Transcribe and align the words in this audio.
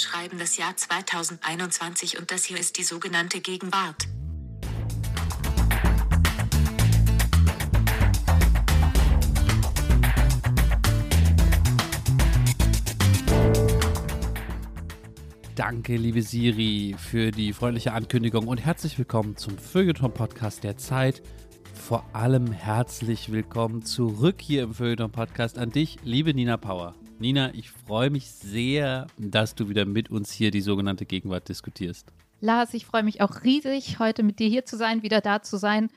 schreiben 0.00 0.38
das 0.38 0.56
Jahr 0.56 0.76
2021 0.76 2.18
und 2.18 2.30
das 2.30 2.44
hier 2.44 2.58
ist 2.58 2.78
die 2.78 2.82
sogenannte 2.82 3.40
Gegenwart. 3.40 4.08
Danke, 15.54 15.96
liebe 15.96 16.22
Siri, 16.22 16.96
für 16.98 17.30
die 17.30 17.52
freundliche 17.52 17.92
Ankündigung 17.92 18.48
und 18.48 18.58
herzlich 18.58 18.98
willkommen 18.98 19.36
zum 19.36 19.58
Feuilleton-Podcast 19.58 20.64
der 20.64 20.78
Zeit. 20.78 21.22
Vor 21.74 22.04
allem 22.14 22.50
herzlich 22.50 23.30
willkommen 23.30 23.82
zurück 23.82 24.36
hier 24.40 24.62
im 24.62 24.74
Feuilleton-Podcast 24.74 25.58
an 25.58 25.70
dich, 25.70 25.98
liebe 26.02 26.32
Nina 26.32 26.56
Power. 26.56 26.94
Nina, 27.20 27.52
ich 27.52 27.70
freue 27.70 28.08
mich 28.08 28.30
sehr, 28.30 29.06
dass 29.18 29.54
du 29.54 29.68
wieder 29.68 29.84
mit 29.84 30.10
uns 30.10 30.32
hier 30.32 30.50
die 30.50 30.62
sogenannte 30.62 31.04
Gegenwart 31.04 31.50
diskutierst. 31.50 32.10
Lars, 32.40 32.72
ich 32.72 32.86
freue 32.86 33.02
mich 33.02 33.20
auch 33.20 33.44
riesig, 33.44 33.98
heute 33.98 34.22
mit 34.22 34.38
dir 34.38 34.48
hier 34.48 34.64
zu 34.64 34.78
sein, 34.78 35.02
wieder 35.02 35.20
da 35.20 35.42
zu 35.42 35.58
sein. 35.58 35.90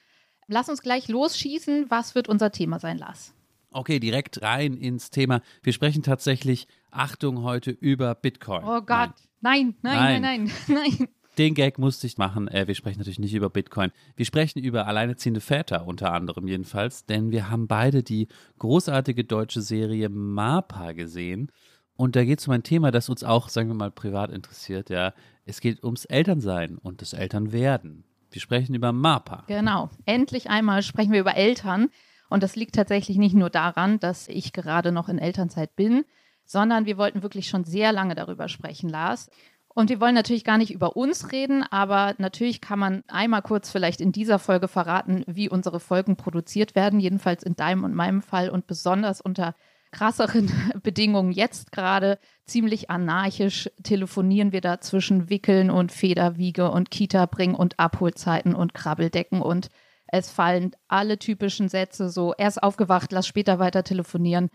Lass 0.47 0.67
uns 0.67 0.81
gleich 0.81 1.07
losschießen. 1.07 1.85
Was 1.89 2.13
wird 2.13 2.27
unser 2.27 2.51
Thema 2.51 2.77
sein, 2.77 2.97
Lars? 2.97 3.33
Okay, 3.71 4.01
direkt 4.01 4.41
rein 4.41 4.75
ins 4.75 5.11
Thema. 5.11 5.41
Wir 5.61 5.71
sprechen 5.71 6.03
tatsächlich, 6.03 6.67
Achtung, 6.91 7.41
heute 7.43 7.71
über 7.71 8.15
Bitcoin. 8.15 8.65
Oh 8.65 8.81
Gott, 8.81 9.13
nein, 9.39 9.75
nein, 9.81 10.21
nein, 10.21 10.21
nein, 10.21 10.51
nein. 10.67 10.87
nein. 10.99 11.07
Den 11.37 11.55
Gag 11.55 11.79
musste 11.79 12.05
ich 12.05 12.17
machen. 12.17 12.47
Äh, 12.47 12.67
wir 12.67 12.75
sprechen 12.75 12.99
natürlich 12.99 13.19
nicht 13.19 13.33
über 13.33 13.49
Bitcoin. 13.49 13.91
Wir 14.15 14.25
sprechen 14.25 14.59
über 14.59 14.87
alleinerziehende 14.87 15.41
Väter 15.41 15.87
unter 15.87 16.13
anderem 16.13 16.47
jedenfalls, 16.47 17.05
denn 17.05 17.31
wir 17.31 17.49
haben 17.49 17.67
beide 17.67 18.03
die 18.03 18.27
großartige 18.59 19.23
deutsche 19.23 19.61
Serie 19.61 20.09
MAPA 20.09 20.91
gesehen. 20.91 21.51
Und 21.95 22.15
da 22.15 22.23
geht 22.23 22.39
es 22.39 22.47
um 22.47 22.53
ein 22.53 22.63
Thema, 22.63 22.91
das 22.91 23.09
uns 23.09 23.23
auch, 23.23 23.49
sagen 23.49 23.69
wir 23.69 23.75
mal, 23.75 23.91
privat 23.91 24.31
interessiert. 24.31 24.89
Ja, 24.89 25.13
es 25.45 25.59
geht 25.59 25.83
ums 25.83 26.05
Elternsein 26.05 26.77
und 26.77 27.01
das 27.01 27.13
Elternwerden. 27.13 28.03
Wir 28.31 28.41
sprechen 28.41 28.73
über 28.75 28.91
MAPA. 28.91 29.43
Genau. 29.47 29.89
Endlich 30.05 30.49
einmal 30.49 30.81
sprechen 30.81 31.11
wir 31.11 31.19
über 31.19 31.35
Eltern. 31.35 31.89
Und 32.29 32.41
das 32.41 32.55
liegt 32.55 32.75
tatsächlich 32.75 33.17
nicht 33.17 33.35
nur 33.35 33.51
daran, 33.51 33.99
dass 33.99 34.27
ich 34.27 34.53
gerade 34.53 34.91
noch 34.91 35.07
in 35.07 35.19
Elternzeit 35.19 35.75
bin, 35.75 36.03
sondern 36.45 36.85
wir 36.85 36.97
wollten 36.97 37.21
wirklich 37.21 37.47
schon 37.47 37.63
sehr 37.63 37.91
lange 37.91 38.15
darüber 38.15 38.49
sprechen, 38.49 38.89
Lars. 38.89 39.29
Und 39.75 39.89
wir 39.89 39.99
wollen 39.99 40.13
natürlich 40.13 40.43
gar 40.43 40.57
nicht 40.57 40.71
über 40.71 40.95
uns 40.95 41.31
reden, 41.31 41.63
aber 41.63 42.13
natürlich 42.19 42.61
kann 42.61 42.77
man 42.77 43.03
einmal 43.07 43.41
kurz 43.41 43.71
vielleicht 43.71 44.01
in 44.01 44.11
dieser 44.11 44.37
Folge 44.37 44.67
verraten, 44.67 45.23
wie 45.25 45.49
unsere 45.49 45.79
Folgen 45.79 46.15
produziert 46.15 46.75
werden, 46.75 46.99
jedenfalls 46.99 47.43
in 47.43 47.55
deinem 47.55 47.83
und 47.83 47.95
meinem 47.95 48.21
Fall 48.21 48.49
und 48.49 48.67
besonders 48.67 49.19
unter 49.19 49.55
krasseren 49.91 50.51
Bedingungen 50.83 51.31
jetzt 51.31 51.71
gerade 51.71 52.19
ziemlich 52.45 52.89
anarchisch 52.89 53.69
telefonieren 53.83 54.51
wir 54.51 54.61
da 54.61 54.81
zwischen 54.81 55.29
Wickeln 55.29 55.71
und 55.71 55.91
Federwiege 55.91 56.69
und 56.69 56.91
Kita 56.91 57.25
bringen 57.25 57.55
und 57.55 57.79
Abholzeiten 57.79 58.53
und 58.53 58.73
Krabbeldecken 58.73 59.41
und 59.41 59.69
es 60.07 60.29
fallen 60.29 60.75
alle 60.87 61.17
typischen 61.17 61.69
Sätze 61.69 62.09
so 62.09 62.35
erst 62.37 62.61
aufgewacht, 62.61 63.11
lass 63.11 63.25
später 63.25 63.57
weiter 63.57 63.83
telefonieren. 63.83 64.49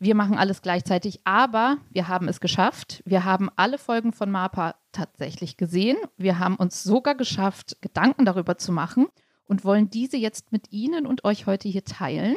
Wir 0.00 0.14
machen 0.14 0.38
alles 0.38 0.62
gleichzeitig, 0.62 1.20
aber 1.24 1.78
wir 1.90 2.06
haben 2.06 2.28
es 2.28 2.40
geschafft. 2.40 3.02
Wir 3.04 3.24
haben 3.24 3.50
alle 3.56 3.78
Folgen 3.78 4.12
von 4.12 4.30
MAPA 4.30 4.76
tatsächlich 4.92 5.56
gesehen. 5.56 5.96
Wir 6.16 6.38
haben 6.38 6.54
uns 6.54 6.84
sogar 6.84 7.16
geschafft, 7.16 7.76
Gedanken 7.80 8.24
darüber 8.24 8.58
zu 8.58 8.70
machen 8.70 9.08
und 9.46 9.64
wollen 9.64 9.90
diese 9.90 10.16
jetzt 10.16 10.52
mit 10.52 10.70
Ihnen 10.70 11.04
und 11.04 11.24
euch 11.24 11.46
heute 11.46 11.68
hier 11.68 11.84
teilen. 11.84 12.36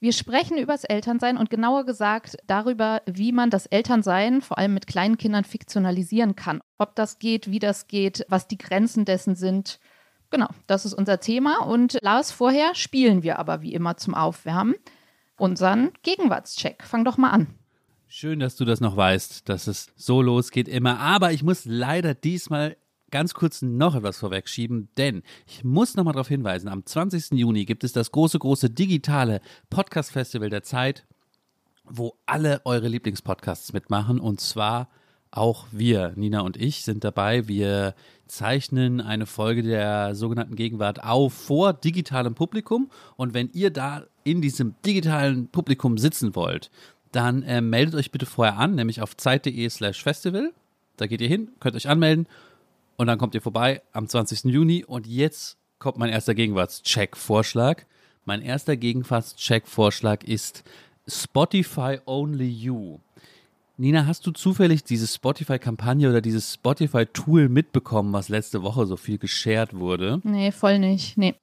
Wir 0.00 0.12
sprechen 0.12 0.58
über 0.58 0.72
das 0.72 0.82
Elternsein 0.82 1.36
und 1.36 1.48
genauer 1.48 1.86
gesagt 1.86 2.36
darüber, 2.46 3.02
wie 3.06 3.30
man 3.30 3.50
das 3.50 3.66
Elternsein 3.66 4.42
vor 4.42 4.58
allem 4.58 4.74
mit 4.74 4.88
kleinen 4.88 5.16
Kindern 5.16 5.44
fiktionalisieren 5.44 6.34
kann. 6.34 6.60
Ob 6.76 6.96
das 6.96 7.20
geht, 7.20 7.52
wie 7.52 7.60
das 7.60 7.86
geht, 7.86 8.26
was 8.28 8.48
die 8.48 8.58
Grenzen 8.58 9.04
dessen 9.04 9.36
sind. 9.36 9.78
Genau, 10.30 10.48
das 10.66 10.84
ist 10.84 10.94
unser 10.94 11.20
Thema. 11.20 11.58
Und 11.64 11.98
Lars, 12.02 12.32
vorher 12.32 12.74
spielen 12.74 13.22
wir 13.22 13.38
aber 13.38 13.62
wie 13.62 13.72
immer 13.72 13.96
zum 13.96 14.14
Aufwärmen 14.14 14.74
unseren 15.36 15.92
Gegenwartscheck. 16.02 16.84
Fang 16.84 17.04
doch 17.04 17.16
mal 17.16 17.30
an. 17.30 17.48
Schön, 18.06 18.38
dass 18.38 18.56
du 18.56 18.64
das 18.64 18.80
noch 18.80 18.96
weißt, 18.96 19.48
dass 19.48 19.66
es 19.66 19.88
so 19.96 20.22
losgeht 20.22 20.68
immer. 20.68 21.00
Aber 21.00 21.32
ich 21.32 21.42
muss 21.42 21.64
leider 21.64 22.14
diesmal 22.14 22.76
ganz 23.10 23.34
kurz 23.34 23.62
noch 23.62 23.94
etwas 23.94 24.18
vorwegschieben, 24.18 24.88
denn 24.96 25.22
ich 25.46 25.62
muss 25.64 25.94
noch 25.94 26.04
mal 26.04 26.12
darauf 26.12 26.28
hinweisen, 26.28 26.68
am 26.68 26.84
20. 26.84 27.32
Juni 27.32 27.64
gibt 27.64 27.84
es 27.84 27.92
das 27.92 28.10
große, 28.10 28.38
große 28.38 28.70
digitale 28.70 29.40
Podcast-Festival 29.70 30.50
der 30.50 30.64
Zeit, 30.64 31.06
wo 31.84 32.16
alle 32.26 32.60
eure 32.64 32.88
Lieblingspodcasts 32.88 33.72
mitmachen 33.72 34.18
und 34.18 34.40
zwar 34.40 34.88
auch 35.30 35.66
wir, 35.72 36.12
Nina 36.14 36.40
und 36.40 36.56
ich, 36.56 36.84
sind 36.84 37.02
dabei. 37.02 37.48
Wir 37.48 37.94
zeichnen 38.26 39.00
eine 39.00 39.26
Folge 39.26 39.62
der 39.62 40.14
sogenannten 40.14 40.54
Gegenwart 40.54 41.02
auf 41.02 41.32
vor 41.32 41.72
digitalem 41.72 42.34
Publikum. 42.34 42.90
Und 43.16 43.34
wenn 43.34 43.50
ihr 43.52 43.70
da 43.70 44.04
in 44.24 44.40
diesem 44.40 44.74
digitalen 44.84 45.48
Publikum 45.48 45.98
sitzen 45.98 46.34
wollt, 46.34 46.70
dann 47.12 47.42
äh, 47.42 47.60
meldet 47.60 47.94
euch 47.94 48.10
bitte 48.10 48.26
vorher 48.26 48.58
an, 48.58 48.74
nämlich 48.74 49.00
auf 49.00 49.16
zeit.de 49.16 49.68
slash 49.68 50.02
festival. 50.02 50.52
Da 50.96 51.06
geht 51.06 51.20
ihr 51.20 51.28
hin, 51.28 51.50
könnt 51.60 51.76
euch 51.76 51.88
anmelden 51.88 52.26
und 52.96 53.06
dann 53.06 53.18
kommt 53.18 53.34
ihr 53.34 53.42
vorbei 53.42 53.82
am 53.92 54.08
20. 54.08 54.44
Juni. 54.44 54.84
Und 54.84 55.06
jetzt 55.06 55.56
kommt 55.78 55.98
mein 55.98 56.10
erster 56.10 56.34
Gegenwartscheck-Vorschlag. 56.34 57.82
Mein 58.24 58.42
erster 58.42 58.76
Gegenwartscheck-Vorschlag 58.76 60.24
ist 60.24 60.64
Spotify 61.06 61.98
Only 62.06 62.48
You. 62.48 62.98
Nina, 63.76 64.06
hast 64.06 64.24
du 64.26 64.30
zufällig 64.30 64.84
diese 64.84 65.08
Spotify-Kampagne 65.08 66.08
oder 66.08 66.20
dieses 66.20 66.54
Spotify-Tool 66.54 67.48
mitbekommen, 67.48 68.12
was 68.12 68.28
letzte 68.28 68.62
Woche 68.62 68.86
so 68.86 68.96
viel 68.96 69.18
geshared 69.18 69.74
wurde? 69.74 70.20
Nee, 70.22 70.52
voll 70.52 70.78
nicht. 70.78 71.18
Nee. 71.18 71.34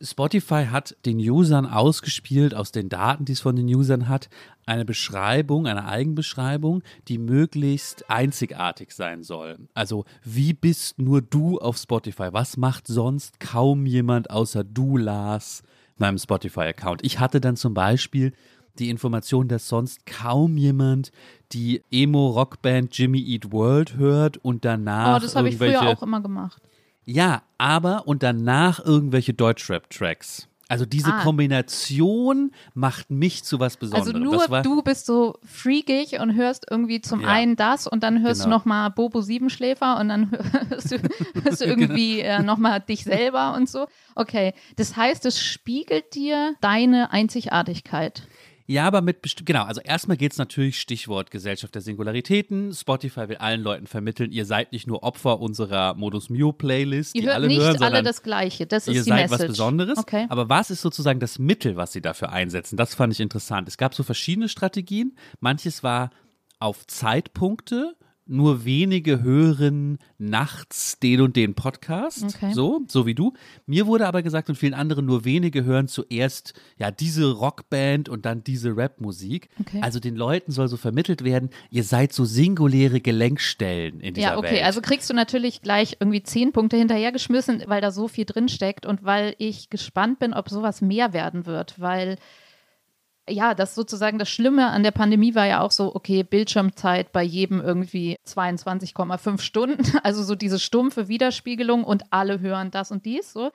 Spotify 0.00 0.66
hat 0.66 0.96
den 1.06 1.18
Usern 1.18 1.66
ausgespielt, 1.66 2.54
aus 2.54 2.72
den 2.72 2.88
Daten, 2.88 3.24
die 3.24 3.32
es 3.32 3.40
von 3.40 3.56
den 3.56 3.66
Usern 3.66 4.08
hat, 4.08 4.28
eine 4.66 4.84
Beschreibung, 4.84 5.66
eine 5.66 5.86
Eigenbeschreibung, 5.86 6.82
die 7.08 7.18
möglichst 7.18 8.10
einzigartig 8.10 8.92
sein 8.92 9.22
soll. 9.22 9.58
Also, 9.74 10.04
wie 10.22 10.52
bist 10.52 10.98
nur 10.98 11.22
du 11.22 11.58
auf 11.58 11.76
Spotify? 11.76 12.28
Was 12.32 12.56
macht 12.56 12.86
sonst 12.86 13.40
kaum 13.40 13.86
jemand 13.86 14.30
außer 14.30 14.64
du, 14.64 14.96
Lars, 14.96 15.62
meinem 15.96 16.18
Spotify-Account? 16.18 17.04
Ich 17.04 17.18
hatte 17.20 17.40
dann 17.40 17.56
zum 17.56 17.74
Beispiel 17.74 18.32
die 18.78 18.90
Information, 18.90 19.48
dass 19.48 19.68
sonst 19.68 20.04
kaum 20.06 20.56
jemand 20.56 21.12
die 21.52 21.82
Emo-Rockband 21.90 22.96
Jimmy 22.96 23.20
Eat 23.20 23.52
World 23.52 23.96
hört 23.96 24.38
und 24.38 24.64
danach. 24.64 25.16
Oh, 25.16 25.20
das 25.20 25.36
habe 25.36 25.48
ich 25.48 25.56
früher 25.56 25.82
auch 25.82 26.02
immer 26.02 26.20
gemacht. 26.20 26.60
Ja, 27.04 27.42
aber 27.58 28.06
und 28.06 28.22
danach 28.22 28.84
irgendwelche 28.84 29.34
Deutschrap-Tracks. 29.34 30.48
Also 30.66 30.86
diese 30.86 31.12
ah. 31.12 31.22
Kombination 31.22 32.50
macht 32.72 33.10
mich 33.10 33.44
zu 33.44 33.60
was 33.60 33.76
Besonderem. 33.76 34.16
Also 34.16 34.48
nur 34.48 34.62
du 34.62 34.82
bist 34.82 35.04
so 35.04 35.38
freakig 35.44 36.18
und 36.20 36.34
hörst 36.34 36.66
irgendwie 36.70 37.02
zum 37.02 37.20
ja. 37.20 37.28
einen 37.28 37.54
das 37.56 37.86
und 37.86 38.02
dann 38.02 38.22
hörst 38.22 38.42
genau. 38.42 38.56
du 38.56 38.58
nochmal 38.58 38.90
Bobo 38.90 39.20
Siebenschläfer 39.20 39.98
und 40.00 40.08
dann 40.08 40.30
hörst 40.68 40.92
du, 40.92 40.98
hörst 41.42 41.60
du 41.60 41.64
irgendwie 41.66 42.20
äh, 42.20 42.42
nochmal 42.42 42.80
dich 42.80 43.04
selber 43.04 43.54
und 43.54 43.68
so. 43.68 43.86
Okay, 44.14 44.54
das 44.76 44.96
heißt, 44.96 45.26
es 45.26 45.40
spiegelt 45.40 46.14
dir 46.14 46.54
deine 46.60 47.12
Einzigartigkeit. 47.12 48.26
Ja, 48.66 48.86
aber 48.86 49.02
mit 49.02 49.20
bestimmt, 49.20 49.46
genau, 49.46 49.64
also 49.64 49.80
erstmal 49.82 50.16
geht 50.16 50.32
es 50.32 50.38
natürlich 50.38 50.80
Stichwort 50.80 51.30
Gesellschaft 51.30 51.74
der 51.74 51.82
Singularitäten. 51.82 52.72
Spotify 52.72 53.28
will 53.28 53.36
allen 53.36 53.62
Leuten 53.62 53.86
vermitteln, 53.86 54.32
ihr 54.32 54.46
seid 54.46 54.72
nicht 54.72 54.86
nur 54.86 55.02
Opfer 55.02 55.40
unserer 55.40 55.94
Modus 55.94 56.30
Mio 56.30 56.52
Playlist, 56.52 57.14
ihr 57.14 57.24
hört 57.24 57.34
alle 57.34 57.48
nicht 57.48 57.60
hören, 57.60 57.82
alle 57.82 58.02
das 58.02 58.22
Gleiche. 58.22 58.66
Das 58.66 58.88
ist 58.88 58.94
ihr 58.94 59.02
die 59.02 59.10
seid 59.10 59.30
Message. 59.30 59.40
was 59.40 59.46
Besonderes. 59.48 59.98
Okay. 59.98 60.26
Aber 60.30 60.48
was 60.48 60.70
ist 60.70 60.80
sozusagen 60.80 61.20
das 61.20 61.38
Mittel, 61.38 61.76
was 61.76 61.92
sie 61.92 62.00
dafür 62.00 62.32
einsetzen? 62.32 62.76
Das 62.76 62.94
fand 62.94 63.12
ich 63.12 63.20
interessant. 63.20 63.68
Es 63.68 63.76
gab 63.76 63.94
so 63.94 64.02
verschiedene 64.02 64.48
Strategien. 64.48 65.16
Manches 65.40 65.82
war 65.82 66.10
auf 66.58 66.86
Zeitpunkte 66.86 67.96
nur 68.26 68.64
wenige 68.64 69.22
hören 69.22 69.98
nachts 70.18 70.98
den 70.98 71.20
und 71.20 71.36
den 71.36 71.54
Podcast, 71.54 72.24
okay. 72.24 72.52
so, 72.52 72.82
so 72.88 73.06
wie 73.06 73.14
du. 73.14 73.34
Mir 73.66 73.86
wurde 73.86 74.06
aber 74.06 74.22
gesagt 74.22 74.48
und 74.48 74.56
vielen 74.56 74.74
anderen 74.74 75.04
nur 75.04 75.24
wenige 75.24 75.64
hören 75.64 75.88
zuerst 75.88 76.54
ja 76.78 76.90
diese 76.90 77.30
Rockband 77.30 78.08
und 78.08 78.24
dann 78.24 78.42
diese 78.42 78.76
Rapmusik. 78.76 79.48
Okay. 79.60 79.80
Also 79.82 80.00
den 80.00 80.16
Leuten 80.16 80.52
soll 80.52 80.68
so 80.68 80.76
vermittelt 80.76 81.24
werden, 81.24 81.50
ihr 81.70 81.84
seid 81.84 82.12
so 82.12 82.24
singuläre 82.24 83.00
Gelenkstellen 83.00 84.00
in 84.00 84.14
dieser 84.14 84.28
Welt. 84.28 84.34
Ja, 84.34 84.38
okay, 84.38 84.54
Welt. 84.56 84.64
also 84.64 84.80
kriegst 84.80 85.10
du 85.10 85.14
natürlich 85.14 85.60
gleich 85.60 85.96
irgendwie 86.00 86.22
zehn 86.22 86.52
Punkte 86.52 86.76
hinterhergeschmissen, 86.76 87.64
weil 87.66 87.80
da 87.80 87.90
so 87.90 88.08
viel 88.08 88.24
drin 88.24 88.48
steckt 88.48 88.86
und 88.86 89.04
weil 89.04 89.34
ich 89.38 89.68
gespannt 89.68 90.18
bin, 90.18 90.32
ob 90.32 90.48
sowas 90.48 90.80
mehr 90.80 91.12
werden 91.12 91.46
wird, 91.46 91.78
weil 91.78 92.16
ja, 93.28 93.54
das 93.54 93.74
sozusagen 93.74 94.18
das 94.18 94.28
Schlimme 94.28 94.66
an 94.68 94.82
der 94.82 94.90
Pandemie 94.90 95.34
war 95.34 95.46
ja 95.46 95.60
auch 95.60 95.70
so, 95.70 95.94
okay, 95.94 96.22
Bildschirmzeit 96.22 97.12
bei 97.12 97.22
jedem 97.22 97.60
irgendwie 97.60 98.18
22,5 98.26 99.40
Stunden, 99.40 99.82
also 100.02 100.22
so 100.22 100.34
diese 100.34 100.58
stumpfe 100.58 101.08
Widerspiegelung 101.08 101.84
und 101.84 102.04
alle 102.10 102.40
hören 102.40 102.70
das 102.70 102.90
und 102.90 103.06
dies 103.06 103.32
so. 103.32 103.50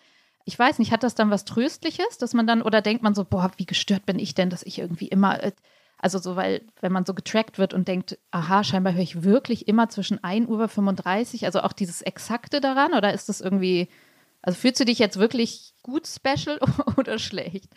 Ich 0.46 0.58
weiß 0.58 0.80
nicht, 0.80 0.92
hat 0.92 1.04
das 1.04 1.14
dann 1.14 1.30
was 1.30 1.46
Tröstliches, 1.46 2.18
dass 2.18 2.34
man 2.34 2.48
dann, 2.48 2.64
oder 2.64 2.82
denkt 2.82 3.04
man 3.04 3.14
so, 3.14 3.24
boah, 3.24 3.52
wie 3.58 3.68
gestört 3.68 4.06
bin 4.08 4.18
ich 4.18 4.34
denn, 4.34 4.50
dass 4.50 4.64
ich 4.64 4.80
irgendwie 4.80 5.08
immer 5.08 5.44
äh, 5.44 5.52
Also 6.00 6.18
so, 6.18 6.36
weil, 6.36 6.62
wenn 6.82 6.92
man 6.92 7.06
so 7.06 7.14
getrackt 7.14 7.60
wird 7.60 7.74
und 7.76 7.88
denkt, 7.88 8.18
aha, 8.32 8.64
scheinbar 8.64 8.94
höre 8.94 9.04
ich 9.04 9.24
wirklich 9.24 9.68
immer 9.68 9.90
zwischen 9.90 10.24
1 10.24 10.50
Uhr 10.50 10.68
35, 10.68 11.46
also 11.46 11.60
auch 11.62 11.74
dieses 11.74 12.02
Exakte 12.02 12.62
daran, 12.62 12.94
oder 12.94 13.14
ist 13.14 13.30
das 13.30 13.42
irgendwie, 13.42 13.90
also 14.42 14.58
fühlst 14.58 14.80
du 14.80 14.86
dich 14.86 14.98
jetzt 14.98 15.20
wirklich 15.20 15.74
gut 15.84 16.08
special 16.08 16.60
oder 16.98 17.20
schlecht? 17.20 17.70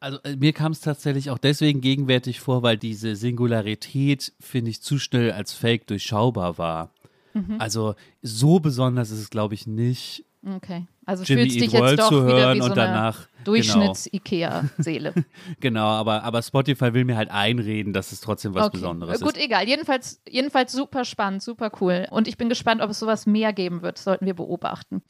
Also 0.00 0.18
äh, 0.22 0.36
mir 0.36 0.52
kam 0.52 0.72
es 0.72 0.80
tatsächlich 0.80 1.30
auch 1.30 1.38
deswegen 1.38 1.80
gegenwärtig 1.80 2.40
vor, 2.40 2.62
weil 2.62 2.76
diese 2.76 3.16
Singularität, 3.16 4.32
finde 4.40 4.70
ich, 4.70 4.80
zu 4.82 4.98
schnell 4.98 5.32
als 5.32 5.52
Fake 5.52 5.86
durchschaubar 5.86 6.58
war. 6.58 6.90
Mhm. 7.34 7.56
Also 7.58 7.94
so 8.22 8.60
besonders 8.60 9.10
ist 9.10 9.20
es, 9.20 9.30
glaube 9.30 9.54
ich, 9.54 9.66
nicht. 9.66 10.24
Okay. 10.46 10.86
Also 11.04 11.24
Jimmy 11.24 11.42
fühlst 11.42 11.56
Eat 11.56 11.64
dich 11.64 11.72
jetzt 11.72 11.82
World 11.82 11.98
doch 11.98 12.08
zu 12.08 12.26
wieder 12.26 12.36
hören 12.36 12.56
wie 12.56 12.60
so 12.60 12.66
und 12.66 12.78
eine 12.78 12.92
danach, 12.92 13.28
Durchschnitts-IKEA-Seele. 13.44 15.14
Genau, 15.60 15.86
aber, 15.86 16.22
aber 16.22 16.42
Spotify 16.42 16.94
will 16.94 17.04
mir 17.04 17.16
halt 17.16 17.30
einreden, 17.30 17.92
dass 17.92 18.12
es 18.12 18.20
trotzdem 18.20 18.54
was 18.54 18.66
Okay. 18.66 18.76
Besonderes 18.76 19.20
Äh, 19.20 19.24
Gut, 19.24 19.36
ist. 19.36 19.42
egal. 19.44 19.66
Jedenfalls, 19.66 20.20
jedenfalls 20.28 20.72
super 20.72 21.04
spannend, 21.04 21.42
super 21.42 21.72
cool. 21.80 22.06
Und 22.10 22.28
ich 22.28 22.36
bin 22.36 22.48
gespannt, 22.48 22.82
ob 22.82 22.90
es 22.90 22.98
sowas 22.98 23.26
mehr 23.26 23.52
geben 23.52 23.82
wird. 23.82 23.98
Sollten 23.98 24.26
wir 24.26 24.34
beobachten. 24.34 25.02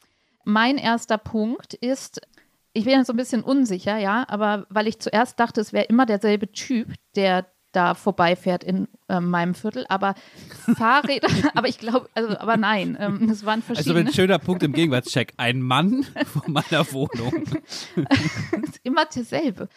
Mein 0.44 0.78
erster 0.78 1.18
Punkt 1.18 1.74
ist, 1.74 2.20
ich 2.72 2.84
bin 2.84 2.94
jetzt 2.98 3.06
so 3.08 3.12
ein 3.12 3.16
bisschen 3.16 3.42
unsicher, 3.42 3.96
ja, 3.98 4.24
aber 4.28 4.66
weil 4.70 4.86
ich 4.86 4.98
zuerst 5.00 5.38
dachte, 5.40 5.60
es 5.60 5.72
wäre 5.72 5.86
immer 5.86 6.06
derselbe 6.06 6.50
Typ, 6.52 6.88
der 7.16 7.46
da 7.72 7.92
vorbeifährt 7.94 8.64
in 8.64 8.88
äh, 9.08 9.20
meinem 9.20 9.54
Viertel, 9.54 9.84
aber 9.90 10.14
Fahrräder, 10.76 11.28
aber 11.54 11.68
ich 11.68 11.78
glaube, 11.78 12.08
also, 12.14 12.38
aber 12.38 12.56
nein, 12.56 12.96
ähm, 12.98 13.28
es 13.30 13.44
waren 13.44 13.60
Also 13.66 13.74
verschiedene. 13.74 14.08
ein 14.08 14.12
schöner 14.14 14.38
Punkt 14.38 14.62
im 14.62 14.72
Gegenwartscheck. 14.72 15.34
Ein 15.36 15.60
Mann 15.60 16.06
vor 16.26 16.44
meiner 16.46 16.90
Wohnung. 16.92 17.44
ist 18.62 18.80
immer 18.84 19.04
derselbe. 19.04 19.68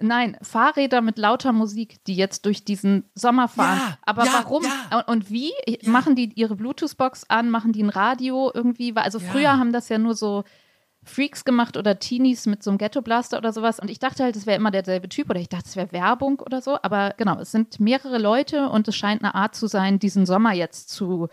Nein, 0.00 0.36
Fahrräder 0.42 1.00
mit 1.00 1.18
lauter 1.18 1.52
Musik, 1.52 2.04
die 2.06 2.14
jetzt 2.14 2.44
durch 2.46 2.64
diesen 2.64 3.10
Sommer 3.14 3.48
fahren. 3.48 3.78
Ja, 3.78 3.98
Aber 4.02 4.26
ja, 4.26 4.32
warum 4.34 4.62
ja. 4.62 5.00
und, 5.08 5.28
wie? 5.30 5.50
Machen 5.86 6.14
die 6.14 6.32
ihre 6.34 6.54
Bluetooth-Box 6.54 7.24
an? 7.28 7.50
Machen 7.50 7.72
die 7.72 7.82
ein 7.82 7.88
Radio 7.88 8.52
irgendwie? 8.54 8.94
Also 8.94 9.18
Ja. 9.18 9.24
früher 9.32 9.58
haben 9.58 9.72
das 9.72 9.88
ja 9.88 9.98
nur 9.98 10.14
so 10.14 10.44
Freaks 11.08 11.44
gemacht 11.44 11.76
oder 11.76 11.98
Teenies 11.98 12.46
mit 12.46 12.62
so 12.62 12.70
einem 12.70 12.78
Ghetto-Blaster 12.78 13.38
oder 13.38 13.52
sowas. 13.52 13.80
Und 13.80 13.90
ich 13.90 13.98
dachte 13.98 14.24
halt, 14.24 14.36
es 14.36 14.46
wäre 14.46 14.56
immer 14.56 14.70
derselbe 14.70 15.08
Typ 15.08 15.30
oder 15.30 15.40
ich 15.40 15.48
dachte, 15.48 15.66
es 15.66 15.76
wäre 15.76 15.92
Werbung 15.92 16.40
oder 16.40 16.60
so. 16.60 16.78
Aber 16.82 17.14
genau, 17.16 17.38
es 17.40 17.50
sind 17.50 17.80
mehrere 17.80 18.18
Leute 18.18 18.68
und 18.68 18.88
es 18.88 18.96
scheint 18.96 19.22
eine 19.22 19.34
Art 19.34 19.54
zu 19.54 19.66
sein, 19.66 19.98
diesen 19.98 20.26
Sommer 20.26 20.52
jetzt 20.52 20.90
zu 20.90 21.28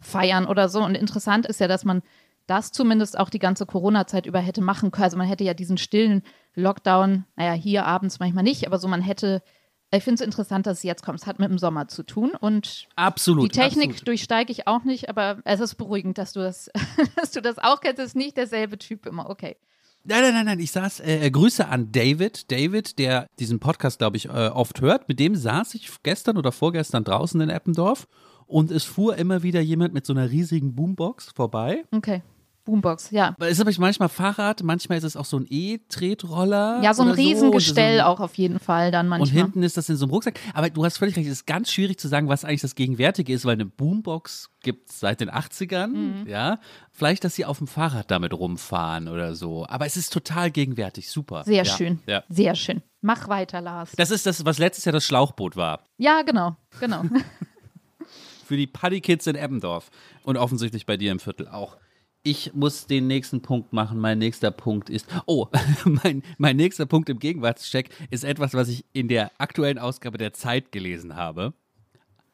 feiern 0.00 0.46
oder 0.46 0.68
so. 0.68 0.82
Und 0.82 0.96
interessant 0.96 1.46
ist 1.46 1.60
ja, 1.60 1.68
dass 1.68 1.84
man 1.84 2.02
das 2.46 2.72
zumindest 2.72 3.18
auch 3.18 3.30
die 3.30 3.38
ganze 3.38 3.66
Corona-Zeit 3.66 4.26
über 4.26 4.38
hätte 4.38 4.62
machen 4.62 4.90
können. 4.90 5.04
Also 5.04 5.18
man 5.18 5.28
hätte 5.28 5.44
ja 5.44 5.54
diesen 5.54 5.76
stillen 5.76 6.22
Lockdown, 6.54 7.24
naja, 7.36 7.52
hier 7.52 7.84
abends 7.84 8.18
manchmal 8.18 8.44
nicht, 8.44 8.66
aber 8.66 8.78
so 8.78 8.88
man 8.88 9.02
hätte, 9.02 9.42
ich 9.90 10.04
finde 10.04 10.22
es 10.22 10.26
interessant, 10.26 10.66
dass 10.66 10.78
es 10.78 10.82
jetzt 10.82 11.02
kommt. 11.02 11.20
Es 11.20 11.26
hat 11.26 11.38
mit 11.38 11.48
dem 11.48 11.58
Sommer 11.58 11.88
zu 11.88 12.02
tun 12.02 12.32
und 12.38 12.88
Absolut. 12.96 13.44
die 13.44 13.48
Technik 13.48 13.90
absolut. 13.90 14.08
durchsteige 14.08 14.52
ich 14.52 14.66
auch 14.66 14.84
nicht, 14.84 15.08
aber 15.08 15.38
es 15.44 15.60
ist 15.60 15.76
beruhigend, 15.76 16.18
dass 16.18 16.32
du 16.32 16.40
das, 16.40 16.70
dass 17.16 17.30
du 17.30 17.40
das 17.40 17.58
auch 17.58 17.80
kennst. 17.80 17.98
Es 17.98 18.08
ist 18.08 18.16
nicht 18.16 18.36
derselbe 18.36 18.78
Typ 18.78 19.06
immer. 19.06 19.30
Okay. 19.30 19.56
Nein, 20.04 20.22
nein, 20.22 20.34
nein, 20.34 20.46
nein. 20.46 20.60
Ich 20.60 20.72
saß, 20.72 21.00
äh, 21.00 21.26
äh, 21.26 21.30
Grüße 21.30 21.66
an 21.68 21.90
David. 21.92 22.50
David, 22.50 22.98
der 22.98 23.26
diesen 23.38 23.60
Podcast, 23.60 23.98
glaube 23.98 24.16
ich, 24.16 24.26
äh, 24.26 24.48
oft 24.48 24.80
hört. 24.80 25.08
Mit 25.08 25.20
dem 25.20 25.34
saß 25.34 25.74
ich 25.74 25.90
gestern 26.02 26.36
oder 26.36 26.52
vorgestern 26.52 27.04
draußen 27.04 27.40
in 27.40 27.50
Eppendorf 27.50 28.06
und 28.46 28.70
es 28.70 28.84
fuhr 28.84 29.16
immer 29.16 29.42
wieder 29.42 29.60
jemand 29.60 29.94
mit 29.94 30.06
so 30.06 30.12
einer 30.12 30.30
riesigen 30.30 30.74
Boombox 30.74 31.32
vorbei. 31.34 31.84
Okay. 31.90 32.22
Boombox, 32.68 33.10
ja. 33.12 33.34
Es 33.40 33.58
ist 33.58 33.78
manchmal 33.78 34.10
Fahrrad, 34.10 34.62
manchmal 34.62 34.98
ist 34.98 35.04
es 35.04 35.16
auch 35.16 35.24
so 35.24 35.38
ein 35.38 35.46
E-Tretroller. 35.48 36.80
Ja, 36.82 36.92
so 36.92 37.02
ein 37.02 37.10
Riesengestell 37.10 38.00
Und 38.00 38.04
so 38.04 38.04
auch 38.10 38.20
auf 38.20 38.34
jeden 38.36 38.58
Fall 38.58 38.90
dann 38.90 39.06
Und 39.06 39.10
manchmal. 39.20 39.42
hinten 39.44 39.62
ist 39.62 39.78
das 39.78 39.88
in 39.88 39.96
so 39.96 40.04
einem 40.04 40.12
Rucksack. 40.12 40.38
Aber 40.52 40.68
du 40.68 40.84
hast 40.84 40.98
völlig 40.98 41.16
recht, 41.16 41.26
es 41.26 41.32
ist 41.32 41.46
ganz 41.46 41.72
schwierig 41.72 41.98
zu 41.98 42.08
sagen, 42.08 42.28
was 42.28 42.44
eigentlich 42.44 42.60
das 42.60 42.74
Gegenwärtige 42.74 43.32
ist, 43.32 43.46
weil 43.46 43.54
eine 43.54 43.64
Boombox 43.64 44.50
gibt 44.62 44.90
es 44.90 45.00
seit 45.00 45.20
den 45.20 45.30
80ern, 45.30 45.86
Mhm. 45.88 46.26
ja. 46.28 46.58
Vielleicht, 46.90 47.24
dass 47.24 47.34
sie 47.36 47.46
auf 47.46 47.56
dem 47.58 47.68
Fahrrad 47.68 48.10
damit 48.10 48.34
rumfahren 48.34 49.08
oder 49.08 49.34
so. 49.34 49.64
Aber 49.66 49.86
es 49.86 49.96
ist 49.96 50.12
total 50.12 50.50
gegenwärtig, 50.50 51.10
super. 51.10 51.44
Sehr 51.44 51.64
ja. 51.64 51.76
schön. 51.76 52.00
Ja. 52.06 52.22
Sehr 52.28 52.54
schön. 52.54 52.82
Mach 53.00 53.28
weiter, 53.28 53.62
Lars. 53.62 53.92
Das 53.96 54.10
ist 54.10 54.26
das, 54.26 54.44
was 54.44 54.58
letztes 54.58 54.84
Jahr 54.84 54.92
das 54.92 55.06
Schlauchboot 55.06 55.56
war. 55.56 55.80
Ja, 55.96 56.20
genau, 56.22 56.56
genau. 56.80 57.04
Für 58.44 58.56
die 58.56 58.66
Paddy 58.66 59.00
Kids 59.00 59.26
in 59.26 59.36
Eppendorf. 59.36 59.90
Und 60.24 60.36
offensichtlich 60.36 60.84
bei 60.86 60.96
dir 60.96 61.12
im 61.12 61.20
Viertel 61.20 61.48
auch. 61.48 61.76
Ich 62.22 62.52
muss 62.54 62.86
den 62.86 63.06
nächsten 63.06 63.42
Punkt 63.42 63.72
machen. 63.72 63.98
Mein 63.98 64.18
nächster 64.18 64.50
Punkt 64.50 64.90
ist. 64.90 65.06
Oh, 65.26 65.46
mein, 65.84 66.22
mein 66.36 66.56
nächster 66.56 66.86
Punkt 66.86 67.08
im 67.08 67.18
Gegenwartscheck 67.18 67.90
ist 68.10 68.24
etwas, 68.24 68.54
was 68.54 68.68
ich 68.68 68.84
in 68.92 69.08
der 69.08 69.30
aktuellen 69.38 69.78
Ausgabe 69.78 70.18
der 70.18 70.32
Zeit 70.32 70.72
gelesen 70.72 71.16
habe. 71.16 71.54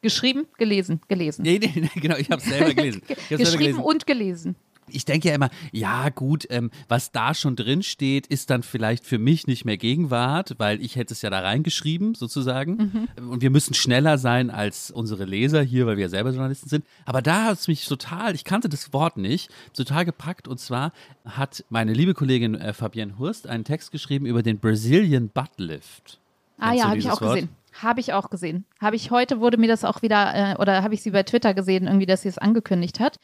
Geschrieben, 0.00 0.46
gelesen, 0.58 1.00
gelesen. 1.08 1.42
Nee, 1.42 1.58
nee, 1.58 1.72
nee 1.74 1.90
genau, 2.00 2.16
ich 2.16 2.30
habe 2.30 2.42
es 2.42 2.48
selber 2.48 2.74
gelesen. 2.74 3.02
Geschrieben 3.30 3.58
gelesen. 3.58 3.80
und 3.80 4.06
gelesen. 4.06 4.56
Ich 4.88 5.04
denke 5.04 5.28
ja 5.28 5.34
immer, 5.34 5.50
ja 5.72 6.08
gut, 6.08 6.46
ähm, 6.50 6.70
was 6.88 7.12
da 7.12 7.34
schon 7.34 7.56
drin 7.56 7.82
steht, 7.82 8.26
ist 8.26 8.50
dann 8.50 8.62
vielleicht 8.62 9.04
für 9.04 9.18
mich 9.18 9.46
nicht 9.46 9.64
mehr 9.64 9.76
Gegenwart, 9.76 10.54
weil 10.58 10.80
ich 10.82 10.96
hätte 10.96 11.14
es 11.14 11.22
ja 11.22 11.30
da 11.30 11.40
reingeschrieben, 11.40 12.14
sozusagen. 12.14 13.08
Und 13.16 13.42
wir 13.42 13.50
müssen 13.50 13.74
schneller 13.74 14.18
sein 14.18 14.50
als 14.50 14.90
unsere 14.90 15.24
Leser 15.24 15.62
hier, 15.62 15.86
weil 15.86 15.96
wir 15.96 16.02
ja 16.02 16.08
selber 16.08 16.30
Journalisten 16.30 16.68
sind. 16.68 16.84
Aber 17.04 17.22
da 17.22 17.44
hat 17.44 17.58
es 17.58 17.68
mich 17.68 17.86
total, 17.86 18.34
ich 18.34 18.44
kannte 18.44 18.68
das 18.68 18.92
Wort 18.92 19.16
nicht, 19.16 19.50
total 19.74 20.04
gepackt. 20.04 20.48
Und 20.48 20.60
zwar 20.60 20.92
hat 21.24 21.64
meine 21.70 21.92
liebe 21.92 22.14
Kollegin 22.14 22.54
äh, 22.54 22.72
Fabienne 22.72 23.18
Hurst 23.18 23.46
einen 23.46 23.64
Text 23.64 23.92
geschrieben 23.92 24.26
über 24.26 24.42
den 24.42 24.58
Brazilian 24.58 25.28
Butt 25.28 25.50
Lift. 25.58 26.18
Ah 26.58 26.72
ja, 26.72 26.88
habe 26.88 26.98
ich 26.98 27.10
auch 27.10 27.20
Wort? 27.20 27.34
gesehen. 27.34 27.48
Habe 27.82 28.00
ich 28.00 28.12
auch 28.12 28.30
gesehen. 28.30 28.64
Habe 28.80 28.96
ich 28.96 29.10
heute, 29.10 29.40
wurde 29.40 29.56
mir 29.56 29.66
das 29.66 29.84
auch 29.84 30.02
wieder, 30.02 30.52
äh, 30.52 30.56
oder 30.60 30.82
habe 30.82 30.94
ich 30.94 31.02
sie 31.02 31.10
bei 31.10 31.24
Twitter 31.24 31.54
gesehen, 31.54 31.86
irgendwie, 31.86 32.06
dass 32.06 32.22
sie 32.22 32.28
es 32.28 32.38
angekündigt 32.38 33.00
hat. 33.00 33.18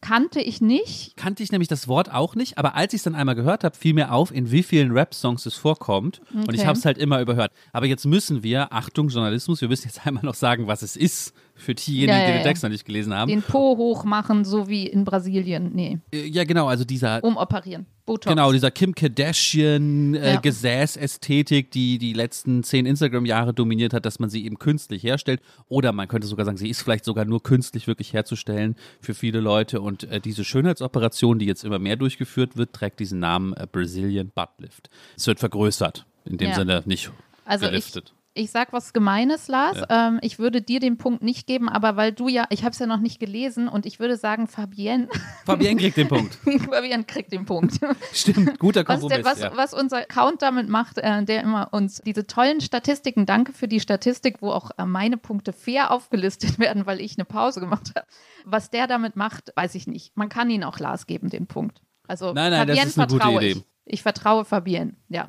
Kannte 0.00 0.40
ich 0.40 0.60
nicht. 0.60 1.16
kannte 1.16 1.42
ich 1.42 1.50
nämlich 1.50 1.68
das 1.68 1.88
Wort 1.88 2.12
auch 2.12 2.34
nicht, 2.34 2.58
aber 2.58 2.74
als 2.74 2.92
ich 2.92 2.98
es 2.98 3.04
dann 3.04 3.14
einmal 3.14 3.34
gehört 3.34 3.64
habe, 3.64 3.74
fiel 3.74 3.94
mir 3.94 4.12
auf, 4.12 4.32
in 4.32 4.50
wie 4.50 4.62
vielen 4.62 4.92
Rap-Songs 4.92 5.46
es 5.46 5.54
vorkommt. 5.54 6.20
Und 6.34 6.50
ich 6.52 6.60
Okay. 6.60 6.66
habe 6.66 6.78
es 6.78 6.84
halt 6.84 6.98
immer 6.98 7.20
überhört. 7.22 7.52
Aber 7.72 7.86
jetzt 7.86 8.04
müssen 8.04 8.42
wir, 8.42 8.70
Achtung, 8.70 9.08
Journalismus, 9.08 9.62
wir 9.62 9.68
müssen 9.68 9.88
jetzt 9.88 10.06
einmal 10.06 10.22
noch 10.24 10.34
sagen, 10.34 10.66
was 10.66 10.82
es 10.82 10.96
ist, 10.96 11.32
für 11.56 11.74
diejenigen, 11.74 12.10
Ja, 12.18 12.18
ja, 12.22 12.26
die 12.32 12.38
den. 12.38 12.42
Text 12.44 12.62
noch 12.62 12.70
nicht 12.70 12.84
gelesen 12.84 13.14
haben. 13.14 13.28
Den 13.28 13.42
Po 13.42 13.76
hoch 13.76 14.04
machen, 14.04 14.44
so 14.44 14.68
wie 14.68 14.86
in 14.86 15.04
Brasilien. 15.04 15.70
Nee, 15.74 15.98
Äh, 16.12 16.26
ja, 16.26 16.44
genau, 16.44 16.66
also 16.66 16.84
dieser. 16.84 17.22
umoperieren. 17.22 17.86
Botox. 18.06 18.26
Genau, 18.26 18.52
dieser 18.52 18.70
Kim 18.70 18.94
Kardashian 18.94 20.14
äh, 20.14 20.38
die 20.42 21.98
die 21.98 22.12
letzten 22.12 22.62
zehn 22.62 22.84
Instagram-Jahre 22.86 23.54
dominiert 23.54 23.94
hat, 23.94 24.04
dass 24.04 24.18
man 24.18 24.28
sie 24.28 24.44
eben 24.44 24.58
künstlich 24.58 25.02
herstellt. 25.02 25.40
Oder 25.68 25.92
man 25.92 26.06
könnte 26.08 26.26
sogar 26.26 26.44
sagen, 26.44 26.58
sie 26.58 26.68
ist 26.68 26.82
vielleicht 26.82 27.04
sogar 27.06 27.24
nur 27.24 27.42
künstlich 27.42 27.86
wirklich 27.86 28.12
herzustellen 28.12 28.76
für 29.00 29.14
viele 29.14 29.40
Leute. 29.40 29.80
Und 29.80 30.04
äh, 30.04 30.20
diese 30.20 30.44
Schönheitsoperation, 30.44 31.38
die 31.38 31.46
jetzt 31.46 31.64
immer 31.64 31.78
mehr 31.78 31.96
durchgeführt 31.96 32.56
wird, 32.56 32.72
trägt 32.74 33.00
diesen 33.00 33.20
Namen 33.20 33.54
äh, 33.54 33.66
Brazilian 33.70 34.30
Butt 34.34 34.50
Lift. 34.58 34.90
Es 35.16 35.26
wird 35.26 35.38
vergrößert, 35.40 36.04
in 36.26 36.36
dem. 36.36 36.52
Sinne 36.54 36.82
nicht 36.84 37.10
Also 37.46 37.66
geliftet. 37.66 38.12
ich 38.14 38.23
sag 38.50 38.72
was 38.72 38.92
Gemeines, 38.92 39.48
Lars. 39.48 39.82
Ähm, 39.88 40.18
ich 40.22 40.38
würde 40.38 40.60
dir 40.60 40.80
den 40.80 40.96
Punkt 40.96 41.22
nicht 41.22 41.46
geben, 41.46 41.68
aber 41.68 41.96
weil 41.96 42.12
du 42.12 42.28
ja, 42.28 42.46
ich 42.50 42.64
habe 42.64 42.72
es 42.72 42.78
ja 42.78 42.86
noch 42.86 42.98
nicht 42.98 43.20
gelesen 43.20 43.68
und 43.68 43.86
ich 43.86 44.00
würde 44.00 44.16
sagen, 44.16 44.48
Fabienne, 44.48 45.08
Fabienne 45.46 45.80
kriegt 45.80 45.96
den 45.96 46.08
Punkt. 46.08 46.34
Fabienne 46.70 47.04
kriegt 47.04 47.32
den 47.32 47.44
Punkt. 47.44 47.78
Stimmt, 48.12 48.58
guter 48.58 48.80
Was, 48.80 49.00
Kompromiss. 49.00 49.16
der, 49.16 49.24
was, 49.24 49.40
ja. 49.40 49.56
was 49.56 49.72
unser 49.72 49.98
Account 49.98 50.42
damit 50.42 50.68
macht, 50.68 50.98
äh, 50.98 51.24
der 51.24 51.42
immer 51.42 51.72
uns 51.72 52.02
diese 52.04 52.26
tollen 52.26 52.60
Statistiken, 52.60 53.26
danke 53.26 53.52
für 53.52 53.68
die 53.68 53.80
Statistik, 53.80 54.38
wo 54.40 54.50
auch 54.50 54.70
äh, 54.78 54.84
meine 54.84 55.16
Punkte 55.16 55.52
fair 55.52 55.90
aufgelistet 55.90 56.58
werden, 56.58 56.86
weil 56.86 57.00
ich 57.00 57.16
eine 57.16 57.24
Pause 57.24 57.60
gemacht 57.60 57.92
habe. 57.94 58.06
Was 58.44 58.70
der 58.70 58.86
damit 58.86 59.16
macht, 59.16 59.52
weiß 59.54 59.74
ich 59.76 59.86
nicht. 59.86 60.16
Man 60.16 60.28
kann 60.28 60.50
ihn 60.50 60.64
auch 60.64 60.78
Lars 60.78 61.06
geben, 61.06 61.30
den 61.30 61.46
Punkt. 61.46 61.80
Also 62.06 62.32
Nein, 62.32 62.50
nein, 62.50 62.66
das 62.66 62.76
Fabienne 62.76 62.88
ist 62.88 62.98
eine 62.98 63.06
gute 63.06 63.20
vertraue 63.20 63.44
Idee. 63.44 63.50
ich. 63.52 63.64
Ich 63.86 64.02
vertraue 64.02 64.44
Fabienne, 64.44 64.94
ja. 65.08 65.28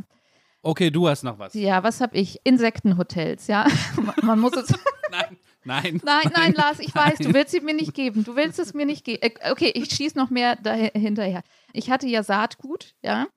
Okay, 0.65 0.89
du 0.89 1.07
hast 1.07 1.23
noch 1.23 1.37
was. 1.37 1.53
Ja, 1.53 1.83
was 1.83 2.01
habe 2.01 2.17
ich? 2.17 2.39
Insektenhotels, 2.43 3.45
ja. 3.45 3.67
Man 4.23 4.39
muss 4.39 4.53
es. 4.57 4.67
Nein, 5.11 5.37
nein. 5.63 6.01
Nein, 6.03 6.31
nein, 6.33 6.53
Lars, 6.53 6.79
ich 6.79 6.93
weiß, 6.93 7.19
du 7.19 7.31
willst 7.33 7.51
sie 7.51 7.59
mir 7.61 7.75
nicht 7.75 7.93
geben. 7.93 8.23
Du 8.23 8.35
willst 8.35 8.57
es 8.57 8.73
mir 8.73 8.87
nicht 8.87 9.05
geben. 9.05 9.21
Äh, 9.21 9.51
Okay, 9.51 9.71
ich 9.75 9.91
schieße 9.91 10.17
noch 10.17 10.31
mehr 10.31 10.57
dahi- 10.57 10.97
hinterher. 10.97 11.43
Ich 11.73 11.91
hatte 11.91 12.07
ja 12.07 12.23
Saatgut, 12.23 12.95
ja. 13.03 13.27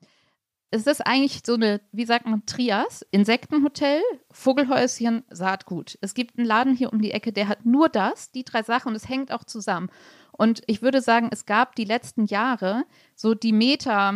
Es 0.70 0.86
ist 0.86 1.06
eigentlich 1.06 1.40
so 1.44 1.54
eine, 1.54 1.80
wie 1.92 2.06
sagt 2.06 2.26
man, 2.26 2.46
Trias, 2.46 3.02
Insektenhotel, 3.10 4.00
Vogelhäuschen, 4.30 5.24
Saatgut. 5.30 5.98
Es 6.00 6.14
gibt 6.14 6.38
einen 6.38 6.46
Laden 6.46 6.74
hier 6.74 6.92
um 6.92 7.00
die 7.02 7.10
Ecke, 7.12 7.32
der 7.32 7.48
hat 7.48 7.66
nur 7.66 7.88
das, 7.90 8.30
die 8.32 8.44
drei 8.44 8.62
Sachen 8.62 8.88
und 8.88 8.96
es 8.96 9.08
hängt 9.08 9.30
auch 9.32 9.44
zusammen. 9.44 9.90
Und 10.32 10.62
ich 10.66 10.80
würde 10.82 11.02
sagen, 11.02 11.28
es 11.30 11.44
gab 11.46 11.74
die 11.76 11.84
letzten 11.84 12.24
Jahre 12.24 12.84
so 13.14 13.34
die 13.34 13.52
Meta, 13.52 14.14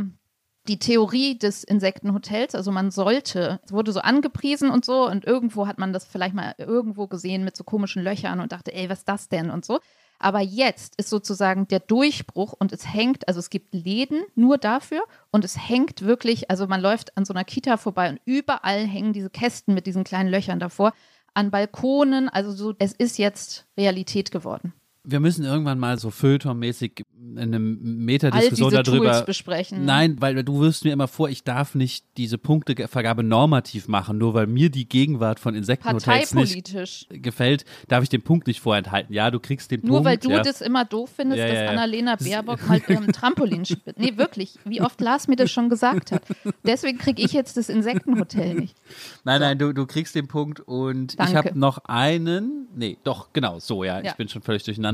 die 0.68 0.78
Theorie 0.78 1.38
des 1.38 1.64
Insektenhotels, 1.64 2.54
also 2.54 2.70
man 2.70 2.90
sollte, 2.90 3.60
es 3.64 3.72
wurde 3.72 3.92
so 3.92 4.00
angepriesen 4.00 4.70
und 4.70 4.84
so 4.84 5.08
und 5.08 5.24
irgendwo 5.24 5.66
hat 5.66 5.78
man 5.78 5.92
das 5.92 6.04
vielleicht 6.04 6.34
mal 6.34 6.54
irgendwo 6.58 7.06
gesehen 7.06 7.44
mit 7.44 7.56
so 7.56 7.64
komischen 7.64 8.02
Löchern 8.02 8.40
und 8.40 8.52
dachte, 8.52 8.72
ey, 8.72 8.88
was 8.88 9.00
ist 9.00 9.08
das 9.08 9.28
denn 9.28 9.50
und 9.50 9.64
so. 9.64 9.80
Aber 10.20 10.38
jetzt 10.38 10.94
ist 10.96 11.10
sozusagen 11.10 11.66
der 11.66 11.80
Durchbruch 11.80 12.54
und 12.56 12.72
es 12.72 12.92
hängt, 12.92 13.26
also 13.26 13.40
es 13.40 13.50
gibt 13.50 13.74
Läden 13.74 14.22
nur 14.36 14.56
dafür 14.56 15.02
und 15.32 15.44
es 15.44 15.68
hängt 15.68 16.02
wirklich, 16.02 16.48
also 16.48 16.68
man 16.68 16.80
läuft 16.80 17.16
an 17.16 17.24
so 17.24 17.34
einer 17.34 17.44
Kita 17.44 17.76
vorbei 17.76 18.08
und 18.08 18.20
überall 18.24 18.86
hängen 18.86 19.12
diese 19.12 19.30
Kästen 19.30 19.74
mit 19.74 19.86
diesen 19.86 20.04
kleinen 20.04 20.30
Löchern 20.30 20.60
davor. 20.60 20.92
an 21.34 21.50
Balkonen. 21.50 22.28
Also 22.28 22.52
so, 22.52 22.74
es 22.78 22.92
ist 22.92 23.18
jetzt 23.18 23.66
Realität 23.76 24.30
geworden. 24.30 24.74
Wir 25.04 25.18
müssen 25.18 25.44
irgendwann 25.44 25.80
mal 25.80 25.98
so 25.98 26.10
Feuilleton-mäßig 26.10 27.02
eine 27.36 27.58
Metadiskussion 27.58 28.66
All 28.74 28.82
diese 28.82 28.92
darüber 28.92 29.12
Tools 29.12 29.26
besprechen. 29.26 29.84
Nein, 29.84 30.16
weil 30.20 30.44
du 30.44 30.60
wirfst 30.60 30.84
mir 30.84 30.92
immer 30.92 31.08
vor, 31.08 31.28
ich 31.28 31.42
darf 31.42 31.74
nicht 31.74 32.04
diese 32.16 32.38
Punktevergabe 32.38 33.24
normativ 33.24 33.88
machen, 33.88 34.18
nur 34.18 34.34
weil 34.34 34.46
mir 34.46 34.70
die 34.70 34.88
Gegenwart 34.88 35.40
von 35.40 35.56
Insektenhotels 35.56 36.34
nicht 36.34 37.08
gefällt, 37.10 37.64
darf 37.88 38.04
ich 38.04 38.10
den 38.10 38.22
Punkt 38.22 38.46
nicht 38.46 38.60
vorenthalten. 38.60 39.12
Ja, 39.12 39.32
du 39.32 39.40
kriegst 39.40 39.72
den 39.72 39.80
Nur 39.80 39.96
Punkt. 39.98 40.04
weil 40.04 40.18
du 40.18 40.30
ja. 40.30 40.42
das 40.42 40.60
immer 40.60 40.84
doof 40.84 41.10
findest, 41.16 41.40
Ja, 41.40 41.46
dass 41.48 41.56
ja, 41.56 41.64
ja. 41.64 41.70
Annalena 41.70 42.16
Baerbock 42.16 42.68
mal 42.68 42.80
im 42.86 43.10
Trampolin 43.12 43.64
spielt. 43.64 43.98
Nee, 43.98 44.16
wirklich. 44.16 44.54
Wie 44.64 44.82
oft 44.82 45.00
Lars 45.00 45.26
mir 45.26 45.36
das 45.36 45.50
schon 45.50 45.68
gesagt 45.68 46.12
hat. 46.12 46.22
Deswegen 46.64 46.98
kriege 46.98 47.22
ich 47.22 47.32
jetzt 47.32 47.56
das 47.56 47.68
Insektenhotel 47.68 48.54
nicht. 48.54 48.76
Nein, 49.24 49.40
nein, 49.40 49.58
du, 49.58 49.72
du 49.72 49.86
kriegst 49.86 50.14
den 50.14 50.28
Punkt 50.28 50.60
und 50.60 51.12
ich 51.12 51.16
Danke. 51.16 51.36
habe 51.36 51.58
noch 51.58 51.78
einen. 51.86 52.68
Nee, 52.76 52.98
doch, 53.02 53.32
genau, 53.32 53.58
so, 53.58 53.82
Ja. 53.82 54.00
ich 54.00 54.12
bin 54.14 54.28
schon 54.28 54.42
völlig 54.42 54.62
durcheinander. 54.62 54.91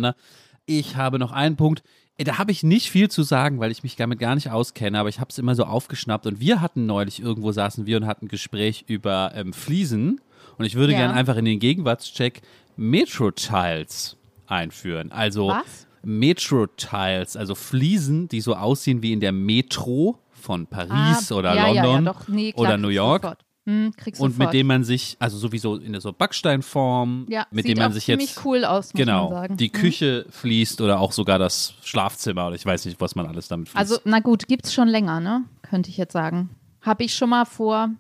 Ich 0.67 0.97
habe 0.97 1.19
noch 1.19 1.33
einen 1.33 1.57
Punkt. 1.57 1.83
Äh, 2.19 2.25
Da 2.25 2.39
habe 2.39 2.51
ich 2.53 2.63
nicht 2.63 2.91
viel 2.91 3.09
zu 3.11 3.23
sagen, 3.23 3.59
weil 3.61 3.71
ich 3.71 3.83
mich 3.83 3.97
damit 3.97 4.19
gar 4.19 4.35
nicht 4.35 4.51
auskenne, 4.51 4.99
aber 4.99 5.09
ich 5.09 5.19
habe 5.21 5.31
es 5.31 5.39
immer 5.39 5.55
so 5.55 5.65
aufgeschnappt. 5.65 6.27
Und 6.27 6.41
wir 6.41 6.61
hatten 6.61 6.85
neulich, 6.87 7.21
irgendwo 7.21 7.53
saßen 7.53 7.87
wir 7.87 7.97
und 7.97 8.07
hatten 8.07 8.27
ein 8.27 8.29
Gespräch 8.29 8.85
über 8.89 9.33
ähm, 9.35 9.53
Fliesen. 9.53 10.21
Und 10.59 10.65
ich 10.65 10.75
würde 10.75 10.93
Ja. 10.93 10.99
gerne 11.01 11.15
einfach 11.15 11.37
in 11.37 11.45
den 11.45 11.59
Gegenwartscheck 11.61 12.43
Metro-Tiles 12.77 14.17
einführen. 14.47 15.13
Also? 15.13 15.55
Metro-Tiles, 16.03 17.37
also 17.37 17.55
Fliesen, 17.55 18.29
die 18.29 18.41
so 18.41 18.55
aussehen 18.55 19.03
wie 19.03 19.13
in 19.13 19.21
der 19.21 19.33
Metro 19.33 20.19
von 20.31 20.67
Paris 20.67 21.31
Ah, 21.33 21.35
oder 21.35 21.55
ja, 21.55 21.83
London 21.83 22.05
ja. 22.05 22.15
Nee, 22.29 22.53
klar, 22.53 22.67
oder 22.67 22.77
New 22.77 22.89
York. 22.89 23.23
Sofort. 23.23 23.45
Hm, 23.69 23.93
kriegst 23.99 24.19
Und 24.19 24.31
sofort. 24.33 24.47
mit 24.49 24.55
dem 24.59 24.67
man 24.67 24.83
sich, 24.83 25.19
also 25.21 25.37
sowieso 25.37 25.77
in 25.77 25.93
der 25.93 26.01
so 26.01 26.11
Backsteinform, 26.11 27.27
ja, 27.29 27.47
mit 27.51 27.69
dem 27.69 27.77
man 27.77 27.93
sich 27.93 28.07
ziemlich 28.07 28.31
jetzt 28.31 28.45
cool 28.47 28.65
aus, 28.65 28.95
genau 28.95 29.47
die 29.51 29.67
Hm. 29.67 29.73
Küche 29.73 30.25
fließt 30.31 30.81
oder 30.81 31.01
auch 31.01 31.13
sogar 31.13 31.39
das 31.39 31.75
Schlafzimmer 31.83 32.47
oder 32.47 32.57
ich 32.57 32.65
weiß 32.65 32.87
nicht, 32.87 32.99
was 32.99 33.15
man 33.15 33.27
alles 33.27 33.49
damit 33.49 33.69
fließt. 33.69 33.79
Also, 33.79 33.99
na 34.05 34.21
gut, 34.21 34.49
gibt's 34.49 34.73
schon 34.73 34.89
länger, 34.89 35.21
ne? 35.21 35.45
Könnte 35.61 35.91
ich 35.91 35.99
jetzt 35.99 36.15
sagen. 36.15 36.49
Habe 36.81 37.05
ich 37.05 37.15
schon 37.15 37.29
mal 37.29 37.45
vor 37.45 37.91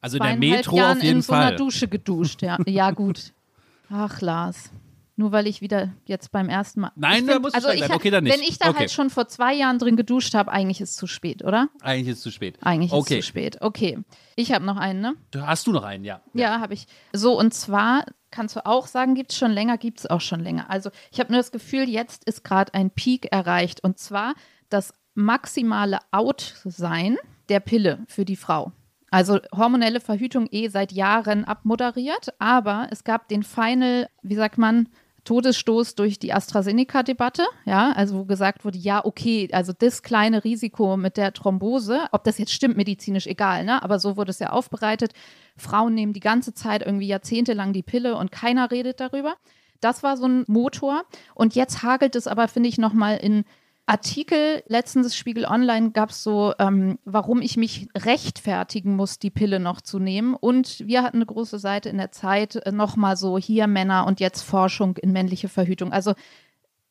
Also 0.00 0.16
in 0.16 0.22
der 0.22 0.36
Metro 0.36 0.76
Jahren 0.76 0.96
auf 0.96 1.02
jeden 1.04 1.16
in 1.16 1.22
so 1.22 1.34
einer 1.34 1.48
Fall. 1.48 1.56
Dusche 1.56 1.86
geduscht. 1.86 2.40
Ja, 2.40 2.56
ja 2.66 2.90
gut. 2.90 3.34
Ach, 3.90 4.22
Lars. 4.22 4.70
Nur 5.20 5.32
weil 5.32 5.46
ich 5.46 5.60
wieder 5.60 5.90
jetzt 6.06 6.32
beim 6.32 6.48
ersten 6.48 6.80
Mal. 6.80 6.92
Nein, 6.96 7.26
da 7.26 7.38
muss 7.38 7.50
ich 7.50 7.54
also 7.54 7.68
ich 7.68 7.80
bleiben. 7.80 7.92
Okay, 7.92 8.08
dann 8.08 8.24
nicht. 8.24 8.34
Wenn 8.34 8.42
ich 8.42 8.58
da 8.58 8.70
Okay. 8.70 8.78
halt 8.78 8.90
schon 8.90 9.10
vor 9.10 9.28
zwei 9.28 9.52
Jahren 9.52 9.78
drin 9.78 9.94
geduscht 9.94 10.32
habe, 10.32 10.50
eigentlich 10.50 10.80
ist 10.80 10.92
es 10.92 10.96
zu 10.96 11.06
spät, 11.06 11.44
oder? 11.44 11.68
Eigentlich 11.82 12.08
ist 12.08 12.16
es 12.16 12.22
zu 12.22 12.30
spät. 12.30 12.56
Eigentlich 12.62 12.90
okay. 12.90 13.18
ist 13.18 13.20
es 13.20 13.26
zu 13.26 13.28
spät. 13.28 13.58
Okay. 13.60 13.98
Ich 14.34 14.50
habe 14.50 14.64
noch 14.64 14.78
einen, 14.78 15.02
ne? 15.02 15.14
Hast 15.42 15.66
du 15.66 15.72
noch 15.72 15.82
einen, 15.82 16.04
ja. 16.04 16.22
Ja, 16.32 16.60
habe 16.60 16.72
ich. 16.72 16.86
So, 17.12 17.38
und 17.38 17.52
zwar 17.52 18.06
kannst 18.30 18.56
du 18.56 18.64
auch 18.64 18.86
sagen, 18.86 19.14
gibt 19.14 19.32
es 19.32 19.36
schon 19.36 19.50
länger, 19.50 19.76
gibt 19.76 19.98
es 19.98 20.06
auch 20.06 20.22
schon 20.22 20.40
länger. 20.40 20.70
Also 20.70 20.88
ich 21.12 21.20
habe 21.20 21.30
nur 21.30 21.38
das 21.38 21.52
Gefühl, 21.52 21.86
jetzt 21.86 22.24
ist 22.24 22.42
gerade 22.42 22.72
ein 22.72 22.90
Peak 22.90 23.30
erreicht. 23.30 23.84
Und 23.84 23.98
zwar 23.98 24.32
das 24.70 24.94
maximale 25.12 25.98
Out-Sein 26.12 27.18
der 27.50 27.60
Pille 27.60 27.98
für 28.06 28.24
die 28.24 28.36
Frau. 28.36 28.72
Also 29.10 29.40
hormonelle 29.52 30.00
Verhütung 30.00 30.46
eh 30.52 30.68
seit 30.68 30.92
Jahren 30.92 31.44
abmoderiert, 31.44 32.32
aber 32.38 32.86
es 32.90 33.02
gab 33.02 33.28
den 33.28 33.42
Final, 33.42 34.08
wie 34.22 34.36
sagt 34.36 34.56
man, 34.56 34.88
Todesstoß 35.30 35.94
durch 35.94 36.18
die 36.18 36.32
AstraZeneca-Debatte, 36.32 37.44
ja, 37.64 37.92
also 37.92 38.18
wo 38.18 38.24
gesagt 38.24 38.64
wurde, 38.64 38.78
ja, 38.78 39.04
okay, 39.04 39.48
also 39.52 39.72
das 39.72 40.02
kleine 40.02 40.42
Risiko 40.42 40.96
mit 40.96 41.16
der 41.16 41.32
Thrombose, 41.32 42.00
ob 42.10 42.24
das 42.24 42.38
jetzt 42.38 42.52
stimmt, 42.52 42.76
medizinisch 42.76 43.28
egal, 43.28 43.64
ne, 43.64 43.80
aber 43.80 44.00
so 44.00 44.16
wurde 44.16 44.30
es 44.30 44.40
ja 44.40 44.50
aufbereitet. 44.50 45.12
Frauen 45.56 45.94
nehmen 45.94 46.14
die 46.14 46.18
ganze 46.18 46.52
Zeit 46.52 46.84
irgendwie 46.84 47.06
jahrzehntelang 47.06 47.72
die 47.72 47.84
Pille 47.84 48.16
und 48.16 48.32
keiner 48.32 48.72
redet 48.72 48.98
darüber. 48.98 49.36
Das 49.80 50.02
war 50.02 50.16
so 50.16 50.26
ein 50.26 50.44
Motor. 50.48 51.04
Und 51.36 51.54
jetzt 51.54 51.84
hagelt 51.84 52.16
es 52.16 52.26
aber, 52.26 52.48
finde 52.48 52.68
ich, 52.68 52.76
nochmal 52.76 53.16
in 53.18 53.44
Artikel, 53.86 54.62
letztens 54.68 55.16
Spiegel 55.16 55.44
Online 55.46 55.90
gab 55.90 56.10
es 56.10 56.22
so, 56.22 56.54
ähm, 56.60 56.98
warum 57.04 57.42
ich 57.42 57.56
mich 57.56 57.88
rechtfertigen 57.96 58.94
muss, 58.94 59.18
die 59.18 59.30
Pille 59.30 59.58
noch 59.58 59.80
zu 59.80 59.98
nehmen. 59.98 60.34
Und 60.34 60.86
wir 60.86 61.02
hatten 61.02 61.16
eine 61.16 61.26
große 61.26 61.58
Seite 61.58 61.88
in 61.88 61.98
der 61.98 62.12
Zeit, 62.12 62.56
äh, 62.56 62.70
nochmal 62.70 63.16
so 63.16 63.36
hier 63.36 63.66
Männer 63.66 64.06
und 64.06 64.20
jetzt 64.20 64.42
Forschung 64.42 64.96
in 64.96 65.10
männliche 65.12 65.48
Verhütung. 65.48 65.92
Also 65.92 66.14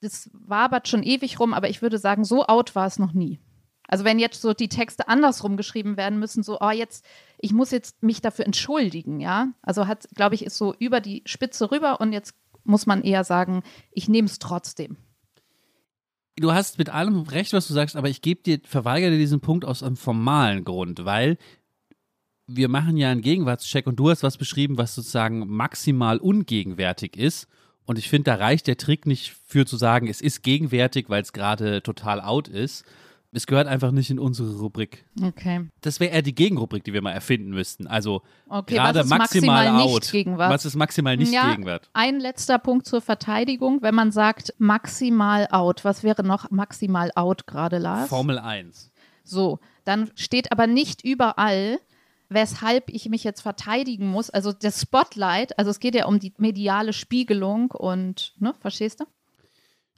das 0.02 0.30
wabert 0.34 0.88
schon 0.88 1.04
ewig 1.04 1.40
rum, 1.40 1.54
aber 1.54 1.70
ich 1.70 1.82
würde 1.82 1.98
sagen, 1.98 2.26
so 2.26 2.46
out 2.46 2.76
war 2.76 2.88
es 2.88 3.00
noch 3.00 3.14
nie. 3.14 3.40
Also 3.88 4.04
wenn 4.04 4.20
jetzt 4.20 4.42
so 4.42 4.54
die 4.54 4.70
Texte 4.70 5.08
andersrum 5.08 5.58
geschrieben 5.58 5.98
werden 5.98 6.20
müssen, 6.20 6.44
so, 6.44 6.60
oh, 6.62 6.70
jetzt, 6.70 7.04
ich 7.40 7.54
muss 7.54 7.72
jetzt 7.72 8.04
mich 8.04 8.22
dafür 8.22 8.46
entschuldigen, 8.46 9.20
ja. 9.20 9.48
Also 9.64 9.88
hat, 9.88 10.08
glaube 10.14 10.36
ich, 10.36 10.46
ist 10.46 10.58
so 10.58 10.76
über 10.78 11.02
die 11.02 11.24
Spitze 11.26 11.72
rüber 11.72 12.00
und 12.00 12.14
jetzt 12.14 12.36
muss 12.64 12.86
man 12.86 13.02
eher 13.02 13.24
sagen, 13.24 13.64
ich 13.92 14.08
nehme 14.08 14.28
es 14.28 14.38
trotzdem. 14.38 14.98
Du 16.40 16.54
hast 16.54 16.78
mit 16.78 16.90
allem 16.90 17.22
recht, 17.24 17.52
was 17.54 17.68
du 17.68 17.74
sagst, 17.74 17.96
aber 17.96 18.10
ich 18.10 18.22
gebe 18.22 18.42
dir, 18.42 18.60
verweigere 18.64 19.12
dir 19.12 19.18
diesen 19.18 19.42
Punkt 19.42 19.66
aus 19.66 19.84
einem 19.84 19.98
formalen 19.98 20.64
Grund, 20.64 21.04
weil 21.04 21.38
wir 22.48 22.70
machen 22.70 22.98
ja 22.98 23.12
einen 23.12 23.22
Gegenwartscheck 23.22 23.86
und 23.86 23.98
du 23.98 24.10
hast 24.10 24.24
was 24.24 24.38
beschrieben, 24.38 24.78
was 24.78 24.96
sozusagen 24.96 25.48
maximal 25.48 26.18
ungegenwärtig 26.18 27.18
ist. 27.18 27.48
Und 27.86 28.00
ich 28.00 28.10
finde, 28.10 28.32
da 28.32 28.36
reicht 28.36 28.68
der 28.68 28.78
Trick 28.78 29.06
nicht 29.06 29.36
für 29.46 29.66
zu 29.66 29.76
sagen, 29.76 30.08
es 30.08 30.22
ist 30.22 30.42
gegenwärtig, 30.42 31.10
weil 31.10 31.22
es 31.22 31.34
gerade 31.34 31.84
total 31.84 32.22
out 32.22 32.48
ist. 32.48 32.86
Es 33.32 33.46
gehört 33.46 33.68
einfach 33.68 33.92
nicht 33.92 34.10
in 34.10 34.18
unsere 34.18 34.58
Rubrik. 34.58 35.06
Okay. 35.22 35.68
Das 35.82 36.00
wäre 36.00 36.12
eher 36.12 36.24
die 36.24 36.34
Gegenrubrik, 36.34 36.84
die 36.84 36.94
wir 36.94 37.02
mal 37.04 37.12
erfinden 37.12 37.52
müssten. 37.52 37.86
Also 37.86 38.24
Okay, 38.48 38.76
gerade 38.76 39.04
maximal, 39.04 39.66
maximal 39.66 39.82
out. 39.82 40.02
nicht 40.02 40.12
Gegenwart? 40.12 40.52
Was 40.52 40.66
ist 40.66 40.76
maximal 40.76 41.16
nicht 41.16 41.32
ja, 41.32 41.52
Gegenwart? 41.52 41.90
Ein 41.94 42.20
letzter 42.20 42.58
Punkt 42.58 42.88
zur 42.88 43.02
Verteidigung, 43.02 43.84
wenn 43.84 43.94
man 43.94 44.12
sagt 44.12 44.56
maximal 44.58 45.48
out. 45.52 45.86
Was 45.86 46.04
wäre 46.04 46.24
noch 46.24 46.50
maximal 46.50 47.12
out 47.14 47.46
gerade, 47.46 47.78
Lars? 47.78 48.10
Formel 48.10 48.40
1. 48.40 48.92
So, 49.24 49.60
dann 49.84 50.10
steht 50.16 50.52
aber 50.52 50.66
nicht 50.66 51.06
überall, 51.06 51.78
weshalb 52.30 52.90
ich 52.90 53.10
mich 53.10 53.24
jetzt 53.24 53.42
verteidigen 53.42 54.08
muss. 54.08 54.32
Also 54.32 54.54
das 54.54 54.82
Spotlight, 54.82 55.58
also 55.60 55.70
es 55.70 55.80
geht 55.80 55.94
ja 55.94 56.08
um 56.08 56.20
die 56.20 56.34
mediale 56.38 56.94
Spiegelung 56.94 57.70
und, 57.72 58.34
ne, 58.40 58.56
verstehst 58.60 59.02
du? 59.02 59.06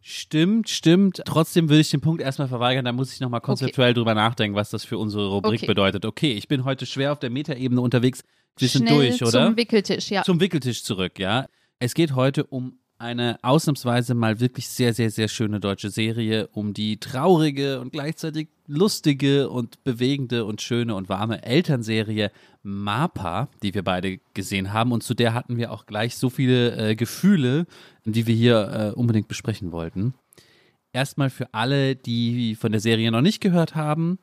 Stimmt, 0.02 0.68
stimmt. 0.70 1.22
Trotzdem 1.26 1.70
würde 1.70 1.82
ich 1.82 1.92
den 1.92 2.02
Punkt 2.02 2.22
erstmal 2.22 2.48
verweigern. 2.48 2.86
Da 2.86 2.92
muss 2.92 3.14
ich 3.14 3.20
nochmal 3.20 3.42
konzeptuell 3.42 3.94
drüber 3.94 4.16
nachdenken, 4.16 4.56
was 4.56 4.72
das 4.72 4.84
für 4.84 4.98
unsere 4.98 5.28
Rubrik 5.28 5.60
Okay. 5.60 5.68
bedeutet. 5.68 6.06
Okay, 6.06 6.34
ich 6.34 6.48
bin 6.48 6.66
heute 6.66 6.86
schwer 6.86 7.12
auf 7.12 7.20
der 7.20 7.30
Metaebene 7.30 7.80
unterwegs. 7.80 8.24
Wir 8.58 8.68
sind 8.68 8.90
durch, 8.90 9.22
oder? 9.22 9.46
Zum 9.48 9.58
Wickeltisch, 9.58 10.10
ja. 10.10 10.24
Zum 10.24 10.40
Wickeltisch 10.40 10.84
zurück, 10.84 11.20
ja. 11.20 11.46
Es 11.80 11.94
geht 11.94 12.16
heute 12.16 12.44
um 12.46 12.80
eine 13.02 13.40
ausnahmsweise 13.42 14.14
mal 14.14 14.40
wirklich 14.40 14.70
sehr, 14.70 14.94
sehr, 14.94 15.10
sehr 15.10 15.28
schöne 15.28 15.60
deutsche 15.60 15.90
Serie, 15.90 16.48
um 16.54 16.74
die 16.74 16.98
traurige 16.98 17.82
und 17.82 17.92
gleichzeitig 17.92 18.50
lustige 18.68 19.50
und 19.50 19.84
bewegende 19.84 20.46
und 20.46 20.62
schöne 20.62 20.96
und 20.96 21.10
warme 21.10 21.44
Elternserie 21.44 22.32
Mapa, 22.64 23.50
die 23.64 23.74
wir 23.74 23.84
beide 23.84 24.20
gesehen 24.34 24.72
haben 24.72 24.92
und 24.92 25.02
zu 25.02 25.16
der 25.16 25.34
hatten 25.34 25.58
wir 25.58 25.72
auch 25.72 25.88
gleich 25.88 26.16
so 26.16 26.30
viele 26.30 26.92
äh, 26.92 26.96
Gefühle, 26.96 27.66
die 28.06 28.28
wir 28.28 28.36
hier 28.36 28.94
äh, 28.96 28.98
unbedingt 28.98 29.28
besprechen 29.28 29.72
wollten. 29.72 30.14
Erstmal 30.94 31.30
für 31.30 31.54
alle, 31.54 31.96
die 31.96 32.56
von 32.56 32.72
der 32.72 32.82
Serie 32.82 33.12
noch 33.12 33.22
nicht 33.22 33.42
gehört 33.42 33.76
haben, 33.76 34.20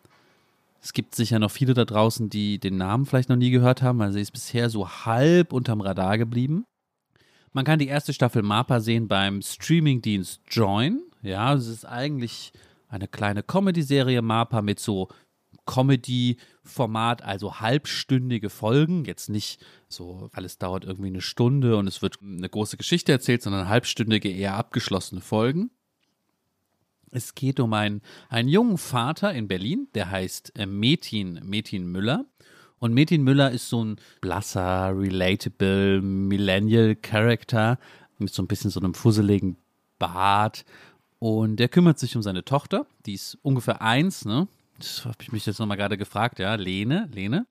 es 0.80 0.92
gibt 0.92 1.16
sicher 1.16 1.40
noch 1.40 1.50
viele 1.50 1.74
da 1.74 1.84
draußen, 1.84 2.30
die 2.30 2.60
den 2.60 2.76
Namen 2.76 3.04
vielleicht 3.04 3.28
noch 3.28 3.36
nie 3.36 3.50
gehört 3.50 3.82
haben, 3.82 3.98
weil 3.98 4.12
sie 4.12 4.20
ist 4.20 4.30
bisher 4.30 4.70
so 4.70 4.88
halb 4.88 5.52
unterm 5.52 5.80
Radar 5.80 6.16
geblieben. 6.16 6.64
Man 7.52 7.64
kann 7.64 7.78
die 7.78 7.88
erste 7.88 8.12
Staffel 8.12 8.42
Mapa 8.42 8.80
sehen 8.80 9.08
beim 9.08 9.42
Streamingdienst 9.42 10.42
Join. 10.48 11.02
Ja, 11.22 11.54
es 11.54 11.66
ist 11.66 11.84
eigentlich 11.84 12.52
eine 12.88 13.08
kleine 13.08 13.42
Comedy-Serie 13.42 14.22
Mapa 14.22 14.62
mit 14.62 14.80
so 14.80 15.08
Comedy-Format, 15.66 17.22
also 17.22 17.60
halbstündige 17.60 18.50
Folgen. 18.50 19.04
Jetzt 19.04 19.28
nicht 19.28 19.64
so, 19.88 20.30
alles 20.32 20.58
dauert 20.58 20.84
irgendwie 20.84 21.08
eine 21.08 21.20
Stunde 21.20 21.76
und 21.76 21.86
es 21.86 22.02
wird 22.02 22.18
eine 22.22 22.48
große 22.48 22.76
Geschichte 22.76 23.12
erzählt, 23.12 23.42
sondern 23.42 23.68
halbstündige, 23.68 24.30
eher 24.30 24.54
abgeschlossene 24.54 25.20
Folgen. 25.20 25.70
Es 27.10 27.34
geht 27.34 27.60
um 27.60 27.72
einen, 27.72 28.02
einen 28.28 28.48
jungen 28.48 28.78
Vater 28.78 29.32
in 29.32 29.48
Berlin, 29.48 29.88
der 29.94 30.10
heißt 30.10 30.58
äh, 30.58 30.66
Metin, 30.66 31.40
Metin 31.44 31.86
Müller. 31.86 32.26
Und 32.78 32.94
Metin 32.94 33.22
Müller 33.22 33.50
ist 33.50 33.68
so 33.68 33.84
ein 33.84 33.96
blasser, 34.20 34.92
relatable 34.96 36.00
Millennial-Character 36.00 37.78
mit 38.18 38.32
so 38.32 38.42
ein 38.42 38.48
bisschen 38.48 38.70
so 38.70 38.80
einem 38.80 38.94
fusseligen 38.94 39.56
Bart. 39.98 40.64
Und 41.18 41.56
der 41.56 41.68
kümmert 41.68 41.98
sich 41.98 42.14
um 42.14 42.22
seine 42.22 42.44
Tochter, 42.44 42.86
die 43.06 43.14
ist 43.14 43.38
ungefähr 43.42 43.82
eins, 43.82 44.24
ne? 44.24 44.46
Das 44.78 45.04
habe 45.04 45.16
ich 45.22 45.32
mich 45.32 45.44
jetzt 45.46 45.58
nochmal 45.58 45.76
gerade 45.76 45.98
gefragt, 45.98 46.38
ja, 46.38 46.54
Lene, 46.54 47.08
Lene. 47.12 47.46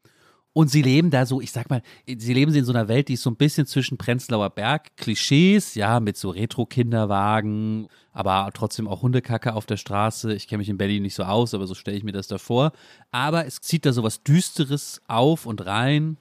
Und 0.58 0.72
sie 0.72 0.82
leben 0.82 1.12
da 1.12 1.28
so, 1.28 1.40
ich 1.40 1.52
sag 1.52 1.70
mal, 1.70 1.84
sie 2.08 2.34
leben 2.34 2.52
in 2.52 2.66
so 2.66 2.72
einer 2.74 2.88
Welt, 2.88 3.10
die 3.10 3.14
ist 3.14 3.22
so 3.22 3.30
ein 3.30 3.36
bisschen 3.36 3.68
zwischen 3.68 4.00
Prenzlauer 4.00 4.50
Berg, 4.50 4.98
Klischees, 4.98 5.76
ja, 5.76 6.00
mit 6.00 6.18
so 6.18 6.32
Retro-Kinderwagen, 6.32 7.88
aber 8.12 8.50
trotzdem 8.56 8.88
auch 8.88 9.04
Hundekacke 9.04 9.54
auf 9.54 9.68
der 9.68 9.78
Straße. 9.78 10.34
Ich 10.34 10.48
kenne 10.48 10.58
mich 10.58 10.70
in 10.70 10.80
Berlin 10.80 11.04
nicht 11.04 11.14
so 11.14 11.26
aus, 11.26 11.54
aber 11.54 11.68
so 11.68 11.76
stelle 11.76 11.96
ich 11.96 12.04
mir 12.04 12.12
das 12.12 12.26
da 12.26 12.40
vor. 12.40 12.72
Aber 13.12 13.46
es 13.46 13.62
zieht 13.62 13.86
da 13.86 13.94
so 13.94 14.02
was 14.02 14.24
Düsteres 14.24 15.00
auf 15.08 15.46
und 15.46 15.64
rein. 15.64 16.18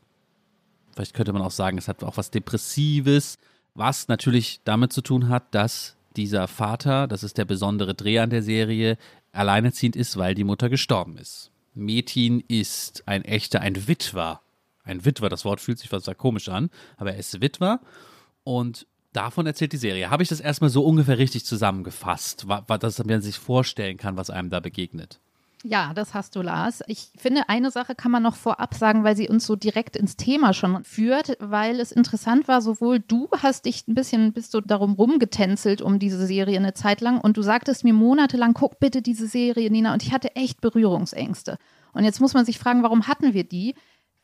Vielleicht 0.92 1.14
könnte 1.14 1.32
man 1.32 1.40
auch 1.40 1.50
sagen, 1.50 1.78
es 1.78 1.88
hat 1.88 2.04
auch 2.04 2.18
was 2.18 2.30
Depressives, 2.30 3.38
was 3.74 4.08
natürlich 4.08 4.60
damit 4.64 4.92
zu 4.92 5.00
tun 5.00 5.30
hat, 5.30 5.54
dass 5.54 5.96
dieser 6.14 6.46
Vater, 6.46 7.06
das 7.06 7.22
ist 7.22 7.38
der 7.38 7.46
besondere 7.46 7.94
Dreh 7.94 8.18
an 8.18 8.28
der 8.28 8.42
Serie, 8.42 8.98
alleinerziehend 9.32 9.96
ist, 9.96 10.18
weil 10.18 10.34
die 10.34 10.44
Mutter 10.44 10.68
gestorben 10.68 11.16
ist. 11.16 11.52
Metin 11.76 12.42
ist 12.48 13.06
ein 13.06 13.24
echter, 13.24 13.60
ein 13.60 13.86
Witwer. 13.86 14.40
Ein 14.82 15.04
Witwer, 15.04 15.28
das 15.28 15.44
Wort 15.44 15.60
fühlt 15.60 15.78
sich 15.78 15.88
fast 15.88 16.10
komisch 16.16 16.48
an, 16.48 16.70
aber 16.96 17.12
er 17.12 17.18
ist 17.18 17.40
Witwer 17.40 17.80
und 18.44 18.86
davon 19.12 19.46
erzählt 19.46 19.72
die 19.72 19.78
Serie. 19.78 20.10
Habe 20.10 20.22
ich 20.22 20.28
das 20.28 20.40
erstmal 20.40 20.70
so 20.70 20.84
ungefähr 20.84 21.18
richtig 21.18 21.44
zusammengefasst, 21.44 22.46
dass 22.68 23.04
man 23.04 23.20
sich 23.20 23.38
vorstellen 23.38 23.96
kann, 23.96 24.16
was 24.16 24.30
einem 24.30 24.50
da 24.50 24.60
begegnet? 24.60 25.20
Ja, 25.68 25.92
das 25.94 26.14
hast 26.14 26.36
du, 26.36 26.42
Lars. 26.42 26.80
Ich 26.86 27.10
finde, 27.18 27.48
eine 27.48 27.72
Sache 27.72 27.96
kann 27.96 28.12
man 28.12 28.22
noch 28.22 28.36
vorab 28.36 28.74
sagen, 28.74 29.02
weil 29.02 29.16
sie 29.16 29.28
uns 29.28 29.44
so 29.44 29.56
direkt 29.56 29.96
ins 29.96 30.16
Thema 30.16 30.52
schon 30.52 30.84
führt, 30.84 31.36
weil 31.40 31.80
es 31.80 31.90
interessant 31.90 32.46
war, 32.46 32.62
sowohl 32.62 33.00
du 33.00 33.28
hast 33.36 33.64
dich 33.64 33.88
ein 33.88 33.96
bisschen, 33.96 34.32
bist 34.32 34.54
du 34.54 34.60
darum 34.60 34.92
rumgetänzelt 34.92 35.82
um 35.82 35.98
diese 35.98 36.24
Serie 36.24 36.56
eine 36.56 36.74
Zeit 36.74 37.00
lang 37.00 37.20
und 37.20 37.36
du 37.36 37.42
sagtest 37.42 37.82
mir 37.82 37.94
monatelang, 37.94 38.54
guck 38.54 38.78
bitte 38.78 39.02
diese 39.02 39.26
Serie, 39.26 39.68
Nina, 39.68 39.92
und 39.92 40.04
ich 40.04 40.12
hatte 40.12 40.36
echt 40.36 40.60
Berührungsängste. 40.60 41.58
Und 41.92 42.04
jetzt 42.04 42.20
muss 42.20 42.34
man 42.34 42.44
sich 42.44 42.60
fragen, 42.60 42.84
warum 42.84 43.08
hatten 43.08 43.34
wir 43.34 43.42
die? 43.42 43.74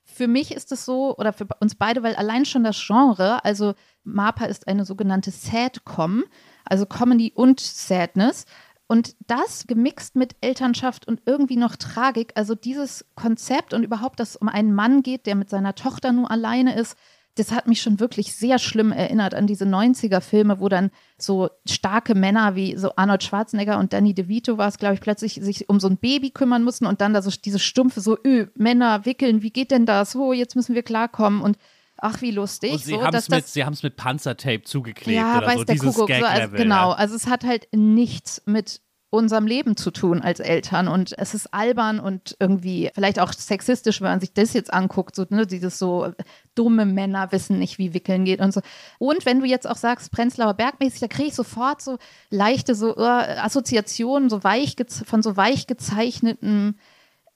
Für 0.04 0.28
mich 0.28 0.54
ist 0.54 0.70
es 0.70 0.84
so, 0.84 1.16
oder 1.16 1.32
für 1.32 1.48
uns 1.58 1.74
beide, 1.74 2.04
weil 2.04 2.14
allein 2.14 2.44
schon 2.44 2.62
das 2.62 2.80
Genre, 2.80 3.44
also 3.44 3.74
MAPA 4.04 4.44
ist 4.44 4.68
eine 4.68 4.84
sogenannte 4.84 5.32
Sadcom, 5.32 6.22
also 6.64 6.86
Comedy 6.86 7.32
und 7.34 7.58
Sadness. 7.58 8.46
Und 8.92 9.16
das 9.26 9.66
gemixt 9.66 10.16
mit 10.16 10.36
Elternschaft 10.42 11.08
und 11.08 11.22
irgendwie 11.24 11.56
noch 11.56 11.76
Tragik, 11.76 12.32
also 12.34 12.54
dieses 12.54 13.06
Konzept 13.14 13.72
und 13.72 13.84
überhaupt, 13.84 14.20
dass 14.20 14.32
es 14.32 14.36
um 14.36 14.48
einen 14.48 14.74
Mann 14.74 15.02
geht, 15.02 15.24
der 15.24 15.34
mit 15.34 15.48
seiner 15.48 15.74
Tochter 15.74 16.12
nur 16.12 16.30
alleine 16.30 16.78
ist, 16.78 16.94
das 17.36 17.52
hat 17.52 17.66
mich 17.66 17.80
schon 17.80 18.00
wirklich 18.00 18.36
sehr 18.36 18.58
schlimm 18.58 18.92
erinnert 18.92 19.34
an 19.34 19.46
diese 19.46 19.64
90er-Filme, 19.64 20.60
wo 20.60 20.68
dann 20.68 20.90
so 21.16 21.48
starke 21.64 22.14
Männer 22.14 22.54
wie 22.54 22.76
so 22.76 22.94
Arnold 22.96 23.22
Schwarzenegger 23.22 23.78
und 23.78 23.94
Danny 23.94 24.12
DeVito 24.12 24.58
war 24.58 24.68
es, 24.68 24.76
glaube 24.76 24.92
ich, 24.92 25.00
plötzlich 25.00 25.36
sich 25.40 25.70
um 25.70 25.80
so 25.80 25.88
ein 25.88 25.96
Baby 25.96 26.28
kümmern 26.28 26.62
mussten 26.62 26.84
und 26.84 27.00
dann 27.00 27.14
da 27.14 27.22
so 27.22 27.30
diese 27.30 27.60
stumpfe 27.60 28.02
so, 28.02 28.18
öh, 28.22 28.48
Männer 28.56 29.06
wickeln, 29.06 29.40
wie 29.40 29.52
geht 29.52 29.70
denn 29.70 29.86
das? 29.86 30.14
Oh, 30.14 30.34
jetzt 30.34 30.54
müssen 30.54 30.74
wir 30.74 30.82
klarkommen 30.82 31.40
und 31.40 31.56
ach, 32.02 32.20
wie 32.20 32.32
lustig. 32.32 32.72
Und 32.72 32.84
sie 32.84 32.92
so, 32.92 33.02
haben 33.02 33.14
es 33.14 33.28
mit, 33.28 33.82
mit 33.82 33.96
Panzertape 33.96 34.62
zugeklebt 34.62 35.16
ja, 35.16 35.38
oder 35.38 35.46
weiß 35.46 35.58
so, 35.58 35.64
der 35.64 35.74
dieses 35.74 35.94
Kuckuck, 35.94 36.14
so, 36.14 36.24
also, 36.24 36.56
genau, 36.56 36.90
ja. 36.90 36.96
also 36.96 37.14
es 37.14 37.26
hat 37.26 37.44
halt 37.44 37.68
nichts 37.72 38.42
mit 38.44 38.80
unserem 39.10 39.46
Leben 39.46 39.76
zu 39.76 39.90
tun 39.90 40.22
als 40.22 40.40
Eltern 40.40 40.88
und 40.88 41.12
es 41.18 41.34
ist 41.34 41.52
albern 41.52 42.00
und 42.00 42.34
irgendwie 42.40 42.90
vielleicht 42.94 43.20
auch 43.20 43.32
sexistisch, 43.34 44.00
wenn 44.00 44.08
man 44.08 44.20
sich 44.20 44.32
das 44.32 44.54
jetzt 44.54 44.72
anguckt, 44.72 45.14
so 45.14 45.26
ne, 45.28 45.46
dieses 45.46 45.78
so 45.78 46.12
dumme 46.54 46.86
Männer 46.86 47.30
wissen 47.30 47.58
nicht, 47.58 47.76
wie 47.78 47.92
wickeln 47.92 48.24
geht 48.24 48.40
und 48.40 48.54
so. 48.54 48.62
Und 48.98 49.26
wenn 49.26 49.40
du 49.40 49.46
jetzt 49.46 49.68
auch 49.68 49.76
sagst 49.76 50.12
Prenzlauer 50.12 50.54
Bergmäßig, 50.54 51.00
da 51.00 51.08
kriege 51.08 51.28
ich 51.28 51.34
sofort 51.34 51.82
so 51.82 51.98
leichte 52.30 52.74
so 52.74 52.96
uh, 52.96 53.02
Assoziationen 53.02 54.30
so 54.30 54.42
weich 54.44 54.76
von 55.04 55.22
so 55.22 55.36
weich 55.36 55.66
gezeichneten 55.66 56.78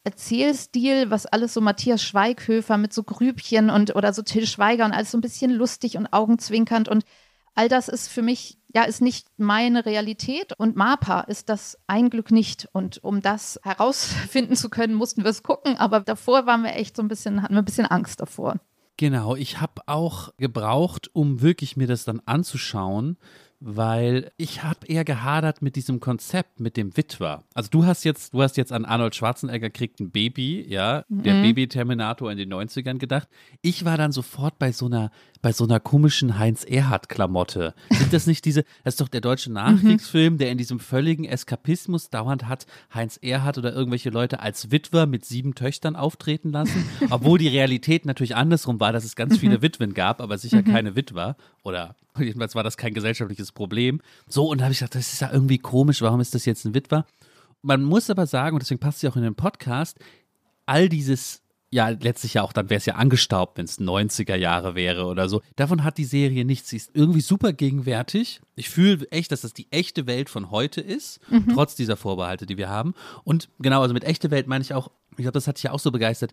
Erzählstil, 0.07 1.11
was 1.11 1.27
alles 1.27 1.53
so 1.53 1.61
Matthias 1.61 2.01
Schweighöfer 2.01 2.79
mit 2.79 2.93
so 2.93 3.03
Grübchen 3.03 3.71
und 3.71 3.97
oder 3.97 4.13
so 4.13 4.23
Till 4.23 4.47
Schweiger 4.47 4.85
und 4.85 4.93
alles 4.93 5.11
so 5.11 5.19
ein 5.19 5.21
bisschen 5.21 5.51
lustig 5.51 5.97
und 5.97 6.07
augenzwinkernd 6.13 6.89
und 6.89 7.05
all 7.57 7.69
das 7.69 7.89
ist 7.89 8.09
für 8.09 8.23
mich, 8.23 8.59
ja, 8.73 8.85
ist 8.85 9.03
nicht 9.03 9.27
meine 9.37 9.85
Realität 9.85 10.53
und 10.59 10.77
MAPA 10.77 11.23
ist 11.23 11.49
das 11.49 11.77
ein 11.89 12.11
Glück 12.11 12.31
nicht. 12.31 12.69
Und 12.73 13.03
um 13.03 13.21
das 13.21 13.59
herausfinden 13.65 14.55
zu 14.55 14.69
können, 14.71 14.95
mussten 14.95 15.25
wir 15.25 15.31
es 15.31 15.43
gucken, 15.43 15.77
aber 15.77 16.01
davor 16.01 16.47
waren 16.47 16.63
wir 16.63 16.77
echt 16.77 16.97
so 16.97 17.03
ein 17.03 17.09
bisschen, 17.09 17.43
hatten 17.43 17.55
wir 17.55 17.63
ein 17.63 17.65
bisschen 17.65 17.87
Angst 17.87 18.21
davor. 18.21 18.61
Genau, 18.99 19.35
ich 19.35 19.61
habe 19.61 19.83
auch 19.87 20.31
gebraucht, 20.39 21.11
um 21.13 21.43
wirklich 21.43 21.77
mir 21.77 21.87
das 21.87 22.05
dann 22.05 22.23
anzuschauen, 22.25 23.19
weil 23.61 24.31
ich 24.37 24.63
habe 24.63 24.87
eher 24.87 25.05
gehadert 25.05 25.63
mit 25.63 25.77
diesem 25.77 26.01
Konzept 26.01 26.61
mit 26.61 26.77
dem 26.77 26.97
Witwer. 26.97 27.45
Also 27.55 27.71
du 27.71 27.87
hast 27.87 28.05
jetzt, 28.05 28.35
du 28.35 28.43
hast 28.43 28.57
jetzt 28.57 28.73
an 28.73 28.85
Arnold 28.85 29.15
Schwarzenegger 29.15 29.71
kriegt 29.71 30.01
ein 30.01 30.11
Baby, 30.11 30.65
ja, 30.69 31.05
mhm. 31.09 31.23
der 31.23 31.43
Baby-Terminator 31.43 32.31
in 32.31 32.39
den 32.39 32.53
90ern 32.53 32.99
gedacht. 32.99 33.29
Ich 33.63 33.85
war 33.85 33.97
dann 33.97 34.13
sofort 34.13 34.59
bei 34.59 34.73
so 34.73 34.87
einer, 34.87 35.11
bei 35.43 35.53
so 35.53 35.65
einer 35.65 35.81
komischen 35.81 36.39
Heinz-Erhardt-Klamotte. 36.39 37.75
Sind 37.91 38.13
das 38.13 38.27
nicht 38.27 38.45
diese, 38.45 38.65
das 38.85 38.95
ist 38.95 39.01
doch 39.01 39.09
der 39.09 39.21
deutsche 39.21 39.53
Nachkriegsfilm, 39.53 40.39
der 40.39 40.51
in 40.51 40.59
diesem 40.59 40.81
völligen 40.81 41.25
Eskapismus 41.25 42.11
dauernd 42.11 42.49
hat 42.49 42.67
Heinz 42.93 43.19
Erhardt 43.21 43.59
oder 43.59 43.73
irgendwelche 43.73 44.11
Leute 44.11 44.41
als 44.41 44.71
Witwer 44.71 45.07
mit 45.07 45.25
sieben 45.25 45.55
Töchtern 45.55 45.97
auftreten 45.97 46.51
lassen, 46.53 46.89
obwohl 47.11 47.39
die 47.39 47.49
Realität 47.49 48.07
natürlich 48.07 48.35
andersrum 48.37 48.81
war, 48.81 48.93
dass 48.93 49.05
es 49.05 49.17
ganz 49.17 49.39
viele 49.39 49.63
Witwen 49.63 49.95
gab, 49.95 50.21
aber 50.21 50.39
sicher 50.39 50.63
Mhm. 50.63 50.73
keine 50.73 50.97
Witwer 50.97 51.37
oder 51.63 51.97
jedenfalls 52.19 52.55
war 52.55 52.65
das 52.65 52.77
kein 52.77 52.95
gesellschaftliches 52.95 53.53
Problem. 53.53 54.01
So, 54.29 54.49
und 54.51 54.59
da 54.59 54.65
habe 54.65 54.73
ich 54.73 54.79
gedacht, 54.79 54.95
das 54.95 55.13
ist 55.13 55.21
ja 55.21 55.31
irgendwie 55.33 55.59
komisch, 55.59 56.01
warum 56.03 56.21
ist 56.21 56.35
das 56.35 56.45
jetzt 56.47 56.65
ein 56.65 56.75
Witwer? 56.75 57.05
Man 57.63 57.83
muss 57.83 58.09
aber 58.11 58.27
sagen, 58.27 58.55
und 58.57 58.63
deswegen 58.63 58.81
passt 58.81 59.01
sie 59.01 59.09
auch 59.09 59.17
in 59.17 59.23
den 59.23 59.35
Podcast, 59.35 59.99
all 60.67 60.89
dieses, 60.89 61.43
ja, 61.71 61.89
letztlich 61.89 62.35
ja 62.35 62.43
auch, 62.43 62.53
dann 62.53 62.71
wäre 62.71 62.79
es 62.79 62.87
ja 62.87 62.95
angestaubt, 62.95 63.59
wenn 63.59 63.65
es 63.65 63.81
90er 63.81 64.37
Jahre 64.37 64.75
wäre 64.75 65.07
oder 65.07 65.29
so. 65.29 65.43
Davon 65.57 65.83
hat 65.85 65.99
die 65.99 66.05
Serie 66.05 66.45
nichts. 66.45 66.71
Sie 66.71 66.77
ist 66.77 66.91
irgendwie 66.95 67.21
super 67.21 67.53
gegenwärtig. 67.53 68.41
Ich 68.55 68.71
fühle 68.71 69.07
echt, 69.11 69.33
dass 69.33 69.41
das 69.41 69.53
die 69.53 69.71
echte 69.73 70.07
Welt 70.07 70.31
von 70.31 70.51
heute 70.51 70.81
ist, 70.81 71.21
trotz 71.53 71.75
dieser 71.75 71.97
Vorbehalte, 71.97 72.47
die 72.47 72.57
wir 72.57 72.69
haben. 72.69 72.95
Und 73.25 73.49
genau, 73.59 73.83
also 73.83 73.95
mit 73.95 74.05
echte 74.05 74.31
Welt 74.31 74.47
meine 74.47 74.63
ich 74.63 74.75
auch, 74.75 74.91
ich 75.13 75.23
glaube, 75.23 75.33
das 75.33 75.49
hat 75.49 75.57
dich 75.57 75.65
ja 75.65 75.73
auch 75.73 75.81
so 75.81 75.91
begeistert. 75.91 76.33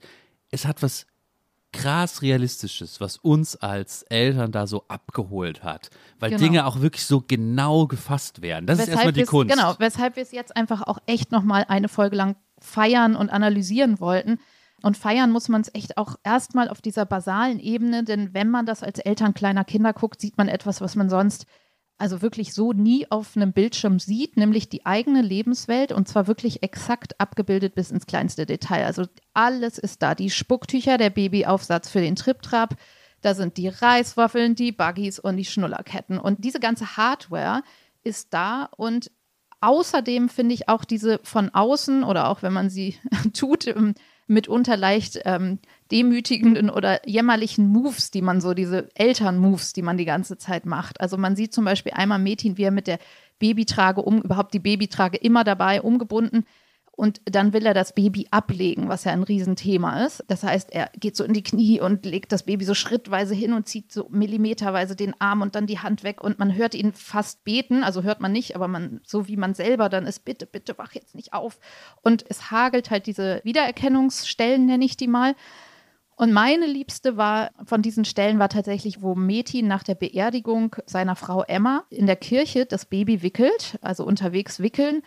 Es 0.51 0.65
hat 0.65 0.83
was 0.83 1.07
krass 1.73 2.21
Realistisches, 2.21 3.01
was 3.01 3.17
uns 3.17 3.55
als 3.55 4.03
Eltern 4.03 4.51
da 4.51 4.67
so 4.67 4.85
abgeholt 4.87 5.63
hat. 5.63 5.89
Weil 6.19 6.29
Genau. 6.29 6.41
Dinge 6.43 6.65
auch 6.67 6.81
wirklich 6.81 7.05
so 7.05 7.21
genau 7.27 7.87
gefasst 7.87 8.41
werden. 8.43 8.67
Das 8.67 8.79
ist 8.79 8.89
erstmal 8.89 9.11
die 9.11 9.23
Kunst. 9.23 9.53
Genau, 9.53 9.73
weshalb 9.79 10.15
wir 10.15 10.23
es 10.23 10.31
jetzt 10.31 10.55
einfach 10.55 10.83
auch 10.83 10.99
echt 11.07 11.31
nochmal 11.31 11.65
eine 11.67 11.89
Folge 11.89 12.15
lang 12.15 12.35
feiern 12.59 13.15
und 13.15 13.29
analysieren 13.29 13.99
wollten. 13.99 14.39
Und 14.83 14.97
feiern 14.97 15.31
muss 15.31 15.47
man 15.47 15.61
es 15.61 15.73
echt 15.73 15.97
auch 15.97 16.17
erstmal 16.23 16.67
auf 16.67 16.81
dieser 16.81 17.05
basalen 17.05 17.59
Ebene, 17.59 18.03
denn 18.03 18.33
wenn 18.33 18.49
man 18.49 18.65
das 18.65 18.83
als 18.83 18.99
Eltern 18.99 19.33
kleiner 19.33 19.63
Kinder 19.63 19.93
guckt, 19.93 20.19
sieht 20.19 20.37
man 20.37 20.49
etwas, 20.49 20.81
was 20.81 20.95
man 20.95 21.09
sonst 21.09 21.45
also 21.97 22.21
wirklich 22.21 22.53
so 22.53 22.73
nie 22.73 23.09
auf 23.09 23.37
einem 23.37 23.53
Bildschirm 23.53 23.97
sieht, 23.97 24.35
nämlich 24.35 24.67
die 24.67 24.85
eigene 24.85 25.21
Lebenswelt 25.21 25.93
und 25.93 26.09
zwar 26.09 26.27
wirklich 26.27 26.63
exakt 26.63 27.17
abgebildet 27.21 27.75
bis 27.75 27.91
ins 27.91 28.07
kleinste 28.07 28.45
Detail. 28.45 28.85
Also 28.85 29.05
alles 29.33 29.77
ist 29.77 30.01
da. 30.01 30.15
Die 30.15 30.29
Spucktücher, 30.29 30.97
der 30.97 31.11
Babyaufsatz 31.11 31.89
für 31.89 32.01
den 32.01 32.17
Triptrap, 32.17 32.75
da 33.21 33.35
sind 33.35 33.55
die 33.55 33.69
Reiswaffeln, 33.69 34.55
die 34.55 34.73
Buggies 34.73 35.17
und 35.17 35.37
die 35.37 35.45
Schnullerketten. 35.45 36.19
Und 36.19 36.43
diese 36.43 36.59
ganze 36.59 36.97
Hardware 36.97 37.61
ist 38.03 38.33
da 38.33 38.65
und 38.75 39.11
außerdem 39.61 40.27
finde 40.27 40.55
ich 40.55 40.67
auch 40.67 40.83
diese 40.83 41.21
von 41.23 41.51
außen 41.51 42.03
oder 42.03 42.27
auch 42.27 42.41
wenn 42.41 42.51
man 42.51 42.69
sie 42.69 42.97
tut, 43.33 43.65
ähm, 43.67 43.93
mitunter 44.27 44.77
leicht 44.77 45.19
ähm, 45.25 45.59
demütigenden 45.91 46.69
oder 46.69 47.07
jämmerlichen 47.07 47.67
Moves, 47.67 48.11
die 48.11 48.21
man 48.21 48.41
so, 48.41 48.53
diese 48.53 48.89
Eltern-Moves, 48.95 49.73
die 49.73 49.81
man 49.81 49.97
die 49.97 50.05
ganze 50.05 50.37
Zeit 50.37 50.65
macht. 50.65 51.01
Also 51.01 51.17
man 51.17 51.35
sieht 51.35 51.53
zum 51.53 51.65
Beispiel 51.65 51.93
einmal 51.93 52.19
Metin, 52.19 52.57
wie 52.57 52.63
er 52.63 52.71
mit 52.71 52.87
der 52.87 52.99
Babytrage 53.39 54.01
um, 54.01 54.21
überhaupt 54.21 54.53
die 54.53 54.59
Babytrage 54.59 55.17
immer 55.17 55.43
dabei, 55.43 55.81
umgebunden. 55.81 56.45
Und 56.95 57.21
dann 57.25 57.53
will 57.53 57.65
er 57.65 57.73
das 57.73 57.93
Baby 57.95 58.27
ablegen, 58.29 58.87
was 58.87 59.03
ja 59.03 59.13
ein 59.13 59.23
Riesenthema 59.23 60.05
ist. 60.05 60.23
Das 60.27 60.43
heißt, 60.43 60.71
er 60.71 60.91
geht 60.99 61.15
so 61.15 61.23
in 61.23 61.33
die 61.33 61.41
Knie 61.41 61.81
und 61.81 62.05
legt 62.05 62.31
das 62.31 62.43
Baby 62.43 62.65
so 62.65 62.75
schrittweise 62.75 63.33
hin 63.33 63.53
und 63.53 63.67
zieht 63.67 63.91
so 63.91 64.07
millimeterweise 64.11 64.95
den 64.95 65.19
Arm 65.19 65.41
und 65.41 65.55
dann 65.55 65.65
die 65.65 65.79
Hand 65.79 66.03
weg. 66.03 66.23
Und 66.23 66.37
man 66.37 66.53
hört 66.55 66.75
ihn 66.75 66.93
fast 66.93 67.43
beten, 67.45 67.83
also 67.83 68.03
hört 68.03 68.21
man 68.21 68.31
nicht, 68.31 68.55
aber 68.55 68.67
man, 68.67 69.01
so 69.03 69.27
wie 69.27 69.37
man 69.37 69.55
selber 69.55 69.89
dann 69.89 70.05
ist, 70.05 70.23
bitte, 70.23 70.45
bitte 70.45 70.77
wach 70.77 70.91
jetzt 70.93 71.15
nicht 71.15 71.33
auf. 71.33 71.59
Und 72.03 72.25
es 72.29 72.51
hagelt 72.51 72.91
halt 72.91 73.07
diese 73.07 73.41
Wiedererkennungsstellen, 73.43 74.67
nenne 74.67 74.85
ich 74.85 74.95
die 74.95 75.07
mal. 75.07 75.35
Und 76.15 76.31
meine 76.31 76.67
liebste 76.67 77.17
war 77.17 77.49
von 77.65 77.81
diesen 77.81 78.05
Stellen 78.05 78.37
war 78.37 78.49
tatsächlich, 78.49 79.01
wo 79.01 79.15
Metin 79.15 79.67
nach 79.67 79.81
der 79.81 79.95
Beerdigung 79.95 80.75
seiner 80.85 81.15
Frau 81.15 81.41
Emma 81.41 81.85
in 81.89 82.05
der 82.05 82.17
Kirche 82.17 82.67
das 82.67 82.85
Baby 82.85 83.23
wickelt, 83.23 83.79
also 83.81 84.05
unterwegs 84.05 84.59
wickeln, 84.59 85.01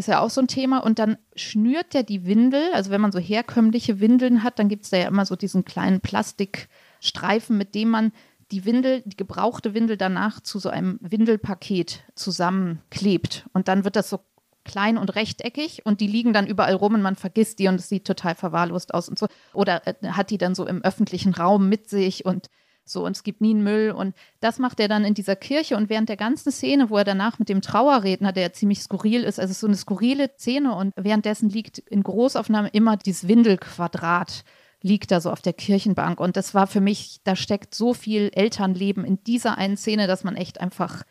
ist 0.00 0.08
ja 0.08 0.20
auch 0.20 0.30
so 0.30 0.40
ein 0.40 0.48
Thema. 0.48 0.78
Und 0.78 0.98
dann 0.98 1.18
schnürt 1.36 1.94
der 1.94 2.02
die 2.02 2.26
Windel, 2.26 2.62
also 2.72 2.90
wenn 2.90 3.00
man 3.00 3.12
so 3.12 3.18
herkömmliche 3.18 4.00
Windeln 4.00 4.42
hat, 4.42 4.58
dann 4.58 4.68
gibt 4.68 4.84
es 4.84 4.90
da 4.90 4.96
ja 4.96 5.08
immer 5.08 5.26
so 5.26 5.36
diesen 5.36 5.64
kleinen 5.64 6.00
Plastikstreifen, 6.00 7.56
mit 7.56 7.74
dem 7.74 7.90
man 7.90 8.12
die 8.50 8.64
Windel, 8.64 9.02
die 9.04 9.16
gebrauchte 9.16 9.74
Windel 9.74 9.96
danach 9.96 10.40
zu 10.40 10.58
so 10.58 10.70
einem 10.70 10.98
Windelpaket 11.02 12.02
zusammenklebt. 12.14 13.46
Und 13.52 13.68
dann 13.68 13.84
wird 13.84 13.94
das 13.94 14.10
so 14.10 14.20
klein 14.64 14.98
und 14.98 15.14
rechteckig 15.14 15.84
und 15.84 16.00
die 16.00 16.06
liegen 16.06 16.32
dann 16.32 16.46
überall 16.46 16.74
rum 16.74 16.94
und 16.94 17.02
man 17.02 17.16
vergisst 17.16 17.58
die 17.58 17.68
und 17.68 17.76
es 17.76 17.88
sieht 17.88 18.06
total 18.06 18.34
verwahrlost 18.34 18.92
aus 18.94 19.08
und 19.08 19.18
so. 19.18 19.26
Oder 19.52 19.86
äh, 19.86 20.08
hat 20.08 20.30
die 20.30 20.38
dann 20.38 20.54
so 20.54 20.66
im 20.66 20.82
öffentlichen 20.82 21.34
Raum 21.34 21.68
mit 21.68 21.88
sich 21.88 22.24
und 22.24 22.50
so 22.90 23.04
und 23.04 23.16
es 23.16 23.22
gibt 23.22 23.40
nie 23.40 23.50
einen 23.50 23.62
Müll 23.62 23.90
und 23.90 24.14
das 24.40 24.58
macht 24.58 24.80
er 24.80 24.88
dann 24.88 25.04
in 25.04 25.14
dieser 25.14 25.36
Kirche 25.36 25.76
und 25.76 25.88
während 25.88 26.08
der 26.08 26.16
ganzen 26.16 26.52
Szene, 26.52 26.90
wo 26.90 26.96
er 26.96 27.04
danach 27.04 27.38
mit 27.38 27.48
dem 27.48 27.62
Trauerredner, 27.62 28.32
der 28.32 28.52
ziemlich 28.52 28.80
skurril 28.80 29.24
ist, 29.24 29.40
also 29.40 29.54
so 29.54 29.66
eine 29.66 29.76
skurrile 29.76 30.30
Szene 30.36 30.74
und 30.74 30.94
währenddessen 30.96 31.48
liegt 31.48 31.78
in 31.78 32.02
Großaufnahme 32.02 32.68
immer 32.68 32.96
dieses 32.96 33.28
Windelquadrat 33.28 34.44
liegt 34.82 35.10
da 35.10 35.20
so 35.20 35.30
auf 35.30 35.42
der 35.42 35.52
Kirchenbank. 35.52 36.20
Und 36.20 36.36
das 36.36 36.54
war 36.54 36.66
für 36.66 36.80
mich, 36.80 37.20
da 37.24 37.36
steckt 37.36 37.74
so 37.74 37.94
viel 37.94 38.30
Elternleben 38.32 39.04
in 39.04 39.22
dieser 39.24 39.58
einen 39.58 39.76
Szene, 39.76 40.06
dass 40.06 40.24
man 40.24 40.36
echt 40.36 40.60
einfach, 40.60 41.02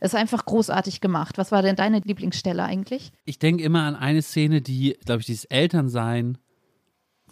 es 0.00 0.14
ist 0.14 0.18
einfach 0.18 0.44
großartig 0.44 1.00
gemacht. 1.00 1.38
Was 1.38 1.52
war 1.52 1.62
denn 1.62 1.76
deine 1.76 2.00
Lieblingsstelle 2.00 2.64
eigentlich? 2.64 3.12
Ich 3.24 3.38
denke 3.38 3.62
immer 3.62 3.82
an 3.82 3.96
eine 3.96 4.22
Szene, 4.22 4.62
die, 4.62 4.96
glaube 5.04 5.20
ich, 5.20 5.26
dieses 5.26 5.44
Elternsein 5.44 6.38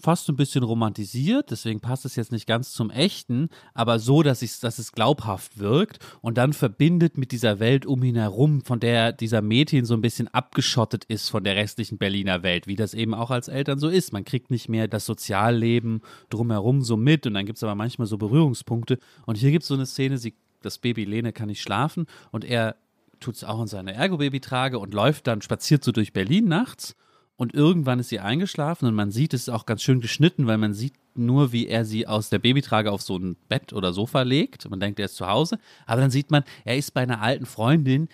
fast 0.00 0.28
ein 0.28 0.36
bisschen 0.36 0.62
romantisiert, 0.62 1.50
deswegen 1.50 1.80
passt 1.80 2.04
es 2.04 2.16
jetzt 2.16 2.32
nicht 2.32 2.46
ganz 2.46 2.72
zum 2.72 2.90
Echten, 2.90 3.48
aber 3.74 3.98
so, 3.98 4.22
dass, 4.22 4.42
ich, 4.42 4.60
dass 4.60 4.78
es 4.78 4.92
glaubhaft 4.92 5.58
wirkt 5.58 5.98
und 6.20 6.38
dann 6.38 6.52
verbindet 6.52 7.18
mit 7.18 7.32
dieser 7.32 7.58
Welt 7.58 7.86
um 7.86 8.02
ihn 8.02 8.16
herum, 8.16 8.62
von 8.62 8.80
der 8.80 9.12
dieser 9.12 9.42
Mädchen 9.42 9.84
so 9.84 9.94
ein 9.94 10.02
bisschen 10.02 10.28
abgeschottet 10.28 11.04
ist 11.04 11.28
von 11.28 11.44
der 11.44 11.56
restlichen 11.56 11.98
Berliner 11.98 12.42
Welt, 12.42 12.66
wie 12.66 12.76
das 12.76 12.94
eben 12.94 13.14
auch 13.14 13.30
als 13.30 13.48
Eltern 13.48 13.78
so 13.78 13.88
ist. 13.88 14.12
Man 14.12 14.24
kriegt 14.24 14.50
nicht 14.50 14.68
mehr 14.68 14.88
das 14.88 15.06
Sozialleben 15.06 16.02
drumherum 16.30 16.82
so 16.82 16.96
mit 16.96 17.26
und 17.26 17.34
dann 17.34 17.46
gibt 17.46 17.56
es 17.56 17.64
aber 17.64 17.74
manchmal 17.74 18.06
so 18.06 18.18
Berührungspunkte. 18.18 18.98
Und 19.24 19.36
hier 19.36 19.50
gibt 19.50 19.62
es 19.62 19.68
so 19.68 19.74
eine 19.74 19.86
Szene, 19.86 20.18
sie, 20.18 20.34
das 20.62 20.78
Baby 20.78 21.04
Lene 21.04 21.32
kann 21.32 21.48
nicht 21.48 21.62
schlafen 21.62 22.06
und 22.30 22.44
er 22.44 22.76
tut 23.20 23.36
es 23.36 23.44
auch 23.44 23.60
in 23.60 23.66
seine 23.66 23.94
Ergo-Baby-Trage 23.94 24.78
und 24.78 24.92
läuft 24.92 25.26
dann, 25.26 25.40
spaziert 25.40 25.82
so 25.82 25.92
durch 25.92 26.12
Berlin 26.12 26.48
nachts 26.48 26.96
und 27.36 27.54
irgendwann 27.54 27.98
ist 27.98 28.08
sie 28.08 28.20
eingeschlafen 28.20 28.86
und 28.86 28.94
man 28.94 29.10
sieht, 29.10 29.34
es 29.34 29.42
ist 29.42 29.48
auch 29.50 29.66
ganz 29.66 29.82
schön 29.82 30.00
geschnitten, 30.00 30.46
weil 30.46 30.58
man 30.58 30.72
sieht 30.72 30.94
nur, 31.14 31.52
wie 31.52 31.66
er 31.66 31.84
sie 31.84 32.06
aus 32.06 32.30
der 32.30 32.38
Babytrage 32.38 32.90
auf 32.90 33.02
so 33.02 33.18
ein 33.18 33.36
Bett 33.48 33.72
oder 33.72 33.92
Sofa 33.92 34.22
legt. 34.22 34.68
Man 34.68 34.80
denkt, 34.80 34.98
er 34.98 35.06
ist 35.06 35.16
zu 35.16 35.26
Hause. 35.26 35.58
Aber 35.86 36.00
dann 36.00 36.10
sieht 36.10 36.30
man, 36.30 36.44
er 36.64 36.76
ist 36.76 36.92
bei 36.92 37.02
einer 37.02 37.22
alten 37.22 37.46
Freundin, 37.46 38.08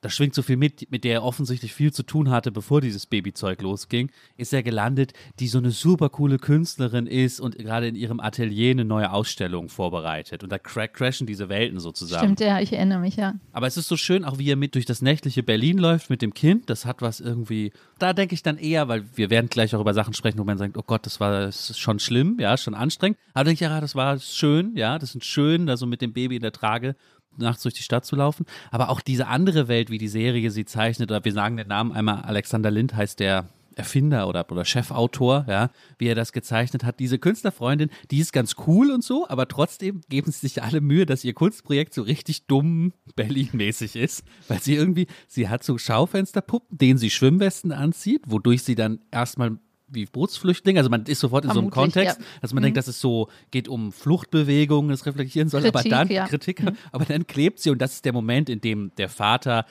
da 0.00 0.10
schwingt 0.10 0.34
so 0.34 0.42
viel 0.42 0.56
mit, 0.56 0.90
mit 0.90 1.04
der 1.04 1.14
er 1.14 1.24
offensichtlich 1.24 1.74
viel 1.74 1.92
zu 1.92 2.02
tun 2.02 2.30
hatte, 2.30 2.52
bevor 2.52 2.80
dieses 2.80 3.06
Babyzeug 3.06 3.60
losging, 3.62 4.10
ist 4.36 4.52
er 4.52 4.62
gelandet, 4.62 5.12
die 5.40 5.48
so 5.48 5.58
eine 5.58 5.70
super 5.70 6.08
coole 6.08 6.38
Künstlerin 6.38 7.06
ist 7.06 7.40
und 7.40 7.58
gerade 7.58 7.88
in 7.88 7.96
ihrem 7.96 8.20
Atelier 8.20 8.70
eine 8.70 8.84
neue 8.84 9.12
Ausstellung 9.12 9.68
vorbereitet. 9.68 10.44
Und 10.44 10.50
da 10.50 10.58
cra 10.58 10.86
crashen 10.86 11.26
diese 11.26 11.48
Welten 11.48 11.80
sozusagen. 11.80 12.24
Stimmt, 12.24 12.40
ja, 12.40 12.60
ich 12.60 12.72
erinnere 12.72 13.00
mich, 13.00 13.16
ja. 13.16 13.34
Aber 13.52 13.66
es 13.66 13.76
ist 13.76 13.88
so 13.88 13.96
schön, 13.96 14.24
auch 14.24 14.38
wie 14.38 14.50
er 14.50 14.56
mit 14.56 14.74
durch 14.74 14.86
das 14.86 15.02
nächtliche 15.02 15.42
Berlin 15.42 15.78
läuft 15.78 16.10
mit 16.10 16.22
dem 16.22 16.32
Kind. 16.32 16.70
Das 16.70 16.84
hat 16.84 17.02
was 17.02 17.20
irgendwie. 17.20 17.72
Da 17.98 18.12
denke 18.12 18.34
ich 18.34 18.42
dann 18.42 18.58
eher, 18.58 18.88
weil 18.88 19.04
wir 19.14 19.30
werden 19.30 19.48
gleich 19.48 19.74
auch 19.74 19.80
über 19.80 19.94
Sachen 19.94 20.14
sprechen, 20.14 20.38
wo 20.38 20.44
man 20.44 20.58
sagt, 20.58 20.76
oh 20.76 20.84
Gott, 20.86 21.06
das 21.06 21.18
war 21.18 21.40
das 21.40 21.76
schon 21.78 21.98
schlimm, 21.98 22.36
ja, 22.38 22.56
schon 22.56 22.74
anstrengend. 22.74 23.18
Aber 23.34 23.44
denke 23.44 23.54
ich, 23.54 23.60
ja, 23.60 23.80
das 23.80 23.96
war 23.96 24.18
schön, 24.20 24.76
ja, 24.76 24.98
das 24.98 25.14
ist 25.14 25.24
schön, 25.24 25.66
da 25.66 25.76
so 25.76 25.86
mit 25.86 26.00
dem 26.00 26.12
Baby 26.12 26.36
in 26.36 26.42
der 26.42 26.52
Trage 26.52 26.94
nachts 27.38 27.62
durch 27.62 27.74
die 27.74 27.82
Stadt 27.82 28.04
zu 28.04 28.16
laufen. 28.16 28.46
Aber 28.70 28.90
auch 28.90 29.00
diese 29.00 29.26
andere 29.26 29.68
Welt, 29.68 29.90
wie 29.90 29.98
die 29.98 30.08
Serie 30.08 30.50
sie 30.50 30.64
zeichnet, 30.64 31.10
oder 31.10 31.24
wir 31.24 31.32
sagen 31.32 31.56
den 31.56 31.68
Namen 31.68 31.92
einmal, 31.92 32.22
Alexander 32.22 32.70
Lind 32.70 32.94
heißt 32.94 33.20
der 33.20 33.48
Erfinder 33.78 34.28
oder, 34.28 34.50
oder 34.50 34.64
Chefautor, 34.64 35.46
ja, 35.48 35.70
wie 35.98 36.08
er 36.08 36.14
das 36.14 36.32
gezeichnet 36.32 36.84
hat. 36.84 36.98
Diese 36.98 37.18
Künstlerfreundin, 37.18 37.90
die 38.10 38.18
ist 38.18 38.32
ganz 38.32 38.56
cool 38.66 38.90
und 38.90 39.04
so, 39.04 39.28
aber 39.28 39.46
trotzdem 39.46 40.00
geben 40.08 40.32
sie 40.32 40.40
sich 40.40 40.62
alle 40.62 40.80
Mühe, 40.80 41.06
dass 41.06 41.24
ihr 41.24 41.32
Kunstprojekt 41.32 41.94
so 41.94 42.02
richtig 42.02 42.46
dumm 42.46 42.92
Berlin-mäßig 43.14 43.96
ist, 43.96 44.24
weil 44.48 44.60
sie 44.60 44.74
irgendwie, 44.74 45.06
sie 45.28 45.48
hat 45.48 45.62
so 45.62 45.78
Schaufensterpuppen, 45.78 46.76
denen 46.76 46.98
sie 46.98 47.10
Schwimmwesten 47.10 47.72
anzieht, 47.72 48.22
wodurch 48.26 48.64
sie 48.64 48.74
dann 48.74 49.00
erstmal 49.10 49.58
wie 49.88 50.06
Bootsflüchtling. 50.06 50.78
Also 50.78 50.90
man 50.90 51.04
ist 51.04 51.20
sofort 51.20 51.44
in 51.44 51.50
Vermutlich, 51.50 51.74
so 51.74 51.80
einem 51.80 51.92
Kontext, 51.92 52.18
ja. 52.18 52.26
dass 52.40 52.52
man 52.52 52.62
mhm. 52.62 52.66
denkt, 52.66 52.76
dass 52.78 52.88
es 52.88 53.00
so 53.00 53.28
geht 53.50 53.68
um 53.68 53.92
Fluchtbewegungen, 53.92 54.90
das 54.90 55.06
reflektieren 55.06 55.48
soll, 55.48 55.62
Kritik, 55.62 55.76
aber 55.76 55.88
dann 55.88 56.08
ja. 56.08 56.26
Kritik, 56.26 56.62
mhm. 56.62 56.76
aber 56.92 57.04
dann 57.04 57.26
klebt 57.26 57.60
sie 57.60 57.70
und 57.70 57.80
das 57.80 57.94
ist 57.94 58.04
der 58.04 58.12
Moment, 58.12 58.48
in 58.48 58.60
dem 58.60 58.92
der 58.96 59.08
Vater 59.08 59.64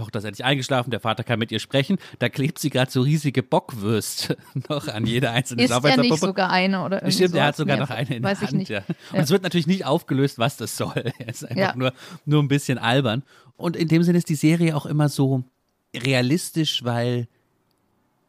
Tochter 0.00 0.20
ist 0.20 0.24
endlich 0.24 0.44
eingeschlafen, 0.44 0.90
der 0.90 1.00
Vater 1.00 1.24
kann 1.24 1.38
mit 1.38 1.52
ihr 1.52 1.58
sprechen. 1.58 1.98
Da 2.18 2.28
klebt 2.28 2.58
sie 2.58 2.70
gerade 2.70 2.90
so 2.90 3.02
riesige 3.02 3.42
Bockwürste 3.42 4.36
noch 4.68 4.88
an 4.88 5.04
jeder 5.06 5.32
einzelnen 5.32 5.64
Ist 5.64 5.70
ja 5.70 5.96
nicht 5.96 6.18
sogar 6.18 6.50
eine 6.50 6.84
oder 6.84 6.98
irgendwie 6.98 7.12
Stimmt, 7.12 7.34
er 7.34 7.44
hat 7.46 7.56
sogar 7.56 7.76
noch 7.76 7.90
eine 7.90 8.16
in 8.16 8.22
Weiß 8.22 8.40
der 8.40 8.48
Hand. 8.48 8.68
Ja. 8.68 8.78
Und 8.78 9.16
ja. 9.16 9.20
es 9.20 9.30
wird 9.30 9.42
natürlich 9.42 9.66
nicht 9.66 9.84
aufgelöst, 9.84 10.38
was 10.38 10.56
das 10.56 10.76
soll. 10.76 10.90
Es 11.18 11.42
ist 11.42 11.44
einfach 11.44 11.56
ja. 11.56 11.76
nur, 11.76 11.92
nur 12.24 12.42
ein 12.42 12.48
bisschen 12.48 12.78
albern. 12.78 13.22
Und 13.56 13.76
in 13.76 13.88
dem 13.88 14.02
Sinne 14.02 14.18
ist 14.18 14.28
die 14.28 14.36
Serie 14.36 14.74
auch 14.74 14.86
immer 14.86 15.08
so 15.08 15.44
realistisch, 15.94 16.82
weil 16.84 17.28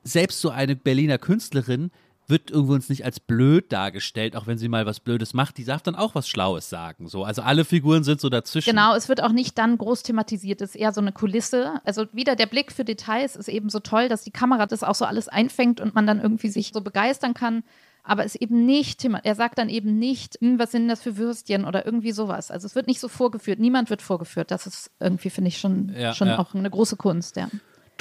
selbst 0.03 0.41
so 0.41 0.49
eine 0.49 0.75
Berliner 0.75 1.17
Künstlerin 1.17 1.91
wird 2.31 2.49
irgendwo 2.49 2.73
uns 2.73 2.89
nicht 2.89 3.05
als 3.05 3.19
blöd 3.19 3.71
dargestellt, 3.71 4.35
auch 4.35 4.47
wenn 4.47 4.57
sie 4.57 4.69
mal 4.69 4.85
was 4.85 4.99
Blödes 4.99 5.33
macht. 5.33 5.57
Die 5.57 5.65
darf 5.65 5.83
dann 5.83 5.95
auch 5.95 6.15
was 6.15 6.27
Schlaues 6.27 6.69
sagen. 6.69 7.07
So. 7.07 7.23
Also 7.23 7.41
alle 7.43 7.65
Figuren 7.65 8.03
sind 8.03 8.21
so 8.21 8.29
dazwischen. 8.29 8.69
Genau, 8.69 8.95
es 8.95 9.09
wird 9.09 9.21
auch 9.21 9.33
nicht 9.33 9.57
dann 9.57 9.77
groß 9.77 10.01
thematisiert. 10.03 10.61
Es 10.61 10.71
ist 10.71 10.75
eher 10.75 10.93
so 10.93 11.01
eine 11.01 11.11
Kulisse. 11.11 11.81
Also 11.83 12.05
wieder 12.13 12.35
der 12.35 12.45
Blick 12.47 12.71
für 12.71 12.85
Details 12.85 13.35
ist 13.35 13.49
eben 13.49 13.69
so 13.69 13.79
toll, 13.79 14.07
dass 14.07 14.23
die 14.23 14.31
Kamera 14.31 14.65
das 14.65 14.83
auch 14.83 14.95
so 14.95 15.05
alles 15.05 15.27
einfängt 15.27 15.81
und 15.81 15.93
man 15.93 16.07
dann 16.07 16.21
irgendwie 16.21 16.49
sich 16.49 16.71
so 16.73 16.81
begeistern 16.81 17.33
kann. 17.33 17.63
Aber 18.03 18.25
es 18.25 18.33
eben 18.33 18.65
nicht, 18.65 19.05
er 19.05 19.35
sagt 19.35 19.59
dann 19.59 19.69
eben 19.69 19.99
nicht, 19.99 20.37
hm, 20.41 20.57
was 20.57 20.71
sind 20.71 20.87
das 20.87 21.03
für 21.03 21.17
Würstchen 21.17 21.65
oder 21.65 21.85
irgendwie 21.85 22.13
sowas. 22.13 22.49
Also 22.49 22.65
es 22.65 22.73
wird 22.73 22.87
nicht 22.87 22.99
so 22.99 23.07
vorgeführt. 23.07 23.59
Niemand 23.59 23.91
wird 23.91 24.01
vorgeführt. 24.01 24.49
Das 24.49 24.65
ist 24.65 24.89
irgendwie, 24.99 25.29
finde 25.29 25.49
ich, 25.49 25.59
schon, 25.59 25.93
ja, 25.95 26.13
schon 26.13 26.29
ja. 26.29 26.39
auch 26.39 26.55
eine 26.55 26.69
große 26.69 26.95
Kunst, 26.95 27.35
ja. 27.35 27.47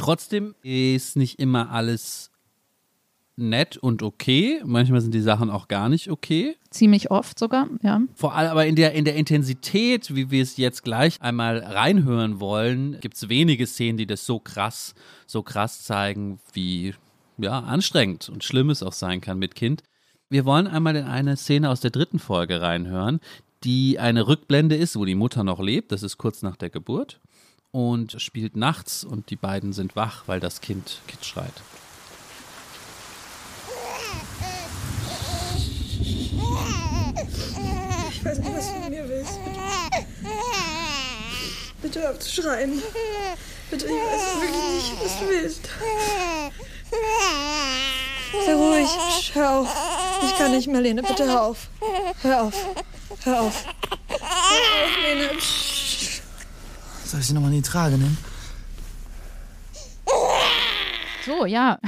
Trotzdem 0.01 0.55
ist 0.63 1.17
nicht 1.17 1.39
immer 1.41 1.73
alles 1.73 2.31
nett 3.37 3.77
und 3.77 4.03
okay. 4.03 4.63
Manchmal 4.65 5.03
sind 5.03 5.13
die 5.13 5.21
Sachen 5.21 5.51
auch 5.51 5.69
gar 5.69 5.91
nicht 5.91 6.11
okay. 6.11 6.57
Ziemlich 6.71 7.11
oft 7.11 7.39
sogar, 7.39 7.69
ja. 7.83 8.01
Vor 8.15 8.35
allem 8.35 8.51
aber 8.51 8.65
in 8.65 8.77
der, 8.77 8.95
in 8.95 9.05
der 9.05 9.15
Intensität, 9.17 10.15
wie 10.17 10.31
wir 10.31 10.43
es 10.43 10.57
jetzt 10.57 10.85
gleich 10.85 11.21
einmal 11.21 11.59
reinhören 11.59 12.41
wollen, 12.41 12.99
gibt 13.01 13.15
es 13.17 13.29
wenige 13.29 13.67
Szenen, 13.67 13.99
die 13.99 14.07
das 14.07 14.25
so 14.25 14.39
krass, 14.39 14.95
so 15.27 15.43
krass 15.43 15.83
zeigen, 15.83 16.41
wie 16.55 16.95
ja, 17.37 17.61
anstrengend 17.61 18.31
und 18.31 18.43
schlimm 18.43 18.71
es 18.71 18.83
auch 18.83 18.95
sein 18.95 19.21
kann 19.21 19.39
mit 19.39 19.55
Kind. 19.55 19.83
Wir 20.31 20.47
wollen 20.47 20.67
einmal 20.67 20.97
in 20.97 21.05
eine 21.05 21.37
Szene 21.37 21.69
aus 21.69 21.81
der 21.81 21.91
dritten 21.91 22.21
Folge 22.21 22.63
reinhören, 22.63 23.21
die 23.65 23.99
eine 23.99 24.27
Rückblende 24.27 24.77
ist, 24.77 24.97
wo 24.97 25.05
die 25.05 25.15
Mutter 25.15 25.45
noch 25.45 25.61
lebt. 25.61 25.93
Das 25.93 26.03
ist 26.03 26.17
kurz 26.17 26.41
nach 26.41 26.57
der 26.57 26.71
Geburt 26.71 27.21
und 27.73 28.21
spielt 28.21 28.57
nachts 28.57 29.05
und 29.05 29.31
die 29.31 29.37
beiden 29.37 29.73
sind 29.73 29.97
wach, 29.97 30.25
weil 30.27 30.41
das 30.41 30.61
Kind, 30.61 31.01
kind 31.07 31.25
schreit. 31.25 31.53
Ich 38.13 38.25
weiß 38.25 38.39
nicht, 38.39 38.57
was 38.57 38.73
du 38.73 38.81
von 38.81 38.91
mir 38.91 39.09
willst. 39.09 39.39
Bitte 41.81 42.01
hör 42.03 42.11
auf 42.11 42.19
zu 42.19 42.43
schreien. 42.43 42.83
Bitte, 43.71 43.87
ich 43.87 43.93
weiß 43.93 44.41
wirklich 44.41 44.69
nicht, 44.75 45.05
was 45.05 45.19
du 45.19 45.29
willst. 45.29 45.69
Sei 48.45 48.55
ruhig. 48.55 48.89
Hör 49.35 49.51
auf. 49.61 49.69
Ich 50.25 50.37
kann 50.37 50.51
nicht 50.51 50.69
mehr, 50.69 50.81
Lene. 50.81 51.03
Bitte 51.03 51.25
hör 51.25 51.43
auf. 51.43 51.69
Hör 52.23 52.43
auf. 52.43 52.55
Hör 53.25 53.41
auf. 53.41 53.65
Hör 54.09 54.19
auf, 54.19 54.97
Lene. 55.03 55.29
Psst. 55.39 55.90
Soll 57.11 57.19
ich 57.19 57.27
sie 57.27 57.35
nochmal 57.35 57.51
in 57.51 57.57
die 57.57 57.69
Trage 57.69 57.99
nehmen? 57.99 58.17
So, 61.27 61.45
ja, 61.45 61.81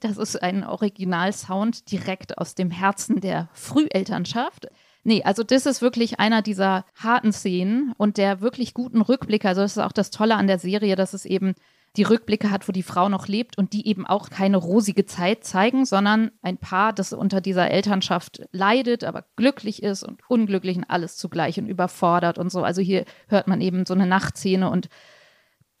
das 0.00 0.16
ist 0.16 0.42
ein 0.42 0.64
Originalsound 0.64 1.92
direkt 1.92 2.38
aus 2.38 2.54
dem 2.54 2.70
Herzen 2.70 3.20
der 3.20 3.50
Frühelternschaft. 3.52 4.68
Nee, 5.04 5.22
also 5.24 5.42
das 5.42 5.66
ist 5.66 5.82
wirklich 5.82 6.20
einer 6.20 6.40
dieser 6.40 6.86
harten 6.94 7.34
Szenen 7.34 7.92
und 7.98 8.16
der 8.16 8.40
wirklich 8.40 8.72
guten 8.72 9.02
Rückblicke. 9.02 9.46
Also 9.46 9.60
das 9.60 9.72
ist 9.72 9.82
auch 9.82 9.92
das 9.92 10.10
Tolle 10.10 10.36
an 10.36 10.46
der 10.46 10.58
Serie, 10.58 10.96
dass 10.96 11.12
es 11.12 11.26
eben 11.26 11.54
die 11.96 12.04
Rückblicke 12.04 12.50
hat, 12.50 12.68
wo 12.68 12.72
die 12.72 12.82
Frau 12.82 13.08
noch 13.08 13.28
lebt 13.28 13.58
und 13.58 13.74
die 13.74 13.86
eben 13.86 14.06
auch 14.06 14.30
keine 14.30 14.56
rosige 14.56 15.04
Zeit 15.04 15.44
zeigen, 15.44 15.84
sondern 15.84 16.30
ein 16.40 16.56
Paar, 16.56 16.92
das 16.92 17.12
unter 17.12 17.40
dieser 17.40 17.70
Elternschaft 17.70 18.42
leidet, 18.50 19.04
aber 19.04 19.26
glücklich 19.36 19.82
ist 19.82 20.02
und 20.02 20.20
unglücklich 20.28 20.78
und 20.78 20.84
alles 20.84 21.16
zugleich 21.16 21.58
und 21.58 21.66
überfordert 21.66 22.38
und 22.38 22.50
so. 22.50 22.62
Also 22.62 22.80
hier 22.80 23.04
hört 23.28 23.46
man 23.46 23.60
eben 23.60 23.84
so 23.84 23.92
eine 23.92 24.06
Nachtszene 24.06 24.70
und 24.70 24.88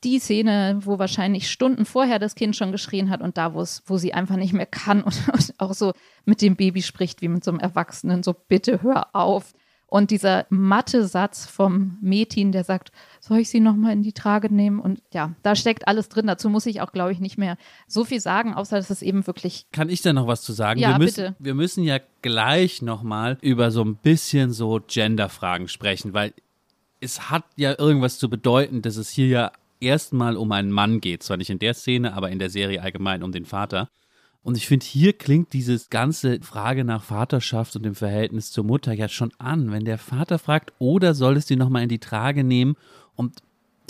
die 0.04 0.18
Szene, 0.18 0.80
wo 0.82 0.98
wahrscheinlich 0.98 1.50
Stunden 1.50 1.84
vorher 1.84 2.18
das 2.18 2.34
Kind 2.34 2.56
schon 2.56 2.72
geschrien 2.72 3.08
hat 3.08 3.22
und 3.22 3.38
da, 3.38 3.54
wo 3.54 3.60
es, 3.60 3.82
wo 3.86 3.96
sie 3.96 4.12
einfach 4.12 4.36
nicht 4.36 4.52
mehr 4.52 4.66
kann 4.66 5.02
und, 5.04 5.28
und 5.32 5.54
auch 5.58 5.72
so 5.72 5.92
mit 6.24 6.42
dem 6.42 6.56
Baby 6.56 6.82
spricht 6.82 7.22
wie 7.22 7.28
mit 7.28 7.44
so 7.44 7.50
einem 7.50 7.60
Erwachsenen, 7.60 8.22
so 8.22 8.34
bitte 8.34 8.82
hör 8.82 9.14
auf. 9.14 9.54
Und 9.92 10.10
dieser 10.10 10.46
matte 10.48 11.06
Satz 11.06 11.44
vom 11.44 11.98
Metin, 12.00 12.50
der 12.50 12.64
sagt, 12.64 12.92
soll 13.20 13.40
ich 13.40 13.50
sie 13.50 13.60
nochmal 13.60 13.92
in 13.92 14.02
die 14.02 14.14
Trage 14.14 14.50
nehmen? 14.50 14.80
Und 14.80 15.02
ja, 15.12 15.34
da 15.42 15.54
steckt 15.54 15.86
alles 15.86 16.08
drin. 16.08 16.26
Dazu 16.26 16.48
muss 16.48 16.64
ich 16.64 16.80
auch, 16.80 16.92
glaube 16.92 17.12
ich, 17.12 17.20
nicht 17.20 17.36
mehr 17.36 17.58
so 17.86 18.02
viel 18.06 18.18
sagen, 18.18 18.54
außer 18.54 18.78
dass 18.78 18.88
es 18.88 19.02
eben 19.02 19.26
wirklich. 19.26 19.66
Kann 19.70 19.90
ich 19.90 20.00
da 20.00 20.14
noch 20.14 20.26
was 20.26 20.40
zu 20.40 20.54
sagen? 20.54 20.80
Ja, 20.80 20.92
wir 20.92 20.98
müssen, 20.98 21.14
bitte. 21.14 21.36
Wir 21.40 21.52
müssen 21.52 21.84
ja 21.84 21.98
gleich 22.22 22.80
nochmal 22.80 23.36
über 23.42 23.70
so 23.70 23.84
ein 23.84 23.96
bisschen 23.96 24.50
so 24.50 24.80
Gender-Fragen 24.80 25.68
sprechen, 25.68 26.14
weil 26.14 26.32
es 27.00 27.28
hat 27.28 27.44
ja 27.56 27.78
irgendwas 27.78 28.18
zu 28.18 28.30
bedeuten, 28.30 28.80
dass 28.80 28.96
es 28.96 29.10
hier 29.10 29.26
ja 29.26 29.52
erstmal 29.78 30.38
um 30.38 30.52
einen 30.52 30.72
Mann 30.72 31.02
geht. 31.02 31.22
Zwar 31.22 31.36
nicht 31.36 31.50
in 31.50 31.58
der 31.58 31.74
Szene, 31.74 32.14
aber 32.14 32.30
in 32.30 32.38
der 32.38 32.48
Serie 32.48 32.80
allgemein 32.80 33.22
um 33.22 33.30
den 33.30 33.44
Vater. 33.44 33.90
Und 34.44 34.56
ich 34.56 34.66
finde, 34.66 34.84
hier 34.84 35.12
klingt 35.12 35.52
dieses 35.52 35.88
ganze 35.88 36.40
Frage 36.40 36.84
nach 36.84 37.04
Vaterschaft 37.04 37.76
und 37.76 37.84
dem 37.84 37.94
Verhältnis 37.94 38.50
zur 38.50 38.64
Mutter 38.64 38.92
ja 38.92 39.08
schon 39.08 39.32
an. 39.38 39.70
Wenn 39.70 39.84
der 39.84 39.98
Vater 39.98 40.38
fragt, 40.38 40.72
oder 40.78 41.14
soll 41.14 41.36
es 41.36 41.46
die 41.46 41.56
nochmal 41.56 41.84
in 41.84 41.88
die 41.88 42.00
Trage 42.00 42.42
nehmen? 42.42 42.76
Und 43.14 43.38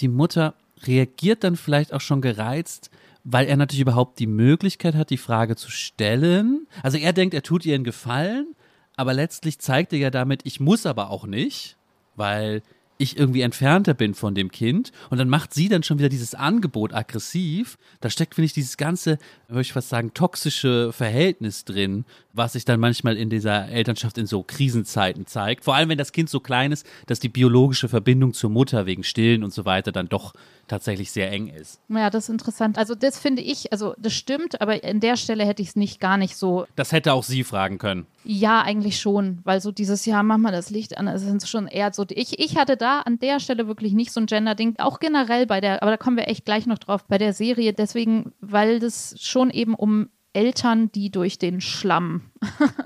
die 0.01 0.09
Mutter 0.09 0.55
reagiert 0.85 1.45
dann 1.45 1.57
vielleicht 1.57 1.95
auch 1.95 2.01
schon 2.01 2.21
gereizt, 2.21 2.91
weil 3.25 3.47
er 3.47 3.57
natürlich 3.57 3.83
überhaupt 3.83 4.19
die 4.19 4.27
Möglichkeit 4.27 4.95
hat, 4.95 5.11
die 5.11 5.17
Frage 5.17 5.57
zu 5.57 5.71
stellen. 5.71 6.67
Also 6.83 6.99
er 6.99 7.13
denkt, 7.13 7.35
er 7.35 7.43
tut 7.43 7.65
ihr 7.65 7.75
einen 7.75 7.85
Gefallen, 7.85 8.55
aber 8.97 9.15
letztlich 9.15 9.59
zeigt 9.59 9.93
er 9.93 9.99
ja 9.99 10.11
damit, 10.11 10.43
ich 10.45 10.61
muss 10.61 10.87
aber 10.87 11.11
auch 11.11 11.27
nicht, 11.27 11.77
weil 12.15 12.63
ich 13.03 13.17
irgendwie 13.19 13.43
entfernter 13.43 13.95
bin 13.95 14.15
von 14.15 14.35
dem 14.35 14.51
Kind 14.51 14.93
und 15.11 15.19
dann 15.19 15.29
macht 15.29 15.53
sie 15.53 15.69
dann 15.69 15.83
schon 15.83 15.99
wieder 15.99 16.09
dieses 16.09 16.35
Angebot 16.35 16.95
aggressiv. 16.95 17.77
Da 18.01 18.11
steckt, 18.11 18.35
finde 18.35 18.47
ich, 18.47 18.53
dieses 18.53 18.77
ganze, 18.77 19.19
würde 19.49 19.63
ich 19.63 19.73
fast 19.73 19.89
sagen, 19.89 20.15
toxische 20.15 20.93
Verhältnis 20.93 21.65
drin, 21.65 22.05
was 22.33 22.55
sich 22.55 22.65
dann 22.65 22.81
manchmal 22.81 23.17
in 23.17 23.31
dieser 23.31 23.69
Elternschaft 23.69 24.19
in 24.19 24.27
so 24.27 24.43
Krisenzeiten 24.43 25.27
zeigt. 25.27 25.65
Vor 25.65 25.75
allem, 25.75 25.89
wenn 25.89 25.99
das 25.99 26.13
Kind 26.13 26.31
so 26.31 26.41
klein 26.41 26.73
ist, 26.73 26.87
dass 27.07 27.21
die 27.21 27.29
biologische 27.29 27.89
Verbindung 27.89 28.33
zur 28.33 28.51
Mutter 28.51 28.87
wegen 28.87 29.05
Stillen 29.05 29.45
und 29.45 29.53
so 29.53 29.65
weiter 29.65 29.93
dann 29.93 30.09
doch 30.09 30.33
tatsächlich 30.73 31.13
sehr 31.13 31.31
eng 31.31 31.49
ist. 31.49 31.81
Ja, 31.91 32.09
das 32.09 32.25
ist 32.25 32.29
interessant. 32.31 32.79
Also 32.79 32.95
das 32.95 33.19
finde 33.19 33.43
ich, 33.43 33.73
also 33.73 33.95
das 33.99 34.15
stimmt, 34.15 34.63
aber 34.63 34.83
an 34.83 35.01
der 35.01 35.19
Stelle 35.19 35.45
hätte 35.45 35.61
ich 35.61 35.69
es 35.69 35.77
nicht 35.77 36.01
gar 36.01 36.17
nicht 36.17 36.35
so. 36.35 36.65
Das 36.77 36.93
hätte 36.93 37.13
auch 37.13 37.25
sie 37.25 37.45
fragen 37.45 37.77
können. 37.77 38.07
Ja, 38.25 38.63
eigentlich 38.63 38.99
schon, 38.99 39.41
weil 39.45 39.61
so 39.61 39.71
dieses 39.71 40.07
Jahr, 40.07 40.23
mach 40.23 40.39
mal 40.39 40.51
das 40.51 40.71
Licht 40.71 40.97
an, 40.97 41.09
es 41.09 41.21
sind 41.21 41.47
schon 41.47 41.67
eher 41.67 41.93
so, 41.93 42.07
ich, 42.09 42.39
ich 42.39 42.57
hatte 42.57 42.79
da 42.79 43.01
an 43.01 43.19
der 43.19 43.39
Stelle 43.39 43.67
wirklich 43.67 43.93
nicht 43.93 44.13
so 44.13 44.21
ein 44.21 44.27
Gender-Ding, 44.27 44.77
auch 44.79 44.99
generell 44.99 45.47
bei 45.47 45.61
der, 45.61 45.83
aber 45.83 45.91
da 45.91 45.99
kommen 45.99 46.17
wir 46.17 46.29
echt 46.29 46.47
gleich 46.47 46.65
noch 46.65 46.79
drauf, 46.79 47.05
bei 47.05 47.19
der 47.19 47.35
Serie, 47.35 47.75
deswegen, 47.75 48.33
weil 48.41 48.81
das 48.81 49.15
schon 49.21 49.51
eben 49.51 49.75
um 49.75 50.09
Eltern, 50.33 50.91
die 50.91 51.11
durch 51.11 51.39
den 51.39 51.61
Schlamm 51.61 52.31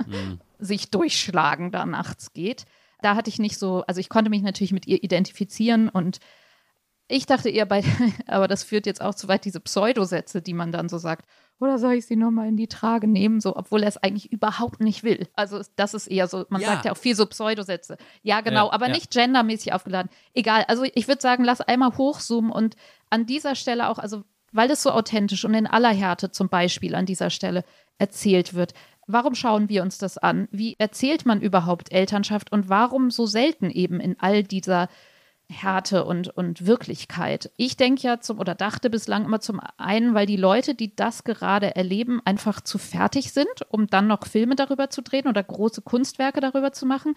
mhm. 0.07 0.41
sich 0.59 0.91
durchschlagen, 0.91 1.71
da 1.71 1.87
nachts 1.87 2.33
geht. 2.33 2.65
Da 3.01 3.15
hatte 3.15 3.31
ich 3.31 3.39
nicht 3.39 3.59
so, 3.59 3.85
also 3.87 4.01
ich 4.01 4.09
konnte 4.09 4.31
mich 4.31 4.43
natürlich 4.43 4.73
mit 4.73 4.89
ihr 4.89 5.05
identifizieren 5.05 5.89
und 5.89 6.19
ich 7.09 7.27
dachte 7.27 7.49
eher 7.49 7.67
bei, 7.67 7.83
aber 8.27 8.49
das 8.49 8.65
führt 8.65 8.87
jetzt 8.87 9.01
auch 9.01 9.15
zu 9.15 9.29
weit, 9.29 9.45
diese 9.45 9.61
Pseudosätze, 9.61 10.43
die 10.43 10.55
man 10.55 10.73
dann 10.73 10.89
so 10.89 10.99
sagt. 10.99 11.27
Oder 11.59 11.79
soll 11.79 11.95
ich 11.95 12.07
sie 12.07 12.17
nochmal 12.17 12.49
in 12.49 12.57
die 12.57 12.67
Trage 12.67 13.07
nehmen, 13.07 13.41
so, 13.41 13.57
obwohl 13.57 13.83
er 13.83 13.89
es 13.89 13.97
eigentlich 13.97 14.31
überhaupt 14.31 14.81
nicht 14.81 15.05
will. 15.05 15.27
Also 15.35 15.63
das 15.77 15.95
ist 15.95 16.07
eher 16.07 16.27
so, 16.29 16.45
man 16.51 16.61
ja. 16.61 16.69
sagt 16.69 16.85
ja 16.85 16.93
auch 16.93 16.99
viel 16.99 17.17
so 17.17 17.25
Pseudosätze. 17.25 17.97
Ja, 18.23 18.43
genau, 18.43 18.67
ja, 18.67 18.73
aber 18.73 18.89
ja. 18.89 18.93
nicht 18.93 19.11
gendermäßig 19.11 19.73
aufgeladen. 19.73 20.11
Egal, 20.35 20.65
also 20.69 20.85
ich 20.85 21.09
würde 21.09 21.23
sagen, 21.23 21.45
lass 21.45 21.63
einmal 21.63 21.97
hochzoomen 21.97 22.51
und 22.51 22.77
an 23.09 23.25
dieser 23.25 23.55
Stelle 23.55 23.89
auch, 23.89 23.99
also 23.99 24.25
weil 24.53 24.71
es 24.71 24.83
so 24.83 24.91
authentisch 24.91 25.45
und 25.45 25.55
in 25.55 25.67
aller 25.67 25.93
Härte 25.93 26.31
zum 26.31 26.49
Beispiel 26.49 26.95
an 26.95 27.07
dieser 27.07 27.31
Stelle 27.31 27.65
erzählt 27.99 28.55
wird. 28.55 28.75
Warum 29.07 29.35
schauen 29.35 29.69
wir 29.69 29.83
uns 29.83 29.99
das 29.99 30.19
an? 30.19 30.49
Wie 30.51 30.75
erzählt 30.79 31.25
man 31.27 31.41
überhaupt 31.41 31.93
Elternschaft 31.93 32.53
und 32.53 32.69
warum 32.69 33.11
so 33.11 33.27
selten 33.27 33.71
eben 33.71 34.01
in 34.01 34.19
all 34.19 34.43
dieser 34.43 34.89
Härte 35.49 36.05
und, 36.05 36.29
und 36.29 36.67
Wirklichkeit. 36.67 37.51
Ich 37.57 37.77
denke 37.77 38.03
ja 38.03 38.21
zum 38.21 38.41
oder 38.41 38.55
dachte 38.55 38.91
bislang 38.91 39.25
immer 39.25 39.41
zum 39.41 39.61
einen, 39.77 40.15
weil 40.15 40.27
die 40.27 40.37
Leute, 40.37 40.75
die 40.75 40.95
das 40.97 41.25
gerade 41.25 41.77
erleben, 41.77 42.21
einfach 42.25 42.61
zu 42.61 42.79
fertig 42.79 43.33
sind, 43.33 43.47
um 43.69 43.87
dann 43.87 44.09
noch 44.09 44.27
Filme 44.27 44.57
darüber 44.57 44.91
zu 44.91 45.03
drehen 45.03 45.29
oder 45.29 45.43
große 45.43 45.83
Kunstwerke 45.83 46.41
darüber 46.41 46.73
zu 46.73 46.87
machen. 46.87 47.15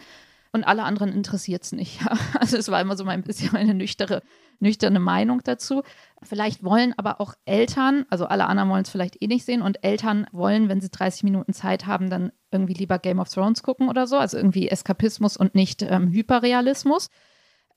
Und 0.51 0.63
alle 0.63 0.83
anderen 0.83 1.11
interessiert 1.13 1.63
es 1.63 1.71
nicht. 1.71 1.99
Also 2.39 2.57
es 2.57 2.69
war 2.69 2.81
immer 2.81 2.95
so 2.95 3.03
ein 3.05 3.23
bisschen 3.23 3.49
meine 3.53 3.73
nüchterne, 3.73 4.21
nüchterne 4.59 4.99
Meinung 4.99 5.41
dazu. 5.43 5.83
Vielleicht 6.23 6.63
wollen 6.63 6.93
aber 6.97 7.21
auch 7.21 7.33
Eltern, 7.45 8.05
also 8.09 8.25
alle 8.25 8.45
anderen 8.47 8.69
wollen 8.69 8.83
es 8.83 8.89
vielleicht 8.89 9.21
eh 9.21 9.27
nicht 9.27 9.45
sehen 9.45 9.61
und 9.61 9.83
Eltern 9.83 10.25
wollen, 10.31 10.69
wenn 10.69 10.81
sie 10.81 10.89
30 10.89 11.23
Minuten 11.23 11.53
Zeit 11.53 11.85
haben, 11.85 12.09
dann 12.09 12.31
irgendwie 12.51 12.73
lieber 12.73 12.97
Game 12.97 13.19
of 13.19 13.29
Thrones 13.29 13.61
gucken 13.61 13.89
oder 13.89 14.07
so. 14.07 14.17
Also 14.17 14.37
irgendwie 14.37 14.69
Eskapismus 14.69 15.37
und 15.37 15.53
nicht 15.53 15.81
ähm, 15.81 16.11
Hyperrealismus. 16.11 17.09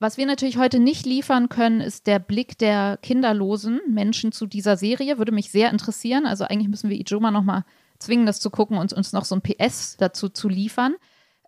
Was 0.02 0.16
wir 0.16 0.26
natürlich 0.26 0.58
heute 0.58 0.80
nicht 0.80 1.06
liefern 1.06 1.48
können, 1.48 1.80
ist 1.80 2.08
der 2.08 2.18
Blick 2.18 2.58
der 2.58 2.98
kinderlosen 3.02 3.80
Menschen 3.88 4.32
zu 4.32 4.48
dieser 4.48 4.76
Serie. 4.76 5.16
Würde 5.16 5.30
mich 5.30 5.52
sehr 5.52 5.70
interessieren. 5.70 6.26
Also 6.26 6.42
eigentlich 6.42 6.66
müssen 6.66 6.90
wir 6.90 6.98
Ijoma 6.98 7.30
noch 7.30 7.44
mal 7.44 7.64
zwingen, 8.00 8.26
das 8.26 8.40
zu 8.40 8.50
gucken 8.50 8.78
und 8.78 8.92
uns 8.92 9.12
noch 9.12 9.24
so 9.24 9.36
ein 9.36 9.42
PS 9.42 9.96
dazu 9.98 10.28
zu 10.28 10.48
liefern. 10.48 10.96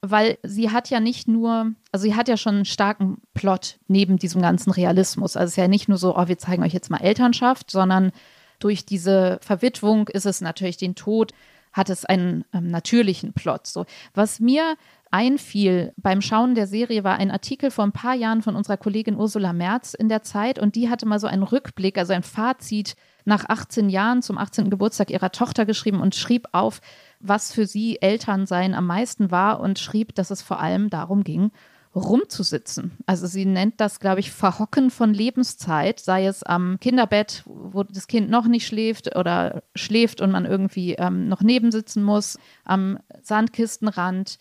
Weil 0.02 0.38
sie 0.44 0.70
hat 0.70 0.88
ja 0.88 1.00
nicht 1.00 1.26
nur, 1.26 1.72
also 1.90 2.04
sie 2.04 2.14
hat 2.14 2.28
ja 2.28 2.36
schon 2.36 2.54
einen 2.54 2.64
starken 2.64 3.20
Plot 3.34 3.80
neben 3.88 4.20
diesem 4.20 4.40
ganzen 4.40 4.70
Realismus. 4.70 5.36
Also 5.36 5.46
es 5.46 5.52
ist 5.54 5.56
ja 5.56 5.66
nicht 5.66 5.88
nur 5.88 5.98
so, 5.98 6.16
oh, 6.16 6.28
wir 6.28 6.38
zeigen 6.38 6.62
euch 6.62 6.72
jetzt 6.72 6.90
mal 6.90 7.02
Elternschaft, 7.02 7.72
sondern 7.72 8.12
durch 8.60 8.86
diese 8.86 9.40
Verwitwung 9.42 10.06
ist 10.06 10.26
es 10.26 10.40
natürlich 10.40 10.76
den 10.76 10.94
Tod, 10.94 11.32
hat 11.72 11.90
es 11.90 12.04
einen 12.04 12.44
ähm, 12.52 12.70
natürlichen 12.70 13.32
Plot. 13.32 13.66
So. 13.66 13.84
Was 14.14 14.38
mir 14.38 14.76
einfiel 15.14 15.92
beim 15.96 16.20
Schauen 16.20 16.56
der 16.56 16.66
Serie, 16.66 17.04
war 17.04 17.18
ein 17.18 17.30
Artikel 17.30 17.70
vor 17.70 17.84
ein 17.84 17.92
paar 17.92 18.16
Jahren 18.16 18.42
von 18.42 18.56
unserer 18.56 18.76
Kollegin 18.76 19.14
Ursula 19.14 19.52
Merz 19.52 19.94
in 19.94 20.08
der 20.08 20.24
Zeit 20.24 20.58
und 20.58 20.74
die 20.74 20.90
hatte 20.90 21.06
mal 21.06 21.20
so 21.20 21.28
einen 21.28 21.44
Rückblick, 21.44 21.98
also 21.98 22.12
ein 22.12 22.24
Fazit 22.24 22.96
nach 23.24 23.44
18 23.48 23.90
Jahren 23.90 24.22
zum 24.22 24.36
18. 24.36 24.70
Geburtstag 24.70 25.10
ihrer 25.10 25.30
Tochter 25.30 25.66
geschrieben 25.66 26.00
und 26.00 26.16
schrieb 26.16 26.48
auf, 26.50 26.80
was 27.20 27.52
für 27.52 27.64
sie 27.64 28.02
Elternsein 28.02 28.74
am 28.74 28.88
meisten 28.88 29.30
war 29.30 29.60
und 29.60 29.78
schrieb, 29.78 30.16
dass 30.16 30.32
es 30.32 30.42
vor 30.42 30.58
allem 30.58 30.90
darum 30.90 31.22
ging, 31.22 31.52
rumzusitzen. 31.94 32.98
Also 33.06 33.28
sie 33.28 33.44
nennt 33.44 33.80
das, 33.80 34.00
glaube 34.00 34.18
ich, 34.18 34.32
Verhocken 34.32 34.90
von 34.90 35.14
Lebenszeit, 35.14 36.00
sei 36.00 36.26
es 36.26 36.42
am 36.42 36.80
Kinderbett, 36.80 37.44
wo 37.46 37.84
das 37.84 38.08
Kind 38.08 38.30
noch 38.30 38.48
nicht 38.48 38.66
schläft 38.66 39.14
oder 39.14 39.62
schläft 39.76 40.20
und 40.20 40.32
man 40.32 40.44
irgendwie 40.44 40.94
ähm, 40.94 41.28
noch 41.28 41.40
nebensitzen 41.40 42.02
muss, 42.02 42.36
am 42.64 42.98
Sandkistenrand, 43.22 44.38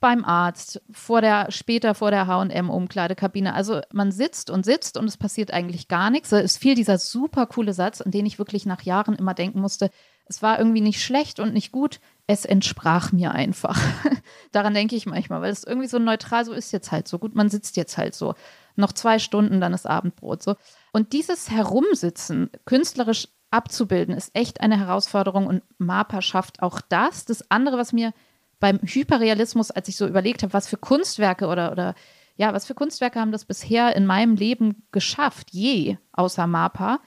beim 0.00 0.24
Arzt, 0.24 0.82
vor 0.90 1.20
der, 1.20 1.50
später 1.50 1.94
vor 1.94 2.10
der 2.10 2.26
HM-Umkleidekabine. 2.26 3.54
Also 3.54 3.80
man 3.92 4.12
sitzt 4.12 4.50
und 4.50 4.64
sitzt 4.64 4.96
und 4.96 5.06
es 5.06 5.16
passiert 5.16 5.52
eigentlich 5.52 5.88
gar 5.88 6.10
nichts. 6.10 6.32
Es 6.32 6.58
fiel 6.58 6.74
dieser 6.74 6.98
super 6.98 7.46
coole 7.46 7.72
Satz, 7.72 8.00
an 8.00 8.10
den 8.10 8.26
ich 8.26 8.38
wirklich 8.38 8.66
nach 8.66 8.82
Jahren 8.82 9.14
immer 9.14 9.34
denken 9.34 9.60
musste. 9.60 9.90
Es 10.26 10.42
war 10.42 10.58
irgendwie 10.58 10.80
nicht 10.80 11.02
schlecht 11.02 11.40
und 11.40 11.54
nicht 11.54 11.72
gut, 11.72 12.00
es 12.26 12.44
entsprach 12.44 13.12
mir 13.12 13.32
einfach. 13.32 13.80
Daran 14.52 14.74
denke 14.74 14.96
ich 14.96 15.06
manchmal, 15.06 15.40
weil 15.40 15.52
es 15.52 15.64
irgendwie 15.64 15.88
so 15.88 15.98
neutral 15.98 16.44
so 16.44 16.52
ist 16.52 16.72
jetzt 16.72 16.92
halt 16.92 17.08
so. 17.08 17.18
Gut, 17.18 17.34
man 17.34 17.48
sitzt 17.48 17.76
jetzt 17.76 17.96
halt 17.96 18.14
so. 18.14 18.34
Noch 18.74 18.92
zwei 18.92 19.18
Stunden, 19.18 19.60
dann 19.60 19.72
ist 19.72 19.86
Abendbrot 19.86 20.42
so. 20.42 20.56
Und 20.92 21.12
dieses 21.12 21.50
Herumsitzen 21.50 22.50
künstlerisch 22.66 23.28
abzubilden, 23.50 24.14
ist 24.14 24.34
echt 24.34 24.60
eine 24.60 24.78
Herausforderung 24.78 25.46
und 25.46 25.62
MAPA 25.78 26.20
schafft 26.20 26.62
auch 26.62 26.80
das. 26.80 27.24
Das 27.24 27.50
andere, 27.50 27.78
was 27.78 27.92
mir 27.92 28.12
beim 28.58 28.80
Hyperrealismus, 28.82 29.70
als 29.70 29.88
ich 29.88 29.96
so 29.96 30.06
überlegt 30.06 30.42
habe, 30.42 30.52
was 30.52 30.68
für 30.68 30.76
Kunstwerke 30.76 31.46
oder, 31.46 31.72
oder 31.72 31.94
ja, 32.36 32.52
was 32.52 32.66
für 32.66 32.74
Kunstwerke 32.74 33.20
haben 33.20 33.32
das 33.32 33.44
bisher 33.44 33.96
in 33.96 34.06
meinem 34.06 34.36
Leben 34.36 34.86
geschafft, 34.92 35.48
je, 35.52 35.96
außer 36.12 36.46
Mapa, 36.46 37.00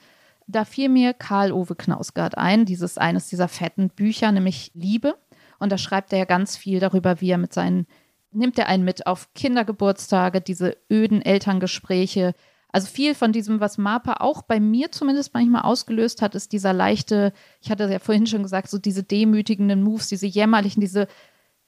da 0.46 0.64
fiel 0.64 0.88
mir 0.88 1.14
Karl 1.14 1.52
Ove 1.52 1.76
Knausgard 1.76 2.36
ein, 2.36 2.64
dieses 2.64 2.98
eines 2.98 3.28
dieser 3.28 3.48
fetten 3.48 3.88
Bücher, 3.88 4.32
nämlich 4.32 4.72
Liebe. 4.74 5.16
Und 5.58 5.70
da 5.70 5.78
schreibt 5.78 6.12
er 6.12 6.18
ja 6.18 6.24
ganz 6.24 6.56
viel 6.56 6.80
darüber, 6.80 7.20
wie 7.20 7.30
er 7.30 7.38
mit 7.38 7.52
seinen, 7.52 7.86
nimmt 8.32 8.58
er 8.58 8.66
einen 8.66 8.84
mit 8.84 9.06
auf 9.06 9.32
Kindergeburtstage, 9.34 10.40
diese 10.40 10.76
öden 10.90 11.22
Elterngespräche. 11.22 12.34
Also 12.72 12.88
viel 12.88 13.14
von 13.14 13.32
diesem, 13.32 13.60
was 13.60 13.78
Mapa 13.78 14.14
auch 14.20 14.42
bei 14.42 14.58
mir 14.58 14.90
zumindest 14.90 15.34
manchmal 15.34 15.62
ausgelöst 15.62 16.22
hat, 16.22 16.34
ist 16.34 16.52
dieser 16.52 16.72
leichte, 16.72 17.32
ich 17.60 17.70
hatte 17.70 17.90
ja 17.90 17.98
vorhin 17.98 18.26
schon 18.26 18.42
gesagt, 18.42 18.70
so 18.70 18.78
diese 18.78 19.02
demütigenden 19.02 19.82
Moves, 19.82 20.08
diese 20.08 20.26
jämmerlichen, 20.26 20.80
diese 20.80 21.06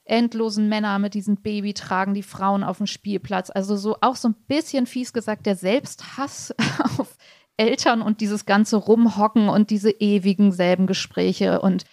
endlosen 0.05 0.69
Männer 0.69 0.99
mit 0.99 1.15
diesem 1.15 1.37
Baby 1.37 1.75
tragen 1.75 2.15
die 2.15 2.23
Frauen 2.23 2.65
auf 2.65 2.79
dem 2.79 2.87
Spielplatz. 2.87 3.51
Also 3.51 3.77
so 3.77 3.97
auch 4.01 4.17
so 4.17 4.29
ein 4.29 4.35
bisschen 4.49 4.87
fies 4.87 5.13
gesagt, 5.13 5.47
der 5.47 5.57
Selbsthass 5.57 6.55
auf 6.99 7.17
Eltern 7.57 8.03
und 8.03 8.21
dieses 8.21 8.47
ganze 8.47 8.77
Rumhocken 8.77 9.49
und 9.49 9.71
diese 9.71 9.91
ewigen 9.91 10.53
selben 10.53 10.87
Gespräche 10.87 11.61
und 11.61 11.85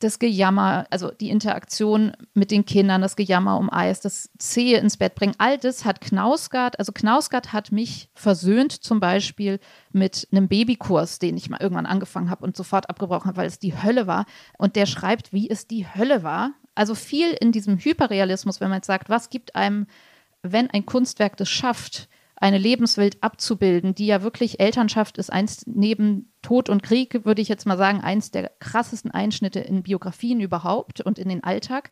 das 0.00 0.18
Gejammer, 0.18 0.86
also 0.90 1.10
die 1.10 1.28
Interaktion 1.28 2.12
mit 2.32 2.50
den 2.50 2.64
Kindern, 2.64 3.02
das 3.02 3.16
Gejammer 3.16 3.58
um 3.58 3.70
Eis, 3.70 4.00
das 4.00 4.30
Zehe 4.38 4.78
ins 4.78 4.96
Bett 4.96 5.14
bringen, 5.14 5.34
all 5.36 5.58
das 5.58 5.84
hat 5.84 6.00
Knausgard, 6.00 6.78
also 6.78 6.90
Knausgard 6.92 7.52
hat 7.52 7.70
mich 7.70 8.08
versöhnt 8.14 8.72
zum 8.72 8.98
Beispiel 8.98 9.60
mit 9.92 10.26
einem 10.32 10.48
Babykurs, 10.48 11.18
den 11.18 11.36
ich 11.36 11.50
mal 11.50 11.60
irgendwann 11.60 11.84
angefangen 11.84 12.30
habe 12.30 12.44
und 12.44 12.56
sofort 12.56 12.88
abgebrochen 12.88 13.28
habe, 13.28 13.36
weil 13.36 13.46
es 13.46 13.58
die 13.58 13.80
Hölle 13.82 14.06
war. 14.06 14.24
Und 14.56 14.74
der 14.74 14.86
schreibt, 14.86 15.34
wie 15.34 15.50
es 15.50 15.66
die 15.66 15.86
Hölle 15.86 16.22
war, 16.22 16.52
also 16.74 16.94
viel 16.94 17.32
in 17.32 17.52
diesem 17.52 17.78
Hyperrealismus, 17.78 18.60
wenn 18.60 18.68
man 18.68 18.78
jetzt 18.78 18.86
sagt, 18.86 19.08
was 19.08 19.30
gibt 19.30 19.54
einem, 19.54 19.86
wenn 20.42 20.70
ein 20.70 20.86
Kunstwerk 20.86 21.36
das 21.36 21.48
schafft, 21.48 22.08
eine 22.36 22.58
Lebenswelt 22.58 23.22
abzubilden, 23.22 23.94
die 23.94 24.06
ja 24.06 24.22
wirklich 24.22 24.60
Elternschaft 24.60 25.18
ist, 25.18 25.30
eins 25.30 25.66
neben 25.66 26.32
Tod 26.40 26.70
und 26.70 26.82
Krieg, 26.82 27.26
würde 27.26 27.42
ich 27.42 27.48
jetzt 27.48 27.66
mal 27.66 27.76
sagen, 27.76 28.00
eins 28.00 28.30
der 28.30 28.50
krassesten 28.60 29.10
Einschnitte 29.10 29.60
in 29.60 29.82
Biografien 29.82 30.40
überhaupt 30.40 31.02
und 31.02 31.18
in 31.18 31.28
den 31.28 31.44
Alltag. 31.44 31.90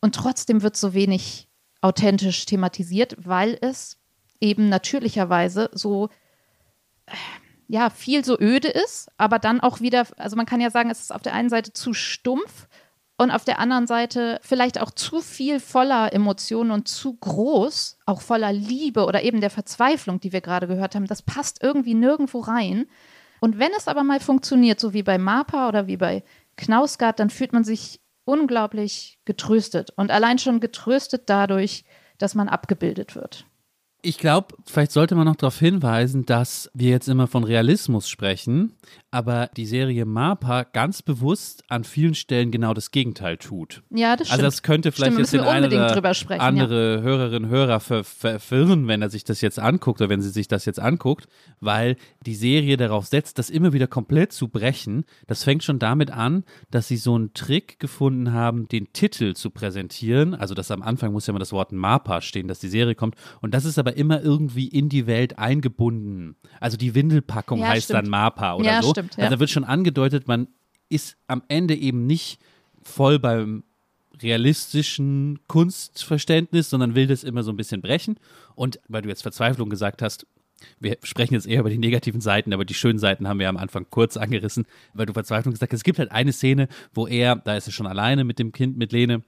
Und 0.00 0.14
trotzdem 0.14 0.62
wird 0.62 0.76
so 0.76 0.94
wenig 0.94 1.48
authentisch 1.80 2.46
thematisiert, 2.46 3.16
weil 3.18 3.58
es 3.60 3.98
eben 4.40 4.68
natürlicherweise 4.68 5.68
so 5.72 6.08
ja 7.66 7.90
viel 7.90 8.24
so 8.24 8.38
öde 8.38 8.68
ist, 8.68 9.08
aber 9.16 9.38
dann 9.38 9.60
auch 9.60 9.80
wieder, 9.80 10.06
also 10.16 10.36
man 10.36 10.46
kann 10.46 10.60
ja 10.60 10.70
sagen, 10.70 10.90
es 10.90 11.00
ist 11.00 11.12
auf 11.12 11.22
der 11.22 11.34
einen 11.34 11.48
Seite 11.48 11.72
zu 11.72 11.92
stumpf 11.92 12.68
und 13.22 13.30
auf 13.30 13.44
der 13.44 13.58
anderen 13.58 13.86
Seite 13.86 14.38
vielleicht 14.42 14.80
auch 14.80 14.90
zu 14.90 15.20
viel 15.20 15.60
voller 15.60 16.12
Emotionen 16.12 16.70
und 16.70 16.88
zu 16.88 17.14
groß, 17.14 17.98
auch 18.06 18.20
voller 18.20 18.52
Liebe 18.52 19.04
oder 19.06 19.22
eben 19.22 19.40
der 19.40 19.50
Verzweiflung, 19.50 20.20
die 20.20 20.32
wir 20.32 20.40
gerade 20.40 20.66
gehört 20.66 20.94
haben. 20.94 21.06
Das 21.06 21.22
passt 21.22 21.62
irgendwie 21.62 21.94
nirgendwo 21.94 22.40
rein. 22.40 22.86
Und 23.40 23.58
wenn 23.58 23.72
es 23.76 23.88
aber 23.88 24.04
mal 24.04 24.20
funktioniert, 24.20 24.78
so 24.78 24.92
wie 24.92 25.02
bei 25.02 25.18
Mapa 25.18 25.68
oder 25.68 25.86
wie 25.86 25.96
bei 25.96 26.22
Knausgard, 26.56 27.18
dann 27.18 27.30
fühlt 27.30 27.52
man 27.52 27.64
sich 27.64 28.00
unglaublich 28.24 29.18
getröstet 29.24 29.90
und 29.96 30.10
allein 30.10 30.38
schon 30.38 30.60
getröstet 30.60 31.24
dadurch, 31.26 31.84
dass 32.18 32.34
man 32.34 32.48
abgebildet 32.48 33.16
wird. 33.16 33.46
Ich 34.04 34.18
glaube, 34.18 34.56
vielleicht 34.66 34.90
sollte 34.90 35.14
man 35.14 35.26
noch 35.26 35.36
darauf 35.36 35.60
hinweisen, 35.60 36.26
dass 36.26 36.68
wir 36.74 36.90
jetzt 36.90 37.08
immer 37.08 37.28
von 37.28 37.44
Realismus 37.44 38.08
sprechen, 38.08 38.74
aber 39.12 39.48
die 39.56 39.64
Serie 39.64 40.06
Mapa 40.06 40.64
ganz 40.64 41.02
bewusst 41.02 41.62
an 41.68 41.84
vielen 41.84 42.16
Stellen 42.16 42.50
genau 42.50 42.74
das 42.74 42.90
Gegenteil 42.90 43.36
tut. 43.36 43.84
Ja, 43.90 44.16
das 44.16 44.26
stimmt. 44.26 44.40
Also 44.40 44.44
das 44.44 44.62
könnte 44.64 44.90
vielleicht 44.90 45.12
Stimmt, 45.12 45.20
jetzt 45.20 45.34
den 45.34 45.40
einen 45.42 45.66
oder 45.72 46.14
sprechen, 46.14 46.40
andere 46.40 47.02
Hörerinnen 47.02 47.44
und 47.44 47.50
Hörer 47.50 47.78
ver 47.78 48.02
verwirren, 48.02 48.88
wenn 48.88 49.02
er 49.02 49.10
sich 49.10 49.22
das 49.22 49.40
jetzt 49.40 49.60
anguckt 49.60 50.00
oder 50.00 50.10
wenn 50.10 50.20
sie 50.20 50.30
sich 50.30 50.48
das 50.48 50.64
jetzt 50.64 50.80
anguckt, 50.80 51.28
weil 51.60 51.96
die 52.26 52.34
Serie 52.34 52.76
darauf 52.76 53.06
setzt, 53.06 53.38
das 53.38 53.50
immer 53.50 53.72
wieder 53.72 53.86
komplett 53.86 54.32
zu 54.32 54.48
brechen. 54.48 55.04
Das 55.28 55.44
fängt 55.44 55.62
schon 55.62 55.78
damit 55.78 56.10
an, 56.10 56.42
dass 56.72 56.88
sie 56.88 56.96
so 56.96 57.14
einen 57.14 57.34
Trick 57.34 57.78
gefunden 57.78 58.32
haben, 58.32 58.66
den 58.66 58.92
Titel 58.92 59.34
zu 59.34 59.50
präsentieren. 59.50 60.34
Also 60.34 60.54
das 60.54 60.72
am 60.72 60.82
Anfang 60.82 61.12
muss 61.12 61.28
ja 61.28 61.30
immer 61.30 61.38
das 61.38 61.52
Wort 61.52 61.70
Mapa 61.70 62.20
stehen, 62.20 62.48
dass 62.48 62.58
die 62.58 62.68
Serie 62.68 62.96
kommt. 62.96 63.14
Und 63.40 63.54
das 63.54 63.64
ist 63.64 63.78
aber 63.78 63.91
immer 63.96 64.22
irgendwie 64.22 64.68
in 64.68 64.88
die 64.88 65.06
Welt 65.06 65.38
eingebunden. 65.38 66.36
Also 66.60 66.76
die 66.76 66.94
Windelpackung 66.94 67.60
Ja, 67.60 67.68
heißt 67.68 67.90
dann 67.90 67.98
stimmt. 68.04 68.10
Mapa 68.10 68.54
oder 68.54 68.64
Ja, 68.66 68.82
so. 68.82 68.90
stimmt, 68.90 69.16
ja. 69.16 69.24
Also 69.24 69.36
da 69.36 69.40
wird 69.40 69.50
schon 69.50 69.64
angedeutet, 69.64 70.28
man 70.28 70.48
ist 70.88 71.16
am 71.26 71.42
Ende 71.48 71.74
eben 71.74 72.06
nicht 72.06 72.38
voll 72.82 73.18
beim 73.18 73.64
realistischen 74.22 75.38
Kunstverständnis, 75.48 76.70
sondern 76.70 76.94
will 76.94 77.06
das 77.06 77.24
immer 77.24 77.42
so 77.42 77.50
ein 77.50 77.56
bisschen 77.56 77.80
brechen. 77.82 78.16
Und 78.54 78.80
weil 78.88 79.02
du 79.02 79.08
jetzt 79.08 79.22
Verzweiflung 79.22 79.70
gesagt 79.70 80.02
hast, 80.02 80.26
wir 80.78 80.96
sprechen 81.02 81.34
jetzt 81.34 81.46
eher 81.46 81.60
über 81.60 81.70
die 81.70 81.78
negativen 81.78 82.20
Seiten, 82.20 82.52
aber 82.52 82.64
die 82.64 82.74
schönen 82.74 82.98
Seiten 82.98 83.26
haben 83.26 83.40
wir 83.40 83.48
am 83.48 83.56
Anfang 83.56 83.86
kurz 83.90 84.16
angerissen, 84.16 84.64
weil 84.94 85.06
du 85.06 85.12
Verzweiflung 85.12 85.52
gesagt 85.52 85.72
hast. 85.72 85.80
Es 85.80 85.84
gibt 85.84 85.98
halt 85.98 86.12
eine 86.12 86.32
Szene, 86.32 86.68
wo 86.94 87.06
er, 87.08 87.36
da 87.36 87.56
ist 87.56 87.66
er 87.66 87.72
schon 87.72 87.86
alleine 87.86 88.22
mit 88.24 88.38
dem 88.38 88.52
Kind, 88.52 88.76
mit 88.76 88.92
Lene, 88.92 89.22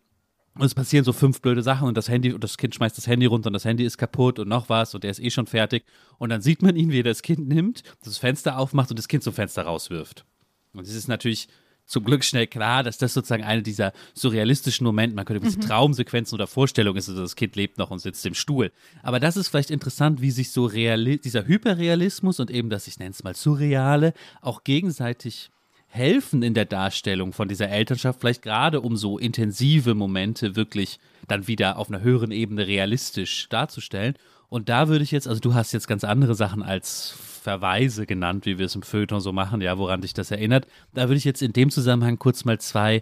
und 0.57 0.65
es 0.65 0.75
passieren 0.75 1.05
so 1.05 1.13
fünf 1.13 1.41
blöde 1.41 1.63
Sachen 1.63 1.89
und 1.89 1.97
das 1.97 2.09
Handy 2.09 2.33
und 2.33 2.45
das 2.45 2.57
Kind 2.57 2.75
schmeißt 2.75 2.97
das 2.97 3.07
Handy 3.07 3.27
runter 3.27 3.49
und 3.49 3.55
das 3.55 3.65
Handy 3.65 3.85
ist 3.85 3.99
kaputt 3.99 4.39
und 4.39 4.49
noch 4.49 4.69
was 4.69 4.95
und 4.95 5.03
der 5.05 5.11
ist 5.11 5.21
eh 5.21 5.31
schon 5.31 5.47
fertig. 5.47 5.85
Und 6.19 6.31
dann 6.31 6.43
sieht 6.43 6.63
man 6.63 6.77
ihn, 6.77 6.91
wie 6.91 7.01
er 7.01 7.05
das 7.05 7.23
Kind 7.23 7.49
nimmt, 7.49 7.83
das 8.05 8.19
Fenster 8.19 8.59
aufmacht 8.59 8.91
und 8.91 8.99
das 8.99 9.09
Kind 9.09 9.23
zum 9.25 9.33
Fenster 9.35 9.63
rauswirft. 9.63 10.25
Und 10.73 10.87
es 10.87 10.95
ist 10.95 11.09
natürlich 11.09 11.49
zum 11.87 12.05
Glück 12.05 12.25
schnell 12.25 12.47
klar, 12.47 12.83
dass 12.83 12.97
das 12.99 13.13
sozusagen 13.13 13.45
eine 13.45 13.63
dieser 13.63 13.93
surrealistischen 14.15 14.87
Momente, 14.87 15.15
man 15.15 15.25
könnte 15.27 15.41
Mhm. 15.45 15.51
diese 15.51 15.61
Traumsequenzen 15.61 16.35
oder 16.35 16.47
Vorstellungen 16.47 16.97
ist, 16.97 17.09
also 17.09 17.21
das 17.21 17.37
Kind 17.37 17.57
lebt 17.57 17.77
noch 17.77 17.91
und 17.91 17.99
sitzt 17.99 18.25
im 18.25 18.35
Stuhl. 18.35 18.73
Aber 19.03 19.21
das 19.21 19.37
ist 19.37 19.49
vielleicht 19.49 19.71
interessant, 19.71 20.23
wie 20.23 20.31
sich 20.31 20.51
so 20.51 20.65
Reali 20.65 21.19
dieser 21.19 21.47
Hyperrealismus 21.47 22.41
und 22.41 22.51
eben 22.51 22.71
das, 22.71 22.87
ich 22.87 22.99
nenne 22.99 23.11
es 23.11 23.23
mal 23.23 23.35
Surreale, 23.35 24.15
auch 24.41 24.65
gegenseitig 24.65 25.51
helfen 25.95 26.43
in 26.43 26.55
der 26.55 26.65
Darstellung 26.65 27.33
von 27.33 27.47
dieser 27.47 27.69
Elternschaft, 27.69 28.19
vielleicht 28.19 28.43
gerade 28.43 28.81
um 28.81 28.97
so 28.97 29.17
intensive 29.17 29.95
Momente 29.95 30.57
wirklich 30.57 30.99
dann 31.29 31.47
wieder 31.47 31.79
auf 31.79 31.89
einer 31.89 32.01
höheren 32.01 32.33
Ebene 32.33 32.67
realistisch 32.67 33.49
darzustellen. 33.49 34.15
Und 34.49 34.69
da 34.69 34.89
würde 34.89 35.05
ich 35.05 35.13
jetzt, 35.13 35.29
also 35.29 35.41
du 35.41 35.55
hast 35.55 35.73
jetzt 35.73 35.87
ganz 35.87 36.03
andere 36.03 36.35
Sachen 36.35 36.65
als 36.65 37.15
Verweise 37.43 38.07
genannt, 38.07 38.45
wie 38.45 38.59
wir 38.59 38.67
es 38.67 38.75
im 38.75 38.83
Feuilleton 38.83 39.21
so 39.21 39.33
machen, 39.33 39.61
ja, 39.61 39.79
woran 39.79 40.01
dich 40.01 40.15
das 40.15 40.33
erinnert. 40.33 40.67
Da 40.95 41.03
würde 41.03 41.17
ich 41.17 41.25
jetzt 41.25 41.43
in 41.43 41.53
dem 41.53 41.71
Zusammenhang 41.71 42.19
kurz 42.19 42.45
mal 42.45 42.59
zwei 42.59 43.01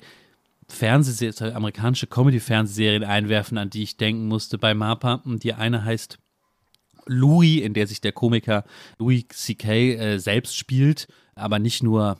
Fernsehserien, 0.69 1.57
amerikanische 1.57 2.07
Comedy-Fernsehserien 2.07 3.05
einwerfen, 3.05 3.57
an 3.57 3.71
die 3.71 3.85
ich 3.85 3.97
denken 3.97 4.29
musste 4.29 4.59
bei 4.59 4.75
MAPA. 4.75 5.23
Und 5.25 5.45
die 5.45 5.55
eine 5.55 5.83
heißt 5.83 6.19
Louis, 7.07 7.63
in 7.63 7.73
der 7.73 7.87
sich 7.87 8.03
der 8.03 8.13
Komiker 8.13 8.65
Louis 8.99 9.25
C.K. 9.29 9.95
Äh, 9.95 10.19
selbst 10.19 10.57
spielt, 10.57 11.09
aber 11.35 11.59
nicht 11.59 11.83
nur 11.83 12.19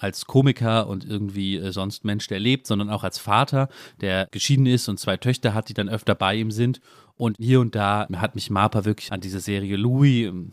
als 0.00 0.26
Komiker 0.26 0.88
und 0.88 1.04
irgendwie 1.04 1.56
äh, 1.56 1.72
sonst 1.72 2.04
Mensch, 2.04 2.26
der 2.26 2.40
lebt, 2.40 2.66
sondern 2.66 2.90
auch 2.90 3.04
als 3.04 3.18
Vater, 3.18 3.68
der 4.00 4.26
geschieden 4.30 4.66
ist 4.66 4.88
und 4.88 4.98
zwei 4.98 5.16
Töchter 5.16 5.54
hat, 5.54 5.68
die 5.68 5.74
dann 5.74 5.88
öfter 5.88 6.14
bei 6.14 6.34
ihm 6.34 6.50
sind. 6.50 6.80
Und 7.16 7.36
hier 7.38 7.60
und 7.60 7.74
da 7.74 8.08
hat 8.16 8.34
mich 8.34 8.50
Marpa 8.50 8.84
wirklich 8.84 9.12
an 9.12 9.20
diese 9.20 9.40
Serie 9.40 9.76
Louis, 9.76 10.26
ähm, 10.26 10.52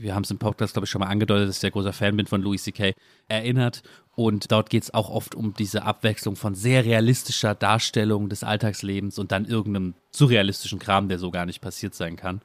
wir 0.00 0.14
haben 0.14 0.22
es 0.22 0.30
im 0.30 0.38
Podcast, 0.38 0.74
glaube 0.74 0.84
ich, 0.84 0.90
schon 0.90 1.00
mal 1.00 1.08
angedeutet, 1.08 1.48
dass 1.48 1.56
ich 1.56 1.60
sehr 1.60 1.70
großer 1.70 1.92
Fan 1.92 2.16
bin 2.16 2.26
von 2.26 2.42
Louis 2.42 2.62
C.K., 2.62 2.92
erinnert. 3.26 3.82
Und 4.14 4.50
dort 4.52 4.70
geht 4.70 4.84
es 4.84 4.94
auch 4.94 5.10
oft 5.10 5.34
um 5.34 5.54
diese 5.54 5.82
Abwechslung 5.82 6.36
von 6.36 6.54
sehr 6.54 6.84
realistischer 6.84 7.54
Darstellung 7.54 8.28
des 8.28 8.44
Alltagslebens 8.44 9.18
und 9.18 9.32
dann 9.32 9.44
irgendeinem 9.44 9.94
surrealistischen 10.10 10.78
Kram, 10.78 11.08
der 11.08 11.18
so 11.18 11.30
gar 11.30 11.46
nicht 11.46 11.60
passiert 11.60 11.94
sein 11.94 12.16
kann. 12.16 12.42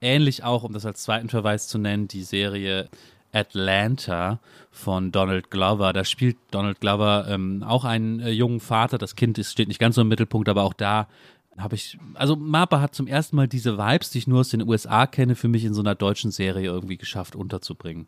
Ähnlich 0.00 0.44
auch, 0.44 0.64
um 0.64 0.72
das 0.72 0.86
als 0.86 1.02
zweiten 1.02 1.28
Verweis 1.28 1.68
zu 1.68 1.78
nennen, 1.78 2.08
die 2.08 2.22
Serie 2.22 2.88
Atlanta 3.32 4.40
von 4.70 5.12
Donald 5.12 5.50
Glover. 5.50 5.92
Da 5.92 6.04
spielt 6.04 6.36
Donald 6.50 6.80
Glover 6.80 7.26
ähm, 7.28 7.62
auch 7.62 7.84
einen 7.84 8.20
äh, 8.20 8.30
jungen 8.30 8.60
Vater. 8.60 8.98
Das 8.98 9.16
Kind 9.16 9.38
ist, 9.38 9.52
steht 9.52 9.68
nicht 9.68 9.80
ganz 9.80 9.96
so 9.96 10.02
im 10.02 10.08
Mittelpunkt, 10.08 10.48
aber 10.48 10.62
auch 10.62 10.74
da 10.74 11.08
habe 11.58 11.74
ich, 11.74 11.98
also 12.14 12.36
Mapa 12.36 12.80
hat 12.80 12.94
zum 12.94 13.06
ersten 13.06 13.36
Mal 13.36 13.48
diese 13.48 13.78
Vibes, 13.78 14.10
die 14.10 14.18
ich 14.18 14.26
nur 14.26 14.40
aus 14.40 14.50
den 14.50 14.66
USA 14.66 15.06
kenne, 15.06 15.34
für 15.34 15.48
mich 15.48 15.64
in 15.64 15.74
so 15.74 15.80
einer 15.80 15.94
deutschen 15.94 16.30
Serie 16.30 16.66
irgendwie 16.66 16.96
geschafft 16.96 17.34
unterzubringen. 17.34 18.06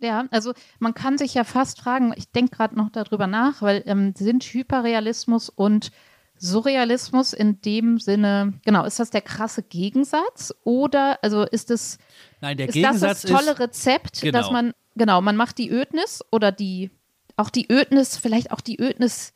Ja, 0.00 0.26
also 0.30 0.52
man 0.78 0.94
kann 0.94 1.18
sich 1.18 1.34
ja 1.34 1.44
fast 1.44 1.80
fragen, 1.80 2.14
ich 2.16 2.30
denke 2.30 2.56
gerade 2.56 2.76
noch 2.76 2.90
darüber 2.90 3.26
nach, 3.26 3.62
weil 3.62 3.82
ähm, 3.86 4.14
sind 4.16 4.44
Hyperrealismus 4.44 5.48
und 5.48 5.90
Surrealismus 6.38 7.32
in 7.32 7.60
dem 7.60 7.98
Sinne, 7.98 8.54
genau, 8.64 8.84
ist 8.84 9.00
das 9.00 9.10
der 9.10 9.22
krasse 9.22 9.62
Gegensatz 9.62 10.54
oder 10.64 11.18
also 11.22 11.42
ist 11.42 11.70
es 11.70 11.98
Nein, 12.40 12.56
der 12.56 12.68
ist 12.68 12.74
Gegensatz 12.74 13.22
das 13.22 13.22
das 13.22 13.30
tolle 13.30 13.52
ist, 13.52 13.60
Rezept, 13.60 14.20
Genau. 14.20 14.38
dass 14.38 14.50
man, 14.50 14.72
genau, 14.96 15.20
man 15.20 15.36
macht 15.36 15.58
die 15.58 15.70
Ödnis 15.70 16.24
oder 16.30 16.52
die, 16.52 16.90
auch 17.36 17.50
die 17.50 17.70
Ödnis, 17.70 18.16
vielleicht 18.16 18.52
auch 18.52 18.60
die 18.60 18.80
Ödnis, 18.80 19.32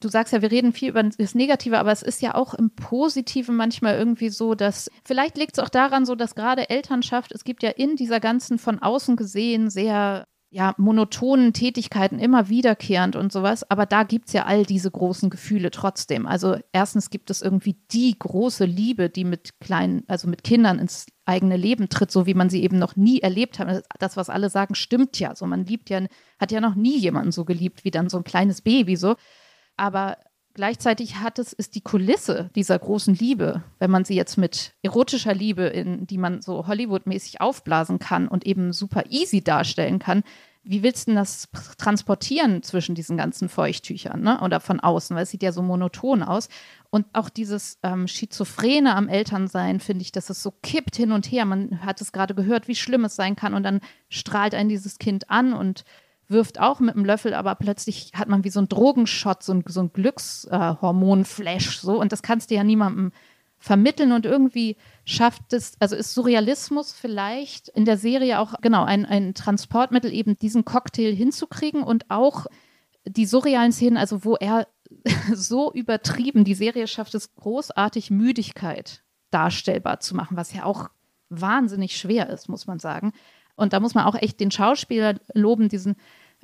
du 0.00 0.08
sagst 0.08 0.32
ja, 0.32 0.42
wir 0.42 0.50
reden 0.50 0.72
viel 0.72 0.90
über 0.90 1.02
das 1.02 1.34
Negative, 1.34 1.78
aber 1.78 1.92
es 1.92 2.02
ist 2.02 2.22
ja 2.22 2.34
auch 2.34 2.54
im 2.54 2.70
Positiven 2.70 3.56
manchmal 3.56 3.96
irgendwie 3.96 4.30
so, 4.30 4.54
dass, 4.54 4.90
vielleicht 5.04 5.36
liegt 5.38 5.58
es 5.58 5.64
auch 5.64 5.68
daran 5.68 6.04
so, 6.06 6.14
dass 6.14 6.34
gerade 6.34 6.70
Elternschaft, 6.70 7.32
es 7.32 7.44
gibt 7.44 7.62
ja 7.62 7.70
in 7.70 7.96
dieser 7.96 8.20
ganzen 8.20 8.58
von 8.58 8.80
außen 8.80 9.16
gesehen 9.16 9.70
sehr 9.70 10.26
ja, 10.54 10.74
monotonen 10.76 11.54
Tätigkeiten 11.54 12.18
immer 12.18 12.50
wiederkehrend 12.50 13.16
und 13.16 13.32
sowas, 13.32 13.68
aber 13.70 13.86
da 13.86 14.02
gibt 14.02 14.26
es 14.26 14.34
ja 14.34 14.44
all 14.44 14.66
diese 14.66 14.90
großen 14.90 15.30
Gefühle 15.30 15.70
trotzdem. 15.70 16.26
Also 16.26 16.58
erstens 16.72 17.08
gibt 17.08 17.30
es 17.30 17.40
irgendwie 17.40 17.78
die 17.90 18.14
große 18.18 18.66
Liebe, 18.66 19.08
die 19.08 19.24
mit 19.24 19.60
kleinen, 19.60 20.04
also 20.08 20.28
mit 20.28 20.44
Kindern 20.44 20.78
ins 20.78 21.06
eigene 21.24 21.56
Leben 21.56 21.88
tritt, 21.88 22.10
so 22.10 22.26
wie 22.26 22.34
man 22.34 22.50
sie 22.50 22.62
eben 22.62 22.78
noch 22.78 22.96
nie 22.96 23.20
erlebt 23.20 23.58
hat. 23.58 23.82
Das, 23.98 24.18
was 24.18 24.28
alle 24.28 24.50
sagen, 24.50 24.74
stimmt 24.74 25.18
ja. 25.18 25.34
So, 25.34 25.46
man 25.46 25.64
liebt 25.64 25.88
ja, 25.88 26.02
hat 26.38 26.52
ja 26.52 26.60
noch 26.60 26.74
nie 26.74 26.98
jemanden 26.98 27.32
so 27.32 27.46
geliebt 27.46 27.86
wie 27.86 27.90
dann 27.90 28.10
so 28.10 28.18
ein 28.18 28.24
kleines 28.24 28.60
Baby 28.60 28.96
so. 28.96 29.16
Aber 29.78 30.18
gleichzeitig 30.54 31.16
hat 31.16 31.38
es, 31.38 31.52
ist 31.52 31.74
die 31.74 31.80
Kulisse 31.80 32.50
dieser 32.54 32.78
großen 32.78 33.14
Liebe, 33.14 33.62
wenn 33.78 33.90
man 33.90 34.04
sie 34.04 34.14
jetzt 34.14 34.36
mit 34.36 34.74
erotischer 34.82 35.34
Liebe, 35.34 35.64
in 35.64 36.06
die 36.06 36.18
man 36.18 36.42
so 36.42 36.66
Hollywood-mäßig 36.66 37.40
aufblasen 37.40 37.98
kann 37.98 38.28
und 38.28 38.46
eben 38.46 38.72
super 38.72 39.04
easy 39.10 39.42
darstellen 39.42 39.98
kann, 39.98 40.22
wie 40.64 40.82
willst 40.84 41.06
du 41.06 41.10
denn 41.10 41.16
das 41.16 41.48
transportieren 41.76 42.62
zwischen 42.62 42.94
diesen 42.94 43.16
ganzen 43.16 43.48
Feuchttüchern 43.48 44.20
ne? 44.20 44.40
oder 44.42 44.60
von 44.60 44.78
außen? 44.78 45.16
Weil 45.16 45.24
es 45.24 45.30
sieht 45.30 45.42
ja 45.42 45.50
so 45.50 45.60
monoton 45.60 46.22
aus. 46.22 46.48
Und 46.90 47.06
auch 47.14 47.28
dieses 47.30 47.78
ähm, 47.82 48.06
Schizophrene 48.06 48.94
am 48.94 49.08
Elternsein, 49.08 49.80
finde 49.80 50.02
ich, 50.02 50.12
dass 50.12 50.30
es 50.30 50.40
so 50.40 50.52
kippt 50.62 50.94
hin 50.94 51.10
und 51.10 51.26
her. 51.26 51.46
Man 51.46 51.84
hat 51.84 52.00
es 52.00 52.12
gerade 52.12 52.34
gehört, 52.34 52.68
wie 52.68 52.76
schlimm 52.76 53.04
es 53.04 53.16
sein 53.16 53.34
kann. 53.34 53.54
Und 53.54 53.64
dann 53.64 53.80
strahlt 54.08 54.54
einen 54.54 54.68
dieses 54.68 54.98
Kind 54.98 55.30
an 55.30 55.52
und 55.52 55.84
wirft 56.32 56.58
auch 56.60 56.80
mit 56.80 56.94
dem 56.94 57.04
Löffel, 57.04 57.34
aber 57.34 57.54
plötzlich 57.54 58.12
hat 58.14 58.28
man 58.28 58.44
wie 58.44 58.50
so 58.50 58.60
einen 58.60 58.68
Drogenshot, 58.68 59.42
so 59.42 59.54
ein, 59.54 59.64
so 59.66 59.80
ein 59.80 59.92
Glückshormon-Flash. 59.92 61.78
so. 61.80 62.00
Und 62.00 62.12
das 62.12 62.22
kannst 62.22 62.50
du 62.50 62.54
ja 62.54 62.64
niemandem 62.64 63.12
vermitteln 63.58 64.10
und 64.10 64.26
irgendwie 64.26 64.76
schafft 65.04 65.52
es, 65.52 65.74
also 65.78 65.94
ist 65.94 66.14
Surrealismus 66.14 66.92
vielleicht 66.92 67.68
in 67.68 67.84
der 67.84 67.96
Serie 67.96 68.40
auch, 68.40 68.54
genau, 68.60 68.82
ein, 68.82 69.06
ein 69.06 69.34
Transportmittel, 69.34 70.12
eben 70.12 70.36
diesen 70.36 70.64
Cocktail 70.64 71.14
hinzukriegen 71.14 71.84
und 71.84 72.10
auch 72.10 72.46
die 73.04 73.26
surrealen 73.26 73.70
Szenen, 73.70 73.96
also 73.96 74.24
wo 74.24 74.34
er 74.34 74.66
so 75.32 75.72
übertrieben, 75.72 76.42
die 76.42 76.54
Serie 76.54 76.88
schafft 76.88 77.14
es 77.14 77.34
großartig, 77.36 78.10
Müdigkeit 78.10 79.02
darstellbar 79.30 80.00
zu 80.00 80.16
machen, 80.16 80.36
was 80.36 80.52
ja 80.52 80.64
auch 80.64 80.90
wahnsinnig 81.28 81.96
schwer 81.96 82.28
ist, 82.30 82.48
muss 82.48 82.66
man 82.66 82.80
sagen. 82.80 83.12
Und 83.54 83.72
da 83.72 83.80
muss 83.80 83.94
man 83.94 84.06
auch 84.06 84.14
echt 84.14 84.40
den 84.40 84.50
Schauspieler 84.50 85.20
loben, 85.34 85.68
diesen 85.68 85.96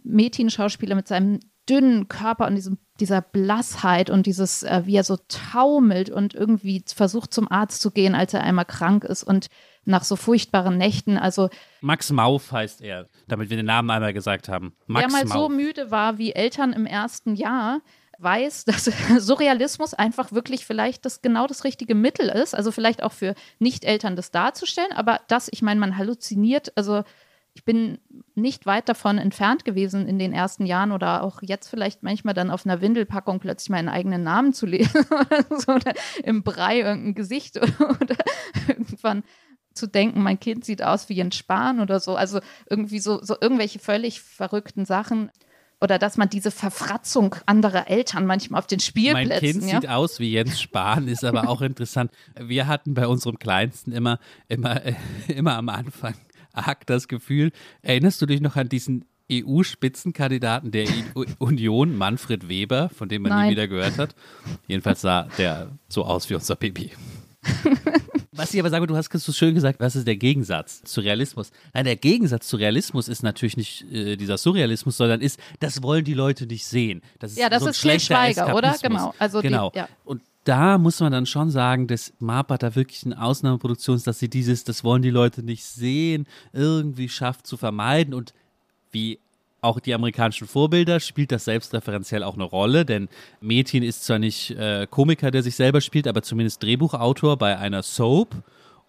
Mädchenschauspieler 0.02 0.94
mit 0.94 1.08
seinem 1.08 1.40
dünnen 1.68 2.08
Körper 2.08 2.46
und 2.46 2.54
diesem, 2.54 2.78
dieser 2.98 3.20
Blassheit 3.20 4.10
und 4.10 4.26
dieses, 4.26 4.62
äh, 4.62 4.82
wie 4.84 4.96
er 4.96 5.04
so 5.04 5.18
taumelt 5.28 6.10
und 6.10 6.34
irgendwie 6.34 6.82
versucht 6.86 7.32
zum 7.32 7.50
Arzt 7.50 7.82
zu 7.82 7.90
gehen, 7.90 8.14
als 8.14 8.34
er 8.34 8.42
einmal 8.42 8.64
krank 8.64 9.04
ist 9.04 9.22
und 9.22 9.48
nach 9.84 10.04
so 10.04 10.16
furchtbaren 10.16 10.76
Nächten. 10.76 11.18
Also 11.18 11.50
Max 11.80 12.10
Mauf 12.10 12.52
heißt 12.52 12.82
er, 12.82 13.08
damit 13.26 13.50
wir 13.50 13.56
den 13.56 13.66
Namen 13.66 13.90
einmal 13.90 14.12
gesagt 14.12 14.48
haben. 14.48 14.74
Max 14.86 15.12
wer 15.12 15.12
mal 15.12 15.26
so 15.26 15.48
Mauf. 15.48 15.52
müde 15.52 15.90
war 15.90 16.18
wie 16.18 16.32
Eltern 16.32 16.72
im 16.72 16.86
ersten 16.86 17.34
Jahr, 17.34 17.80
weiß, 18.18 18.64
dass 18.66 18.84
Surrealismus 19.18 19.94
einfach 19.94 20.32
wirklich 20.32 20.66
vielleicht 20.66 21.04
das 21.04 21.22
genau 21.22 21.46
das 21.46 21.64
richtige 21.64 21.94
Mittel 21.94 22.28
ist. 22.28 22.54
Also 22.54 22.72
vielleicht 22.72 23.02
auch 23.02 23.12
für 23.12 23.34
Nicht-Eltern 23.58 24.16
das 24.16 24.30
darzustellen, 24.30 24.92
aber 24.92 25.20
das, 25.28 25.48
ich 25.50 25.62
meine, 25.62 25.80
man 25.80 25.96
halluziniert, 25.96 26.72
also 26.76 27.02
ich 27.58 27.64
bin 27.64 27.98
nicht 28.36 28.66
weit 28.66 28.88
davon 28.88 29.18
entfernt 29.18 29.64
gewesen 29.64 30.06
in 30.06 30.20
den 30.20 30.32
ersten 30.32 30.64
Jahren 30.64 30.92
oder 30.92 31.24
auch 31.24 31.42
jetzt 31.42 31.66
vielleicht 31.66 32.04
manchmal 32.04 32.32
dann 32.32 32.52
auf 32.52 32.64
einer 32.64 32.80
Windelpackung 32.80 33.40
plötzlich 33.40 33.70
meinen 33.70 33.88
eigenen 33.88 34.22
Namen 34.22 34.52
zu 34.52 34.64
lesen 34.64 35.04
oder 35.10 35.58
so 35.58 35.72
oder 35.72 35.92
im 36.22 36.44
Brei 36.44 36.78
irgendein 36.78 37.16
Gesicht 37.16 37.56
oder, 37.56 37.90
oder 38.00 38.16
irgendwann 38.68 39.24
zu 39.72 39.88
denken, 39.88 40.22
mein 40.22 40.38
Kind 40.38 40.64
sieht 40.64 40.84
aus 40.84 41.08
wie 41.08 41.14
Jens 41.14 41.34
Spahn 41.34 41.80
oder 41.80 41.98
so. 41.98 42.14
Also 42.14 42.38
irgendwie 42.70 43.00
so, 43.00 43.20
so 43.24 43.34
irgendwelche 43.40 43.80
völlig 43.80 44.20
verrückten 44.20 44.84
Sachen. 44.84 45.32
Oder 45.80 45.98
dass 45.98 46.16
man 46.16 46.28
diese 46.28 46.52
Verfratzung 46.52 47.34
anderer 47.46 47.88
Eltern 47.90 48.24
manchmal 48.24 48.60
auf 48.60 48.68
den 48.68 48.80
Spielplätzen. 48.80 49.28
Mein 49.28 49.40
Kind 49.40 49.64
ja? 49.64 49.80
sieht 49.80 49.90
aus 49.90 50.20
wie 50.20 50.30
Jens 50.30 50.60
Spahn, 50.60 51.08
ist 51.08 51.24
aber 51.24 51.48
auch 51.48 51.60
interessant. 51.62 52.12
Wir 52.38 52.68
hatten 52.68 52.94
bei 52.94 53.08
unserem 53.08 53.40
Kleinsten 53.40 53.90
immer, 53.90 54.20
immer, 54.46 54.80
immer 55.26 55.56
am 55.56 55.68
Anfang 55.68 56.14
arg 56.66 56.86
das 56.86 57.08
Gefühl, 57.08 57.52
erinnerst 57.82 58.20
du 58.22 58.26
dich 58.26 58.40
noch 58.40 58.56
an 58.56 58.68
diesen 58.68 59.04
EU-Spitzenkandidaten 59.30 60.70
der 60.70 60.86
Union, 61.38 61.96
Manfred 61.96 62.48
Weber, 62.48 62.88
von 62.88 63.08
dem 63.08 63.22
man 63.22 63.30
Nein. 63.30 63.46
nie 63.46 63.52
wieder 63.52 63.68
gehört 63.68 63.98
hat? 63.98 64.14
Jedenfalls 64.66 65.02
sah 65.02 65.28
der 65.36 65.70
so 65.88 66.04
aus 66.04 66.28
wie 66.30 66.34
unser 66.34 66.56
Baby. 66.56 66.92
Was 68.32 68.54
ich 68.54 68.60
aber 68.60 68.70
sage, 68.70 68.86
du 68.86 68.96
hast 68.96 69.10
so 69.12 69.32
schön 69.32 69.54
gesagt, 69.54 69.80
was 69.80 69.96
ist 69.96 70.06
der 70.06 70.14
Gegensatz 70.16 70.82
zu 70.84 71.00
Realismus? 71.00 71.50
Nein, 71.74 71.86
der 71.86 71.96
Gegensatz 71.96 72.46
zu 72.46 72.56
Realismus 72.56 73.08
ist 73.08 73.24
natürlich 73.24 73.56
nicht 73.56 73.84
äh, 73.90 74.14
dieser 74.16 74.38
Surrealismus, 74.38 74.96
sondern 74.96 75.20
ist, 75.20 75.40
das 75.58 75.82
wollen 75.82 76.04
die 76.04 76.14
Leute 76.14 76.46
nicht 76.46 76.64
sehen. 76.64 77.02
Das 77.18 77.32
ist 77.32 77.38
Ja, 77.38 77.48
das 77.48 77.60
so 77.60 77.66
ein 77.66 77.96
ist 77.96 78.04
Schweiger, 78.06 78.54
oder? 78.54 78.76
Genau. 78.80 79.12
Also 79.18 79.40
die- 79.42 79.48
genau. 79.48 79.72
ja. 79.74 79.88
Und 80.04 80.22
da 80.48 80.78
muss 80.78 81.00
man 81.00 81.12
dann 81.12 81.26
schon 81.26 81.50
sagen, 81.50 81.86
dass 81.86 82.14
MAPA 82.20 82.56
da 82.56 82.74
wirklich 82.74 83.04
eine 83.04 83.22
Ausnahmeproduktion 83.22 84.00
dass 84.02 84.18
sie 84.18 84.30
dieses, 84.30 84.64
das 84.64 84.82
wollen 84.82 85.02
die 85.02 85.10
Leute 85.10 85.42
nicht 85.42 85.64
sehen, 85.64 86.26
irgendwie 86.54 87.10
schafft 87.10 87.46
zu 87.46 87.58
vermeiden 87.58 88.14
und 88.14 88.32
wie 88.90 89.18
auch 89.60 89.78
die 89.78 89.92
amerikanischen 89.92 90.46
Vorbilder 90.46 91.00
spielt 91.00 91.32
das 91.32 91.44
selbstreferenziell 91.44 92.22
auch 92.22 92.34
eine 92.34 92.44
Rolle, 92.44 92.86
denn 92.86 93.08
Metin 93.40 93.82
ist 93.82 94.04
zwar 94.04 94.18
nicht 94.18 94.52
äh, 94.52 94.86
Komiker, 94.88 95.30
der 95.30 95.42
sich 95.42 95.56
selber 95.56 95.82
spielt, 95.82 96.06
aber 96.06 96.22
zumindest 96.22 96.62
Drehbuchautor 96.62 97.36
bei 97.36 97.58
einer 97.58 97.82
Soap. 97.82 98.34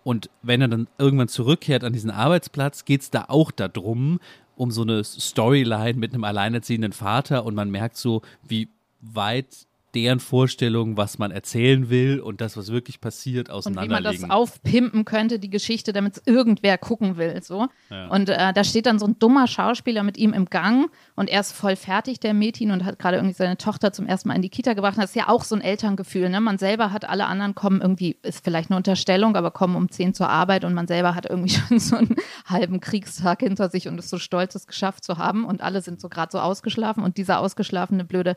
Und 0.03 0.29
wenn 0.41 0.61
er 0.61 0.69
dann 0.69 0.87
irgendwann 0.97 1.27
zurückkehrt 1.27 1.83
an 1.83 1.91
diesen 1.91 2.11
Arbeitsplatz, 2.11 2.85
geht 2.85 3.01
es 3.01 3.11
da 3.11 3.25
auch 3.27 3.51
darum, 3.51 4.19
um 4.55 4.71
so 4.71 4.83
eine 4.83 5.03
Storyline 5.03 5.95
mit 5.95 6.13
einem 6.13 6.23
alleinerziehenden 6.23 6.93
Vater 6.93 7.43
und 7.45 7.55
man 7.55 7.69
merkt 7.69 7.97
so, 7.97 8.21
wie 8.47 8.69
weit 9.01 9.67
deren 9.95 10.19
Vorstellungen, 10.19 10.97
was 10.97 11.17
man 11.17 11.31
erzählen 11.31 11.89
will 11.89 12.19
und 12.19 12.41
das, 12.41 12.57
was 12.57 12.71
wirklich 12.71 13.01
passiert, 13.01 13.49
und 13.49 13.81
wie 13.81 13.87
man 13.87 14.03
das 14.03 14.29
aufpimpen 14.29 15.05
könnte, 15.05 15.39
die 15.39 15.49
Geschichte, 15.49 15.93
damit 15.93 16.17
es 16.17 16.23
irgendwer 16.25 16.77
gucken 16.77 17.17
will. 17.17 17.41
So. 17.41 17.67
Ja. 17.89 18.07
Und 18.07 18.29
äh, 18.29 18.53
da 18.53 18.63
steht 18.63 18.85
dann 18.85 18.99
so 18.99 19.07
ein 19.07 19.17
dummer 19.19 19.47
Schauspieler 19.47 20.03
mit 20.03 20.17
ihm 20.17 20.33
im 20.33 20.45
Gang 20.45 20.91
und 21.15 21.29
er 21.29 21.39
ist 21.41 21.53
voll 21.53 21.75
fertig, 21.75 22.19
der 22.19 22.33
Mädchen, 22.33 22.71
und 22.71 22.85
hat 22.85 22.99
gerade 22.99 23.17
irgendwie 23.17 23.35
seine 23.35 23.57
Tochter 23.57 23.91
zum 23.91 24.05
ersten 24.05 24.29
Mal 24.29 24.35
in 24.35 24.41
die 24.41 24.49
Kita 24.49 24.73
gebracht. 24.73 24.97
Das 24.97 25.11
ist 25.11 25.15
ja 25.15 25.29
auch 25.29 25.43
so 25.43 25.55
ein 25.55 25.61
Elterngefühl. 25.61 26.29
Ne? 26.29 26.41
Man 26.41 26.57
selber 26.57 26.91
hat, 26.91 27.09
alle 27.09 27.25
anderen 27.25 27.55
kommen 27.55 27.81
irgendwie, 27.81 28.17
ist 28.21 28.43
vielleicht 28.43 28.69
eine 28.69 28.77
Unterstellung, 28.77 29.35
aber 29.35 29.51
kommen 29.51 29.75
um 29.75 29.89
10 29.89 30.13
zur 30.13 30.29
Arbeit 30.29 30.65
und 30.65 30.73
man 30.73 30.87
selber 30.87 31.15
hat 31.15 31.27
irgendwie 31.27 31.49
schon 31.67 31.79
so 31.79 31.95
einen 31.95 32.15
halben 32.45 32.79
Kriegstag 32.79 33.39
hinter 33.41 33.69
sich 33.69 33.87
und 33.87 33.97
ist 33.97 34.09
so 34.09 34.19
stolz, 34.19 34.55
es 34.55 34.67
geschafft 34.67 35.03
zu 35.03 35.17
haben. 35.17 35.45
Und 35.45 35.61
alle 35.61 35.81
sind 35.81 35.99
so 35.99 36.09
gerade 36.09 36.31
so 36.31 36.39
ausgeschlafen 36.39 37.03
und 37.03 37.17
dieser 37.17 37.39
ausgeschlafene, 37.39 38.05
blöde 38.05 38.35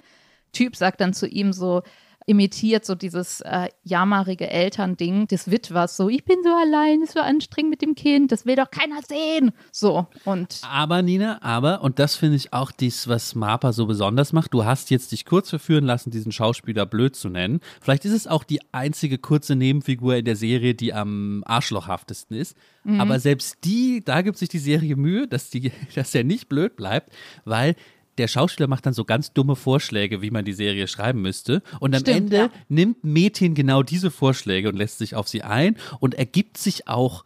Typ 0.52 0.76
sagt 0.76 1.00
dann 1.00 1.12
zu 1.12 1.26
ihm 1.26 1.52
so, 1.52 1.82
imitiert 2.26 2.84
so 2.84 2.94
dieses 2.94 3.40
äh, 3.40 3.68
jammerige 3.84 4.48
Elternding 4.48 5.26
des 5.26 5.50
Witwers, 5.50 5.96
so, 5.96 6.08
ich 6.08 6.24
bin 6.24 6.36
so 6.42 6.50
allein, 6.50 7.02
ist 7.02 7.14
so 7.14 7.20
anstrengend 7.20 7.70
mit 7.70 7.82
dem 7.82 7.94
Kind, 7.94 8.32
das 8.32 8.46
will 8.46 8.56
doch 8.56 8.70
keiner 8.70 9.00
sehen. 9.06 9.52
So, 9.70 10.06
und 10.24 10.60
Aber 10.68 11.02
Nina, 11.02 11.42
aber, 11.42 11.82
und 11.82 11.98
das 11.98 12.16
finde 12.16 12.36
ich 12.36 12.52
auch 12.52 12.70
dies, 12.70 13.08
was 13.08 13.34
Marpa 13.34 13.72
so 13.72 13.86
besonders 13.86 14.32
macht, 14.32 14.54
du 14.54 14.64
hast 14.64 14.90
jetzt 14.90 15.12
dich 15.12 15.24
kurz 15.24 15.50
verführen 15.50 15.84
lassen, 15.84 16.10
diesen 16.10 16.32
Schauspieler 16.32 16.86
blöd 16.86 17.16
zu 17.16 17.28
nennen. 17.28 17.60
Vielleicht 17.80 18.04
ist 18.04 18.12
es 18.12 18.26
auch 18.26 18.44
die 18.44 18.60
einzige 18.72 19.18
kurze 19.18 19.56
Nebenfigur 19.56 20.16
in 20.16 20.24
der 20.24 20.36
Serie, 20.36 20.74
die 20.74 20.92
am 20.92 21.42
arschlochhaftesten 21.46 22.36
ist. 22.36 22.56
Aber 22.98 23.20
selbst 23.20 23.58
die, 23.64 24.02
da 24.04 24.22
gibt 24.22 24.38
sich 24.38 24.48
die 24.48 24.58
Serie 24.58 24.96
Mühe, 24.96 25.28
dass, 25.28 25.50
die, 25.50 25.70
dass 25.94 26.14
er 26.14 26.24
nicht 26.24 26.48
blöd 26.48 26.76
bleibt, 26.76 27.12
weil 27.44 27.76
der 28.18 28.28
Schauspieler 28.28 28.68
macht 28.68 28.86
dann 28.86 28.92
so 28.92 29.04
ganz 29.04 29.32
dumme 29.32 29.56
Vorschläge, 29.56 30.22
wie 30.22 30.30
man 30.30 30.44
die 30.44 30.52
Serie 30.52 30.86
schreiben 30.86 31.22
müsste. 31.22 31.62
Und 31.80 31.94
am 31.94 32.00
Stimmt, 32.00 32.16
Ende 32.18 32.36
ja. 32.36 32.50
nimmt 32.68 33.04
Metin 33.04 33.54
genau 33.54 33.82
diese 33.82 34.10
Vorschläge 34.10 34.68
und 34.68 34.76
lässt 34.76 34.98
sich 34.98 35.14
auf 35.14 35.28
sie 35.28 35.42
ein 35.42 35.76
und 36.00 36.14
ergibt 36.14 36.58
sich 36.58 36.88
auch 36.88 37.24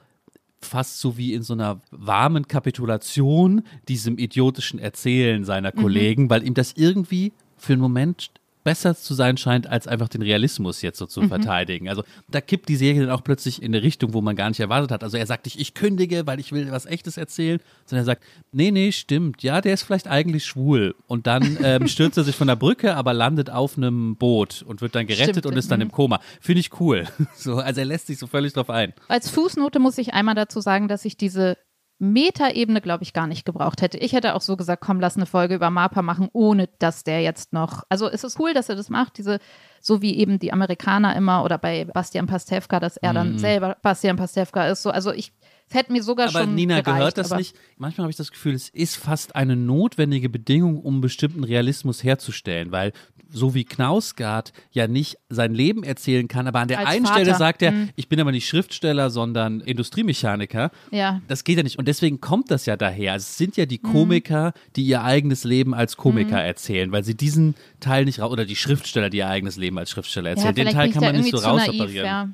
fast 0.61 1.01
so 1.01 1.17
wie 1.17 1.35
in 1.35 1.43
so 1.43 1.53
einer 1.55 1.81
warmen 1.91 2.49
Kapitulation 2.49 3.63
diesem 3.89 4.19
idiotischen 4.19 4.79
Erzählen 4.79 5.45
seiner 5.45 5.73
Mhm. 5.75 5.81
Kollegen, 5.81 6.31
weil 6.31 6.45
ihm 6.45 6.55
das 6.55 6.73
irgendwie 6.77 7.33
für 7.57 7.73
einen 7.75 7.83
Moment 7.83 8.31
besser 8.67 8.97
zu 8.97 9.15
sein 9.15 9.37
scheint, 9.37 9.69
als 9.69 9.87
einfach 9.87 10.09
den 10.09 10.23
Realismus 10.23 10.83
jetzt 10.83 10.99
so 10.99 11.07
zu 11.07 11.23
Mhm. 11.23 11.29
verteidigen. 11.29 11.89
Also 11.89 12.03
da 12.29 12.41
kippt 12.41 12.69
die 12.69 12.75
Serie 12.75 13.03
dann 13.03 13.11
auch 13.11 13.23
plötzlich 13.23 13.63
in 13.63 13.73
eine 13.73 13.85
Richtung, 13.85 14.13
wo 14.13 14.21
man 14.21 14.35
gar 14.35 14.49
nicht 14.49 14.59
erwartet 14.59 14.91
hat. 14.91 15.05
Also 15.05 15.17
er 15.17 15.25
sagt 15.25 15.45
nicht, 15.45 15.61
ich 15.61 15.73
kündige, 15.73 16.27
weil 16.27 16.41
ich 16.41 16.51
will 16.51 16.73
was 16.73 16.85
Echtes 16.85 17.17
erzählen, 17.17 17.61
sondern 17.85 18.03
er 18.03 18.07
sagt, 18.07 18.25
nee, 18.51 18.73
nee, 18.73 18.91
stimmt, 18.91 19.45
ja, 19.45 19.61
der 19.61 19.73
ist 19.75 19.85
vielleicht 19.85 20.09
eigentlich 20.09 20.45
schwul. 20.45 20.97
Und 21.07 21.29
dann 21.29 21.57
ähm, 21.63 21.87
stürzt 21.95 22.19
er 22.19 22.25
sich 22.25 22.35
von 22.35 22.49
der 22.49 22.57
Brücke, 22.57 22.97
aber 22.97 23.15
landet 23.15 23.51
auf 23.51 23.77
einem 23.77 24.17
Boot 24.17 24.63
und 24.67 24.81
wird 24.81 24.97
dann 24.97 25.07
gerettet 25.07 25.37
Stimmt, 25.37 25.47
und 25.47 25.57
ist 25.57 25.71
dann 25.71 25.79
mhm. 25.79 25.87
im 25.87 25.93
Koma. 25.93 26.21
Finde 26.41 26.59
ich 26.59 26.81
cool. 26.81 27.07
So, 27.37 27.59
also 27.59 27.81
er 27.81 27.87
lässt 27.87 28.09
sich 28.09 28.19
so 28.19 28.27
völlig 28.27 28.55
drauf 28.55 28.69
ein. 28.71 28.93
als 29.07 29.31
Fußnote 29.31 29.79
muss 29.79 29.97
ich 29.99 30.13
einmal 30.13 30.35
dazu 30.35 30.61
sagen, 30.61 30.89
dass 30.89 31.05
ich 31.05 31.17
diese 31.17 31.57
Metaebene, 31.99 32.83
glaube 32.83 33.05
ich, 33.05 33.15
gar 33.15 33.27
nicht 33.27 33.47
gebraucht 33.47 33.81
hätte. 33.81 33.97
Ich 33.97 34.13
hätte 34.13 34.35
auch 34.35 34.43
so 34.43 34.57
gesagt, 34.57 34.83
komm, 34.85 35.01
lass 35.01 35.17
eine 35.17 35.25
Folge 35.25 35.55
über 35.55 35.71
Mapa 35.71 36.03
machen, 36.03 36.29
ohne 36.33 36.69
dass 36.79 37.05
der 37.05 37.23
jetzt 37.23 37.55
noch. 37.55 37.85
Also 37.89 38.09
es 38.09 38.23
ist 38.23 38.39
cool, 38.39 38.53
dass 38.53 38.69
er 38.69 38.77
das 38.77 38.91
macht, 38.91 39.17
diese, 39.17 39.39
so 39.81 40.03
wie 40.03 40.17
eben 40.17 40.39
die 40.39 40.53
Amerikaner 40.53 41.17
immer 41.17 41.43
oder 41.43 41.57
bei 41.57 41.87
Bastian 41.87 42.27
Pastewka, 42.27 42.81
dass 42.81 42.99
er 42.99 43.15
dann 43.15 43.39
selber 43.39 43.77
Bastian 43.81 44.17
Pastewka 44.17 44.67
ist. 44.67 44.83
So, 44.83 44.91
also 44.91 45.11
ich, 45.11 45.33
es 45.69 45.75
hätte 45.75 45.93
mir 45.93 46.03
sogar 46.03 46.29
Aber 46.29 46.41
schon. 46.43 46.55
Nina, 46.55 46.81
gereicht, 46.81 46.99
gehört 46.99 47.19
das 47.19 47.35
nicht? 47.35 47.57
Manchmal 47.79 48.05
habe 48.05 48.11
ich 48.11 48.17
das 48.17 48.31
Gefühl, 48.31 48.55
es 48.55 48.69
ist 48.69 48.97
fast 48.97 49.35
eine 49.37 49.57
notwendige 49.57 50.29
Bedingung, 50.29 50.81
um 50.81 51.01
bestimmten 51.01 51.45
Realismus 51.45 52.05
herzustellen, 52.05 52.71
weil 52.73 52.93
so 53.29 53.55
wie 53.55 53.65
Knausgard 53.65 54.53
ja 54.71 54.87
nicht 54.87 55.19
sein 55.29 55.53
Leben 55.53 55.83
erzählen 55.83 56.29
kann, 56.29 56.47
aber 56.47 56.61
an 56.61 56.69
der 56.69 56.87
einen 56.87 57.05
Vater. 57.07 57.21
Stelle 57.23 57.37
sagt 57.37 57.61
er, 57.61 57.73
Mhm. 57.73 57.89
ich 57.97 58.09
bin 58.09 58.21
aber 58.21 58.31
nicht 58.31 58.47
Schriftsteller, 58.47 59.11
sondern 59.11 59.61
Industriemechaniker. 59.61 60.71
Ja. 60.93 61.21
Das 61.27 61.43
geht 61.43 61.57
ja 61.57 61.65
nicht. 61.65 61.77
Und 61.79 61.89
deswegen 61.89 62.21
kommt 62.21 62.53
das 62.53 62.67
ja 62.67 62.77
daher. 62.77 63.13
Also 63.15 63.25
es 63.25 63.37
sind 63.37 63.57
ja 63.57 63.65
Mhm. 63.65 63.69
die 63.69 63.79
Komiker, 63.79 64.53
die 64.77 64.85
ihr 64.85 65.03
eigenes 65.03 65.43
Leben 65.43 65.75
als 65.75 65.97
Komiker 65.97 66.41
erzählen, 66.41 66.93
weil 66.93 67.03
sie 67.03 67.17
diesen 67.17 67.57
Teil 67.81 68.05
nicht 68.05 68.21
raus, 68.21 68.31
oder 68.31 68.45
die 68.45 68.55
Schriftsteller, 68.57 69.11
die 69.11 69.19
ihr 69.19 69.29
eigenes 69.29 69.57
Leben 69.57 69.77
als 69.79 69.91
Schriftsteller 69.91 70.31
erzählen. 70.31 70.55
Den 70.55 70.69
vielleicht 70.69 70.77
Teil 70.77 70.93
kann 70.93 71.03
man 71.03 71.17
nicht 71.17 71.31
so 71.33 71.39
zu 71.39 71.47
naiv, 71.49 71.69
rausoperieren. 71.69 72.07
Ja. 72.07 72.29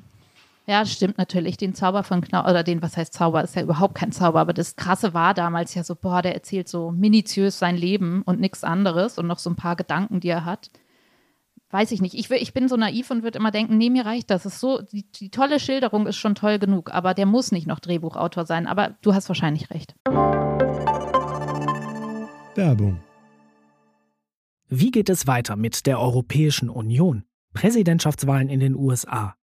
Ja, 0.65 0.85
stimmt 0.85 1.17
natürlich. 1.17 1.57
Den 1.57 1.73
Zauber 1.75 2.03
von 2.03 2.21
Knau, 2.21 2.41
oder 2.49 2.63
den, 2.63 2.81
was 2.81 2.95
heißt 2.95 3.13
Zauber, 3.13 3.43
ist 3.43 3.55
ja 3.55 3.63
überhaupt 3.63 3.95
kein 3.95 4.13
Zauber, 4.13 4.39
aber 4.39 4.53
das 4.53 4.77
Krasse 4.77 5.13
war 5.13 5.33
damals 5.33 5.73
ja 5.75 5.83
so, 5.83 5.93
boah, 5.95 6.21
der 6.21 6.33
erzählt 6.35 6.69
so 6.69 6.91
minutiös 6.91 7.59
sein 7.59 7.75
Leben 7.75 8.21
und 8.21 8.39
nichts 8.39 8.63
anderes 8.63 9.17
und 9.17 9.27
noch 9.27 9.39
so 9.39 9.49
ein 9.49 9.57
paar 9.57 9.75
Gedanken, 9.75 10.21
die 10.21 10.29
er 10.29 10.45
hat. 10.45 10.69
Weiß 11.69 11.91
ich 11.91 12.01
nicht. 12.01 12.13
Ich, 12.13 12.29
will- 12.29 12.41
ich 12.41 12.53
bin 12.53 12.69
so 12.69 12.77
naiv 12.77 13.09
und 13.11 13.23
würde 13.23 13.39
immer 13.39 13.51
denken, 13.51 13.77
nee, 13.77 13.89
mir 13.89 14.05
reicht 14.05 14.29
das. 14.29 14.45
Ist 14.45 14.59
so, 14.61 14.81
die, 14.81 15.03
die 15.11 15.31
tolle 15.31 15.59
Schilderung 15.59 16.07
ist 16.07 16.15
schon 16.17 16.35
toll 16.35 16.59
genug, 16.59 16.93
aber 16.93 17.13
der 17.13 17.25
muss 17.25 17.51
nicht 17.51 17.67
noch 17.67 17.79
Drehbuchautor 17.79 18.45
sein. 18.45 18.65
Aber 18.67 18.95
du 19.01 19.13
hast 19.13 19.27
wahrscheinlich 19.27 19.69
recht. 19.71 19.95
Werbung. 22.55 23.01
Wie 24.69 24.91
geht 24.91 25.09
es 25.09 25.27
weiter 25.27 25.55
mit 25.55 25.85
der 25.87 25.99
Europäischen 25.99 26.69
Union? 26.69 27.23
Präsidentschaftswahlen 27.53 28.49
in 28.49 28.59
den 28.59 28.75
USA, 28.75 29.35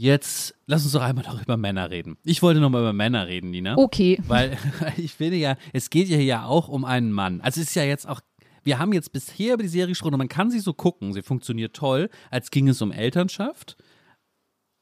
Jetzt 0.00 0.54
lass 0.64 0.84
uns 0.84 0.94
doch 0.94 1.02
einmal 1.02 1.26
noch 1.26 1.42
über 1.42 1.58
Männer 1.58 1.90
reden. 1.90 2.16
Ich 2.24 2.40
wollte 2.40 2.58
noch 2.58 2.70
mal 2.70 2.80
über 2.80 2.94
Männer 2.94 3.26
reden, 3.26 3.50
Nina. 3.50 3.76
Okay. 3.76 4.18
Weil 4.26 4.56
ich 4.96 5.12
finde 5.12 5.36
ja, 5.36 5.58
es 5.74 5.90
geht 5.90 6.08
ja 6.08 6.16
hier 6.16 6.46
auch 6.46 6.68
um 6.68 6.86
einen 6.86 7.12
Mann. 7.12 7.42
Also 7.42 7.60
es 7.60 7.68
ist 7.68 7.74
ja 7.74 7.84
jetzt 7.84 8.08
auch, 8.08 8.22
wir 8.62 8.78
haben 8.78 8.94
jetzt 8.94 9.12
bisher 9.12 9.52
über 9.52 9.62
die 9.62 9.68
Serie 9.68 9.88
gesprochen 9.88 10.14
und 10.14 10.18
man 10.20 10.28
kann 10.28 10.50
sie 10.50 10.60
so 10.60 10.72
gucken, 10.72 11.12
sie 11.12 11.20
funktioniert 11.20 11.76
toll, 11.76 12.08
als 12.30 12.50
ging 12.50 12.66
es 12.68 12.80
um 12.80 12.92
Elternschaft. 12.92 13.76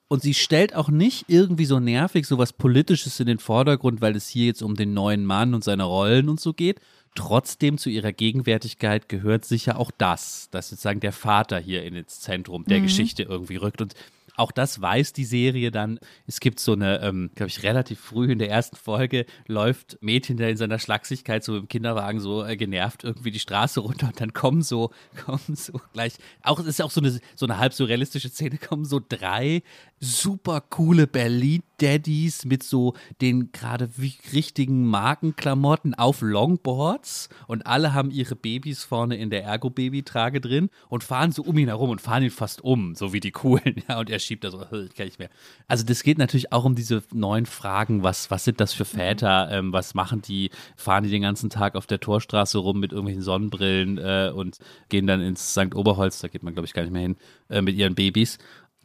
Und 0.07 0.23
sie 0.23 0.35
stellt 0.35 0.77
auch 0.77 0.89
nicht 0.89 1.25
irgendwie 1.27 1.65
so 1.65 1.81
nervig 1.81 2.25
so 2.25 2.39
was 2.39 2.53
Politisches 2.53 3.19
in 3.19 3.27
den 3.27 3.41
Vordergrund, 3.41 4.01
weil 4.01 4.15
es 4.15 4.29
hier 4.29 4.47
jetzt 4.47 4.63
um 4.63 4.77
den 4.77 4.95
neuen 4.95 5.27
Mann 5.27 5.53
und 5.53 5.65
seine 5.65 5.83
Rollen 5.83 6.29
und 6.29 6.39
so 6.39 6.53
geht. 6.53 6.79
Trotzdem 7.17 7.77
zu 7.77 7.91
ihrer 7.91 8.13
Gegenwärtigkeit 8.13 9.09
gehört 9.09 9.45
sicher 9.45 9.81
auch 9.81 9.91
das, 9.91 10.49
dass 10.53 10.69
sozusagen 10.69 11.01
der 11.01 11.13
Vater 11.13 11.59
hier 11.59 11.83
ins 11.83 12.21
Zentrum 12.21 12.65
der 12.67 12.81
Geschichte 12.81 13.25
irgendwie 13.25 13.57
rückt. 13.57 13.83
Und 13.83 13.97
auch 14.39 14.53
das 14.53 14.81
weiß 14.81 15.13
die 15.13 15.25
Serie 15.25 15.71
dann. 15.71 15.99
Es 16.27 16.41
gibt 16.41 16.61
so 16.61 16.73
eine, 16.73 17.01
ähm, 17.03 17.31
glaube 17.35 17.49
ich, 17.49 17.63
relativ 17.63 18.01
früh 18.01 18.31
in 18.31 18.39
der 18.39 18.51
ersten 18.51 18.77
Folge 18.77 19.27
läuft 19.47 19.99
Mädchen, 20.01 20.37
der 20.37 20.51
in 20.51 20.57
seiner 20.57 20.79
Schlagsigkeit 20.79 21.43
so 21.43 21.57
im 21.57 21.69
Kinderwagen 21.69 22.21
so 22.21 22.45
äh, 22.45 22.57
genervt 22.57 23.05
irgendwie 23.05 23.31
die 23.31 23.41
Straße 23.41 23.81
runter 23.81 24.09
und 24.09 24.21
dann 24.21 24.33
kommen 24.33 24.63
so, 24.63 24.93
kommen 25.25 25.57
so 25.57 25.81
gleich, 25.93 26.15
auch 26.43 26.61
es 26.61 26.67
ist 26.67 26.83
auch 26.83 26.91
so 26.91 27.01
eine, 27.01 27.19
so 27.35 27.47
eine 27.47 27.59
halb 27.59 27.75
surrealistische 27.75 28.29
Szene, 28.29 28.59
kommen 28.59 28.85
so 28.85 29.01
drei 29.07 29.63
super 30.01 30.61
coole 30.61 31.07
Berlin-Daddies 31.07 32.45
mit 32.45 32.63
so 32.63 32.95
den 33.21 33.53
gerade 33.53 33.89
richtigen 34.33 34.87
Markenklamotten 34.87 35.95
auf 35.95 36.21
Longboards 36.21 37.29
und 37.47 37.67
alle 37.67 37.95
haben 37.95 38.11
ihre 38.11 38.37
Babys 38.37 38.85
vorne 38.85 39.17
in 39.17 39.31
der 39.31 39.45
Ergo-Baby-Trage 39.45 40.41
drin 40.41 40.71
und 40.89 41.05
fahren 41.05 41.33
so 41.33 41.43
um 41.43 41.59
ihn 41.59 41.69
herum 41.69 41.91
und 41.91 42.01
fahren 42.01 42.23
ihn 42.23 42.31
fast 42.31 42.63
um, 42.63 42.95
so 42.95 43.13
wie 43.13 43.21
die 43.21 43.33
coolen, 43.33 43.83
ja, 43.89 43.99
und 43.99 44.11
er 44.11 44.19
schiebt 44.19 44.45
da 44.45 44.51
so, 44.51 44.63
ich 44.63 44.95
kann 44.95 45.07
nicht 45.07 45.19
mehr. 45.19 45.31
Also 45.67 45.85
das 45.85 46.03
geht 46.03 46.19
natürlich 46.19 46.53
auch 46.53 46.65
um 46.65 46.75
diese 46.75 47.03
neuen 47.13 47.47
Fragen, 47.47 48.03
was, 48.03 48.31
was 48.31 48.45
sind 48.45 48.61
das 48.61 48.73
für 48.73 48.85
Väter, 48.85 49.49
ähm, 49.51 49.73
was 49.73 49.95
machen 49.95 50.23
die, 50.23 50.51
fahren 50.77 51.05
die 51.05 51.11
den 51.11 51.23
ganzen 51.23 51.51
Tag 51.51 51.75
auf 51.75 51.87
der 51.87 52.01
Torstraße 52.01 52.59
rum 52.59 52.81
mit 52.81 52.93
irgendwelchen 52.93 53.23
Sonnenbrillen 53.23 53.99
äh, 53.99 54.33
und 54.35 54.59
gehen 54.89 55.07
dann 55.07 55.21
ins 55.21 55.53
St. 55.53 55.75
Oberholz, 55.75 56.21
da 56.21 56.29
geht 56.29 56.43
man 56.43 56.55
glaube 56.55 56.67
ich 56.67 56.75
gar 56.75 56.83
nicht 56.83 56.93
mehr 56.93 57.03
hin, 57.03 57.17
äh, 57.49 57.63
mit 57.63 57.77
ihren 57.77 57.95
Babys. 57.95 58.39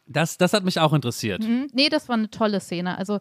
Das, 0.05 0.37
das 0.37 0.53
hat 0.53 0.63
mich 0.63 0.79
auch 0.79 0.93
interessiert. 0.93 1.43
Mhm. 1.43 1.67
Nee, 1.73 1.89
das 1.89 2.09
war 2.09 2.15
eine 2.15 2.29
tolle 2.29 2.59
Szene. 2.59 2.97
Also 2.97 3.19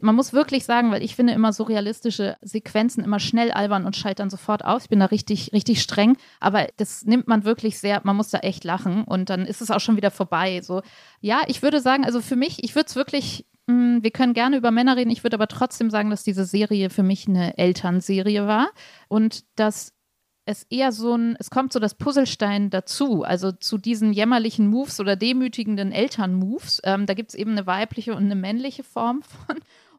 man 0.00 0.14
muss 0.14 0.32
wirklich 0.32 0.64
sagen, 0.64 0.92
weil 0.92 1.02
ich 1.02 1.16
finde 1.16 1.32
immer 1.32 1.52
so 1.52 1.64
realistische 1.64 2.36
Sequenzen 2.40 3.02
immer 3.02 3.18
schnell 3.18 3.50
albern 3.50 3.84
und 3.84 3.96
scheitern 3.96 4.30
sofort 4.30 4.64
aus. 4.64 4.84
Ich 4.84 4.88
bin 4.88 5.00
da 5.00 5.06
richtig, 5.06 5.52
richtig 5.52 5.82
streng, 5.82 6.16
aber 6.40 6.68
das 6.76 7.04
nimmt 7.04 7.26
man 7.26 7.44
wirklich 7.44 7.78
sehr, 7.78 8.00
man 8.04 8.16
muss 8.16 8.30
da 8.30 8.38
echt 8.38 8.64
lachen 8.64 9.04
und 9.04 9.28
dann 9.28 9.44
ist 9.44 9.60
es 9.60 9.70
auch 9.70 9.80
schon 9.80 9.96
wieder 9.96 10.10
vorbei. 10.10 10.60
So, 10.62 10.82
ja, 11.20 11.40
ich 11.48 11.62
würde 11.62 11.80
sagen, 11.80 12.04
also 12.04 12.20
für 12.20 12.36
mich, 12.36 12.62
ich 12.62 12.74
würde 12.76 12.86
es 12.86 12.96
wirklich, 12.96 13.44
mh, 13.66 14.02
wir 14.02 14.10
können 14.12 14.34
gerne 14.34 14.56
über 14.56 14.70
Männer 14.70 14.96
reden, 14.96 15.10
ich 15.10 15.24
würde 15.24 15.36
aber 15.36 15.48
trotzdem 15.48 15.90
sagen, 15.90 16.10
dass 16.10 16.22
diese 16.22 16.44
Serie 16.44 16.90
für 16.90 17.02
mich 17.02 17.26
eine 17.26 17.58
Elternserie 17.58 18.46
war 18.46 18.70
und 19.08 19.44
dass 19.56 19.94
es 20.48 20.64
eher 20.70 20.92
so 20.92 21.14
ein, 21.14 21.36
es 21.38 21.50
kommt 21.50 21.74
so 21.74 21.78
das 21.78 21.94
Puzzlestein 21.94 22.70
dazu, 22.70 23.22
also 23.22 23.52
zu 23.52 23.76
diesen 23.76 24.14
jämmerlichen 24.14 24.66
Moves 24.68 24.98
oder 24.98 25.14
demütigenden 25.14 25.92
Elternmoves. 25.92 26.80
Ähm, 26.84 27.04
da 27.04 27.12
gibt 27.12 27.30
es 27.30 27.34
eben 27.34 27.50
eine 27.52 27.66
weibliche 27.66 28.14
und 28.14 28.24
eine 28.24 28.34
männliche 28.34 28.82
Form 28.82 29.22
von. 29.22 29.56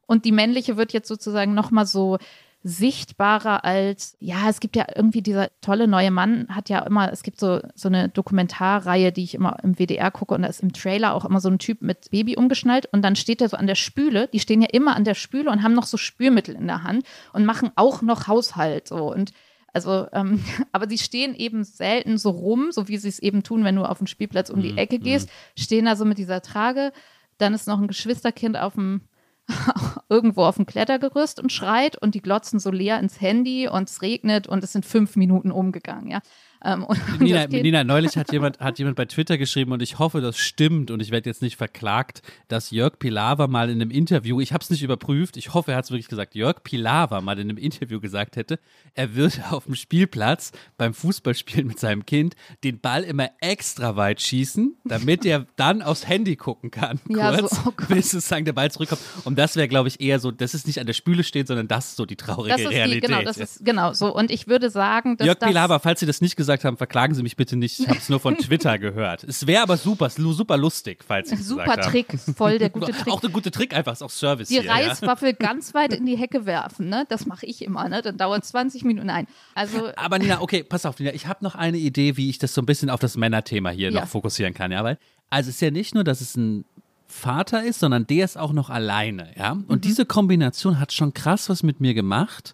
Und 0.08 0.26
die 0.26 0.32
männliche 0.32 0.76
wird 0.76 0.91
jetzt 0.91 1.08
sozusagen 1.08 1.54
nochmal 1.54 1.86
so 1.86 2.18
sichtbarer 2.64 3.64
als, 3.64 4.18
ja, 4.20 4.50
es 4.50 4.60
gibt 4.60 4.76
ja 4.76 4.88
irgendwie 4.93 5.22
dieser 5.22 5.50
tolle 5.62 5.88
neue 5.88 6.12
Mann, 6.12 6.47
hat 6.50 6.68
ja 6.68 6.80
immer, 6.80 7.14
es 7.14 7.22
gibt 7.22 7.39
so, 7.39 7.62
so 7.76 7.88
eine 7.88 8.10
Dokumentarreihe, 8.10 9.12
die 9.12 9.24
ich 9.24 9.36
immer 9.36 9.58
im 9.64 9.76
WDR 9.76 10.12
gucke 10.12 10.34
und 10.34 10.41
da 10.41 10.50
ist 10.50 10.62
im 10.62 10.74
Trailer 10.74 11.14
auch 11.14 11.24
immer 11.24 11.39
so 11.39 11.47
ein 11.47 11.60
Typ 11.60 11.82
mit 11.82 12.10
Baby 12.12 12.36
umgeschnallt 12.36 12.88
und 12.91 13.02
dann 13.02 13.16
steht 13.16 13.41
er 13.41 13.47
so 13.47 13.56
an 13.56 13.68
der 13.68 13.76
Spüle, 13.76 14.28
die 14.34 14.41
stehen 14.41 14.62
ja 14.62 14.68
immer 14.74 14.95
an 14.95 15.06
der 15.06 15.14
Spüle 15.14 15.50
und 15.50 15.64
haben 15.64 15.74
noch 15.74 15.86
so 15.86 15.95
Spülmittel 15.95 16.56
in 16.56 16.68
der 16.68 16.84
Hand 16.84 17.06
und 17.32 17.45
machen 17.45 17.72
auch 17.76 18.02
noch 18.02 18.28
Haushalt 18.28 18.89
so 18.89 19.10
und 19.10 19.32
also, 19.74 20.07
ähm, 20.13 20.43
aber 20.72 20.88
sie 20.89 20.97
stehen 20.97 21.36
eben 21.36 21.63
selten 21.63 22.17
so 22.17 22.30
rum, 22.32 22.72
so 22.72 22.88
wie 22.88 22.97
sie 22.97 23.09
es 23.09 23.20
eben 23.20 23.43
tun, 23.43 23.63
wenn 23.63 23.76
du 23.76 23.84
auf 23.84 23.99
den 23.99 24.07
Spielplatz 24.07 24.49
um 24.49 24.61
die 24.61 24.78
Ecke 24.78 24.99
gehst, 24.99 25.30
stehen 25.57 25.86
da 25.86 25.95
so 25.95 26.05
mit 26.05 26.17
dieser 26.17 26.41
Trage. 26.41 26.91
Dann 27.38 27.53
ist 27.53 27.67
noch 27.67 27.80
ein 27.80 27.88
Geschwisterkind 27.88 28.57
auf 28.57 28.74
dem 28.74 29.01
irgendwo 30.09 30.43
auf 30.43 30.57
dem 30.57 30.65
Klettergerüst 30.65 31.39
und 31.39 31.51
schreit 31.51 31.97
und 31.97 32.13
die 32.13 32.22
glotzen 32.22 32.59
so 32.59 32.72
leer 32.72 32.99
ins 32.99 33.20
Handy 33.20 33.67
und 33.67 33.89
es 33.89 34.01
regnet 34.01 34.47
und 34.47 34.63
es 34.63 34.74
sind 34.74 34.86
fünf 34.86 35.15
Minuten 35.15 35.51
umgegangen, 35.51 36.09
ja. 36.11 36.22
Ähm, 36.64 36.84
und, 36.84 36.99
und 37.07 37.22
Nina, 37.22 37.47
Nina, 37.47 37.84
neulich 37.84 38.18
hat 38.18 38.32
jemand, 38.32 38.60
hat 38.60 38.80
jemand 38.80 38.97
bei 38.97 39.05
Twitter 39.05 39.38
geschrieben 39.38 39.72
und 39.72 39.82
ich 39.82 39.97
hoffe, 39.97 40.20
das 40.20 40.38
stimmt 40.38 40.91
und 40.91 41.01
ich 41.01 41.12
werde 41.12 41.30
jetzt 41.30 41.41
nicht 41.41 41.55
verklagt, 41.55 42.22
dass 42.49 42.72
Jörg 42.72 42.99
Pilawa 42.99 43.47
mal 43.47 43.70
in 43.70 43.82
einem 43.82 43.91
Interview, 43.91 44.41
ich 44.41 44.51
habe 44.51 44.62
es 44.62 44.70
nicht 44.70 44.84
überprüft, 44.84 45.38
ich 45.38 45.53
hoffe, 45.53 45.72
er 45.72 45.78
hat 45.78 45.86
es 45.86 45.91
wirklich 45.91 46.10
gesagt, 46.10 46.36
Jörg 46.36 46.62
Pilawa 46.64 47.22
mal 47.22 47.39
in 47.39 47.49
einem 47.49 47.57
Interview 47.57 48.01
gesagt 48.01 48.36
hätte, 48.36 48.60
er 48.93 49.16
würde 49.16 49.38
auf 49.51 49.66
dem 49.66 49.76
Spielplatz 49.76 50.51
beim 50.78 50.93
Fußballspielen 50.93 51.68
mit 51.68 51.80
seinem 51.80 52.05
Kind 52.05 52.36
den 52.64 52.80
Ball 52.80 53.03
immer 53.03 53.30
extra 53.39 53.95
weit 53.95 54.22
schießen, 54.22 54.76
damit 54.84 55.26
er 55.26 55.45
dann 55.55 55.82
aufs 55.82 56.07
Handy 56.07 56.36
gucken 56.36 56.72
kann, 56.72 56.99
Ja, 57.10 57.34
so, 57.36 57.47
kurz, 57.47 57.62
oh 57.66 57.93
bis 57.93 58.12
sozusagen 58.12 58.45
der 58.45 58.53
Ball 58.53 58.70
zurückkommt. 58.70 59.01
Und 59.24 59.38
das 59.39 59.55
wäre, 59.55 59.68
glaube 59.68 59.88
ich, 59.88 60.01
eher 60.01 60.20
so, 60.20 60.32
das 60.32 60.53
ist 60.53 60.68
nicht 60.68 60.80
an 60.80 60.88
der 60.88 60.93
Spüle 60.93 61.24
steht, 61.24 61.47
sondern 61.47 61.68
das 61.68 61.89
ist 61.89 61.95
so 61.95 62.05
die 62.05 62.16
traurige 62.16 62.49
das 62.49 62.62
ist 62.62 62.70
die, 62.70 62.76
Realität. 62.76 63.03
genau, 63.03 63.22
das 63.22 63.38
ist 63.38 63.66
genau 63.66 63.93
so. 63.93 64.14
Und 64.14 64.32
ich 64.32 64.47
würde 64.47 64.70
sagen, 64.70 65.18
dass 65.18 65.26
Jörg 65.26 65.39
das 65.39 65.49
Pilawa, 65.49 65.80
falls 65.80 65.99
Sie 66.01 66.05
das 66.05 66.22
nicht 66.22 66.36
gesagt 66.36 66.49
haben, 66.64 66.78
verklagen 66.78 67.14
Sie 67.16 67.24
mich 67.24 67.36
bitte 67.36 67.56
nicht. 67.56 67.80
Ich 67.80 67.88
habe 67.88 67.97
es 67.97 68.10
nur 68.10 68.20
von 68.20 68.38
Twitter 68.39 68.78
gehört. 68.80 69.24
Es 69.24 69.45
wäre 69.47 69.64
aber 69.64 69.78
super, 69.78 70.10
super 70.10 70.58
lustig, 70.58 71.04
falls 71.08 71.30
Sie 71.30 71.36
es 71.36 71.47
super 71.47 71.64
gesagt 71.64 71.86
haben. 71.86 71.91
Trick, 71.91 72.08
voll 72.36 72.58
der 72.60 72.70
gute 72.70 72.91
Trick. 72.91 73.14
Auch 73.14 73.22
der 73.22 73.30
gute 73.30 73.52
Trick 73.52 73.74
einfach, 73.76 73.93
ist 73.93 74.02
auch 74.02 74.10
Service 74.10 74.50
die 74.50 74.56
hier. 74.56 74.64
Ja? 74.66 74.74
Reiswaffel 74.74 75.34
ganz 75.39 75.74
weit 75.74 75.93
in 75.93 76.06
die 76.06 76.18
Hecke 76.18 76.45
werfen, 76.45 76.89
ne? 76.89 77.06
Das 77.10 77.26
mache 77.26 77.45
ich 77.45 77.62
immer, 77.64 77.88
ne? 77.89 78.02
Dann 78.02 78.18
dauert 78.18 78.43
20 78.45 78.84
Minuten. 78.84 79.08
Nein. 79.08 79.28
Also 79.56 79.89
Aber 79.95 80.20
Nina, 80.20 80.41
okay, 80.41 80.64
pass 80.64 80.86
auf, 80.86 81.00
Nina, 81.00 81.14
ich 81.14 81.28
habe 81.28 81.43
noch 81.43 81.56
eine 81.56 81.78
Idee, 81.78 82.18
wie 82.18 82.30
ich 82.30 82.38
das 82.39 82.54
so 82.54 82.62
ein 82.62 82.66
bisschen 82.66 82.89
auf 82.89 83.00
das 83.00 83.16
Männerthema 83.18 83.70
hier 83.70 83.91
Ja. 83.91 84.02
noch 84.02 84.08
fokussieren 84.08 84.54
kann, 84.54 84.72
ja, 84.72 84.84
weil 84.84 84.97
also 85.30 85.50
es 85.50 85.56
ist 85.56 85.62
ja 85.62 85.70
nicht 85.72 85.93
nur, 85.93 86.04
dass 86.04 86.22
es 86.22 86.36
ein 86.36 86.66
Vater 87.08 87.64
ist, 87.64 87.80
sondern 87.80 88.06
der 88.06 88.24
ist 88.26 88.38
auch 88.38 88.54
noch 88.54 88.70
alleine, 88.70 89.32
ja? 89.36 89.52
Und 89.52 89.70
Mhm. 89.70 89.82
diese 89.82 90.06
Kombination 90.06 90.80
hat 90.80 90.93
schon 90.93 91.14
krass 91.14 91.50
was 91.50 91.64
mit 91.64 91.80
mir 91.80 91.93
gemacht, 91.93 92.54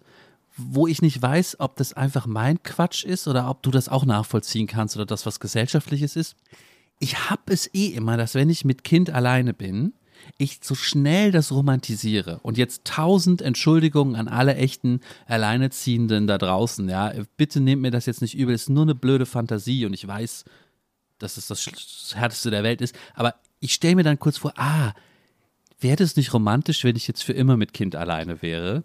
wo 0.56 0.86
ich 0.86 1.02
nicht 1.02 1.20
weiß, 1.20 1.60
ob 1.60 1.76
das 1.76 1.92
einfach 1.92 2.26
mein 2.26 2.62
Quatsch 2.62 3.04
ist 3.04 3.28
oder 3.28 3.48
ob 3.50 3.62
du 3.62 3.70
das 3.70 3.88
auch 3.88 4.04
nachvollziehen 4.04 4.66
kannst 4.66 4.96
oder 4.96 5.06
das 5.06 5.26
was 5.26 5.40
gesellschaftliches 5.40 6.16
ist. 6.16 6.36
Ich 6.98 7.30
habe 7.30 7.52
es 7.52 7.72
eh 7.74 7.88
immer, 7.88 8.16
dass 8.16 8.34
wenn 8.34 8.48
ich 8.48 8.64
mit 8.64 8.82
Kind 8.82 9.10
alleine 9.10 9.52
bin, 9.52 9.92
ich 10.38 10.60
so 10.62 10.74
schnell 10.74 11.30
das 11.30 11.52
romantisiere. 11.52 12.40
Und 12.42 12.56
jetzt 12.56 12.84
tausend 12.84 13.42
Entschuldigungen 13.42 14.16
an 14.16 14.28
alle 14.28 14.56
echten 14.56 15.00
Alleineziehenden 15.26 16.26
da 16.26 16.38
draußen. 16.38 16.88
Ja, 16.88 17.12
bitte 17.36 17.60
nehmt 17.60 17.82
mir 17.82 17.90
das 17.90 18.06
jetzt 18.06 18.22
nicht 18.22 18.36
übel. 18.36 18.54
Es 18.54 18.62
ist 18.62 18.70
nur 18.70 18.82
eine 18.82 18.94
blöde 18.94 19.26
Fantasie 19.26 19.84
und 19.84 19.92
ich 19.92 20.06
weiß, 20.06 20.44
dass 21.18 21.36
es 21.36 21.46
das 21.46 22.14
härteste 22.14 22.50
der 22.50 22.62
Welt 22.62 22.80
ist. 22.80 22.96
Aber 23.14 23.34
ich 23.60 23.74
stelle 23.74 23.96
mir 23.96 24.04
dann 24.04 24.18
kurz 24.18 24.38
vor, 24.38 24.54
ah, 24.56 24.92
wäre 25.80 25.96
das 25.96 26.16
nicht 26.16 26.32
romantisch, 26.32 26.84
wenn 26.84 26.96
ich 26.96 27.06
jetzt 27.08 27.22
für 27.22 27.32
immer 27.32 27.56
mit 27.56 27.72
Kind 27.74 27.94
alleine 27.94 28.40
wäre? 28.42 28.84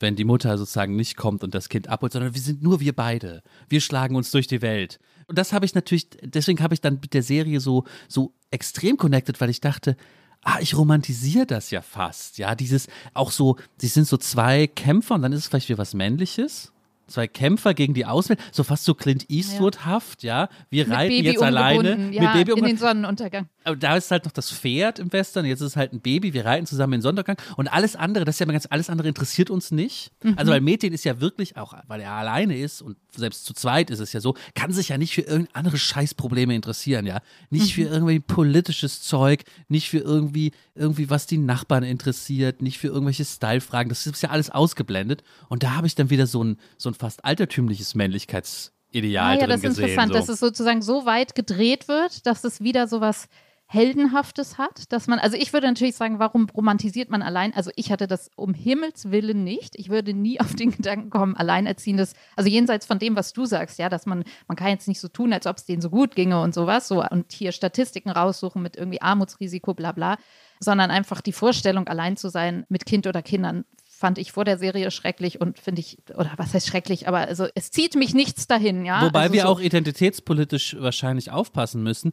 Wenn 0.00 0.16
die 0.16 0.24
Mutter 0.24 0.58
sozusagen 0.58 0.96
nicht 0.96 1.16
kommt 1.16 1.44
und 1.44 1.54
das 1.54 1.68
Kind 1.68 1.88
abholt, 1.88 2.12
sondern 2.12 2.34
wir 2.34 2.40
sind 2.40 2.62
nur 2.62 2.80
wir 2.80 2.94
beide. 2.94 3.42
Wir 3.68 3.80
schlagen 3.80 4.16
uns 4.16 4.30
durch 4.30 4.46
die 4.46 4.62
Welt. 4.62 4.98
Und 5.26 5.38
das 5.38 5.52
habe 5.52 5.64
ich 5.64 5.74
natürlich, 5.74 6.08
deswegen 6.22 6.62
habe 6.62 6.74
ich 6.74 6.80
dann 6.80 6.98
mit 7.00 7.14
der 7.14 7.22
Serie 7.22 7.60
so, 7.60 7.84
so 8.08 8.34
extrem 8.50 8.96
connected, 8.96 9.40
weil 9.40 9.50
ich 9.50 9.60
dachte, 9.60 9.96
ah, 10.42 10.58
ich 10.60 10.76
romantisiere 10.76 11.46
das 11.46 11.70
ja 11.70 11.80
fast. 11.80 12.38
Ja, 12.38 12.54
dieses 12.54 12.88
auch 13.14 13.30
so, 13.30 13.56
sie 13.78 13.88
sind 13.88 14.06
so 14.06 14.16
zwei 14.16 14.66
Kämpfer 14.66 15.14
und 15.14 15.22
dann 15.22 15.32
ist 15.32 15.40
es 15.40 15.46
vielleicht 15.48 15.68
wieder 15.68 15.78
was 15.78 15.94
Männliches. 15.94 16.73
Zwei 17.06 17.26
Kämpfer 17.26 17.74
gegen 17.74 17.94
die 17.94 18.06
Außenwelt, 18.06 18.40
so 18.52 18.64
fast 18.64 18.84
so 18.84 18.94
Clint 18.94 19.28
Eastwood-haft, 19.30 20.22
ja. 20.22 20.48
Wir 20.70 20.86
mit 20.86 20.96
reiten 20.96 21.10
Baby 21.10 21.28
jetzt 21.28 21.42
alleine 21.42 21.78
umgebunden, 21.78 22.10
mit 22.10 22.22
ja, 22.22 22.32
Baby 22.32 22.38
in 22.38 22.44
den 22.44 22.52
umgebunden. 22.54 22.78
Sonnenuntergang. 22.78 23.48
Aber 23.64 23.76
da 23.76 23.96
ist 23.96 24.10
halt 24.10 24.24
noch 24.26 24.32
das 24.32 24.50
Pferd 24.50 24.98
im 24.98 25.12
Western, 25.12 25.46
jetzt 25.46 25.60
ist 25.60 25.68
es 25.68 25.76
halt 25.76 25.92
ein 25.92 26.00
Baby, 26.00 26.34
wir 26.34 26.44
reiten 26.44 26.66
zusammen 26.66 26.94
in 26.94 26.98
den 26.98 27.02
Sondergang 27.02 27.36
und 27.56 27.68
alles 27.68 27.96
andere, 27.96 28.24
das 28.24 28.36
ist 28.36 28.40
ja 28.40 28.44
immer 28.44 28.52
ganz, 28.52 28.66
alles 28.68 28.90
andere 28.90 29.08
interessiert 29.08 29.48
uns 29.50 29.70
nicht. 29.70 30.12
Also 30.36 30.52
weil 30.52 30.60
Mädchen 30.60 30.92
ist 30.92 31.04
ja 31.04 31.20
wirklich 31.20 31.56
auch, 31.56 31.74
weil 31.86 32.00
er 32.00 32.12
alleine 32.12 32.56
ist 32.58 32.82
und 32.82 32.96
selbst 33.14 33.46
zu 33.46 33.54
zweit 33.54 33.90
ist 33.90 34.00
es 34.00 34.12
ja 34.12 34.20
so, 34.20 34.34
kann 34.54 34.72
sich 34.72 34.90
ja 34.90 34.98
nicht 34.98 35.14
für 35.14 35.22
irgendeine 35.22 35.54
andere 35.54 35.78
Scheißprobleme 35.78 36.54
interessieren, 36.54 37.06
ja. 37.06 37.20
Nicht 37.50 37.74
für 37.74 37.82
irgendwie 37.82 38.20
politisches 38.20 39.02
Zeug, 39.02 39.44
nicht 39.68 39.88
für 39.88 39.98
irgendwie, 39.98 40.52
irgendwie 40.74 41.08
was 41.08 41.26
die 41.26 41.38
Nachbarn 41.38 41.84
interessiert, 41.84 42.60
nicht 42.60 42.78
für 42.78 42.88
irgendwelche 42.88 43.24
Style-Fragen, 43.24 43.88
das 43.88 44.06
ist 44.06 44.22
ja 44.22 44.30
alles 44.30 44.50
ausgeblendet 44.50 45.22
und 45.48 45.62
da 45.62 45.74
habe 45.74 45.86
ich 45.86 45.94
dann 45.94 46.10
wieder 46.10 46.26
so 46.26 46.44
ein, 46.44 46.58
so 46.76 46.90
ein 46.90 46.93
fast 46.94 47.24
altertümliches 47.24 47.94
Männlichkeitsideal 47.94 49.24
Ah, 49.24 49.32
ja, 49.34 49.38
drin 49.40 49.48
das 49.48 49.56
ist 49.56 49.62
gesehen. 49.62 49.84
interessant, 49.84 50.12
so. 50.12 50.18
dass 50.18 50.28
es 50.28 50.40
sozusagen 50.40 50.82
so 50.82 51.04
weit 51.06 51.34
gedreht 51.34 51.88
wird, 51.88 52.26
dass 52.26 52.44
es 52.44 52.60
wieder 52.60 52.86
so 52.88 53.00
was 53.00 53.28
Heldenhaftes 53.66 54.58
hat, 54.58 54.92
dass 54.92 55.06
man, 55.08 55.18
also 55.18 55.36
ich 55.36 55.52
würde 55.52 55.66
natürlich 55.66 55.96
sagen, 55.96 56.18
warum 56.18 56.48
romantisiert 56.50 57.10
man 57.10 57.22
allein? 57.22 57.52
Also 57.54 57.70
ich 57.76 57.90
hatte 57.90 58.06
das 58.06 58.30
um 58.36 58.54
Himmels 58.54 59.10
Willen 59.10 59.42
nicht. 59.42 59.74
Ich 59.76 59.88
würde 59.88 60.12
nie 60.14 60.38
auf 60.40 60.54
den 60.54 60.70
Gedanken 60.70 61.10
kommen, 61.10 61.34
alleinerziehendes, 61.36 62.14
also 62.36 62.48
jenseits 62.48 62.86
von 62.86 62.98
dem, 62.98 63.16
was 63.16 63.32
du 63.32 63.46
sagst, 63.46 63.78
ja, 63.78 63.88
dass 63.88 64.06
man, 64.06 64.22
man 64.46 64.56
kann 64.56 64.68
jetzt 64.68 64.86
nicht 64.86 65.00
so 65.00 65.08
tun, 65.08 65.32
als 65.32 65.46
ob 65.46 65.56
es 65.56 65.64
denen 65.64 65.82
so 65.82 65.90
gut 65.90 66.14
ginge 66.14 66.40
und 66.40 66.54
sowas, 66.54 66.86
so 66.86 67.02
und 67.04 67.32
hier 67.32 67.52
Statistiken 67.52 68.10
raussuchen 68.10 68.62
mit 68.62 68.76
irgendwie 68.76 69.02
Armutsrisiko, 69.02 69.74
bla 69.74 69.92
bla, 69.92 70.18
sondern 70.60 70.90
einfach 70.90 71.20
die 71.20 71.32
Vorstellung, 71.32 71.88
allein 71.88 72.16
zu 72.16 72.28
sein 72.28 72.66
mit 72.68 72.86
Kind 72.86 73.06
oder 73.06 73.22
Kindern, 73.22 73.64
fand 74.04 74.18
ich 74.18 74.32
vor 74.32 74.44
der 74.44 74.58
Serie 74.58 74.90
schrecklich 74.90 75.40
und 75.40 75.58
finde 75.58 75.80
ich, 75.80 75.96
oder 76.14 76.30
was 76.36 76.52
heißt 76.52 76.66
schrecklich, 76.66 77.08
aber 77.08 77.20
also 77.20 77.46
es 77.54 77.70
zieht 77.70 77.94
mich 77.94 78.12
nichts 78.12 78.46
dahin, 78.46 78.84
ja. 78.84 79.00
Wobei 79.00 79.22
also 79.22 79.32
wir 79.32 79.42
so. 79.44 79.48
auch 79.48 79.60
identitätspolitisch 79.60 80.76
wahrscheinlich 80.78 81.30
aufpassen 81.30 81.82
müssen. 81.82 82.12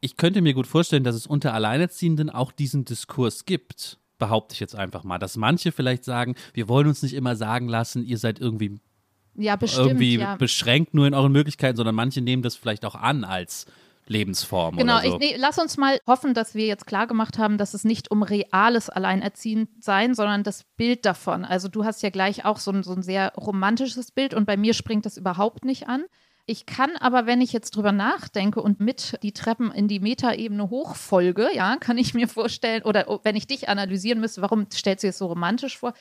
Ich 0.00 0.18
könnte 0.18 0.42
mir 0.42 0.52
gut 0.52 0.66
vorstellen, 0.66 1.02
dass 1.02 1.16
es 1.16 1.26
unter 1.26 1.54
Alleinerziehenden 1.54 2.28
auch 2.28 2.52
diesen 2.52 2.84
Diskurs 2.84 3.46
gibt. 3.46 3.98
Behaupte 4.18 4.52
ich 4.52 4.60
jetzt 4.60 4.74
einfach 4.76 5.02
mal. 5.02 5.16
Dass 5.16 5.38
manche 5.38 5.72
vielleicht 5.72 6.04
sagen, 6.04 6.34
wir 6.52 6.68
wollen 6.68 6.88
uns 6.88 7.02
nicht 7.02 7.14
immer 7.14 7.36
sagen 7.36 7.68
lassen, 7.68 8.04
ihr 8.04 8.18
seid 8.18 8.38
irgendwie 8.38 8.78
Ja, 9.34 9.56
bestimmt. 9.56 9.86
irgendwie 9.86 10.18
ja. 10.18 10.36
beschränkt 10.36 10.92
nur 10.92 11.06
in 11.06 11.14
euren 11.14 11.32
Möglichkeiten, 11.32 11.78
sondern 11.78 11.94
manche 11.94 12.20
nehmen 12.20 12.42
das 12.42 12.54
vielleicht 12.54 12.84
auch 12.84 12.96
an 12.96 13.24
als 13.24 13.64
Lebensform 14.06 14.76
Genau, 14.76 14.98
oder 14.98 15.08
so. 15.08 15.20
ich, 15.20 15.32
nee, 15.32 15.36
lass 15.38 15.58
uns 15.58 15.76
mal 15.76 15.98
hoffen, 16.06 16.34
dass 16.34 16.54
wir 16.54 16.66
jetzt 16.66 16.86
klar 16.86 17.06
gemacht 17.06 17.38
haben, 17.38 17.58
dass 17.58 17.74
es 17.74 17.84
nicht 17.84 18.10
um 18.10 18.22
reales 18.22 18.90
Alleinerziehendsein, 18.90 20.14
sondern 20.14 20.42
das 20.42 20.64
Bild 20.76 21.06
davon. 21.06 21.44
Also 21.44 21.68
du 21.68 21.84
hast 21.84 22.02
ja 22.02 22.10
gleich 22.10 22.44
auch 22.44 22.58
so 22.58 22.70
ein, 22.70 22.82
so 22.82 22.92
ein 22.92 23.02
sehr 23.02 23.32
romantisches 23.36 24.10
Bild 24.10 24.34
und 24.34 24.46
bei 24.46 24.56
mir 24.56 24.74
springt 24.74 25.06
das 25.06 25.16
überhaupt 25.16 25.64
nicht 25.64 25.88
an. 25.88 26.04
Ich 26.46 26.66
kann 26.66 26.90
aber, 26.98 27.24
wenn 27.24 27.40
ich 27.40 27.54
jetzt 27.54 27.74
drüber 27.74 27.92
nachdenke 27.92 28.60
und 28.60 28.78
mit 28.78 29.18
die 29.22 29.32
Treppen 29.32 29.72
in 29.72 29.88
die 29.88 30.00
Metaebene 30.00 30.68
hochfolge, 30.68 31.48
ja, 31.54 31.76
kann 31.76 31.96
ich 31.96 32.12
mir 32.12 32.28
vorstellen, 32.28 32.82
oder 32.82 33.06
oh, 33.08 33.20
wenn 33.22 33.34
ich 33.34 33.46
dich 33.46 33.70
analysieren 33.70 34.20
müsste, 34.20 34.42
warum 34.42 34.66
stellst 34.70 35.04
du 35.04 35.08
es 35.08 35.16
so 35.16 35.26
romantisch 35.26 35.78
vor? 35.78 35.94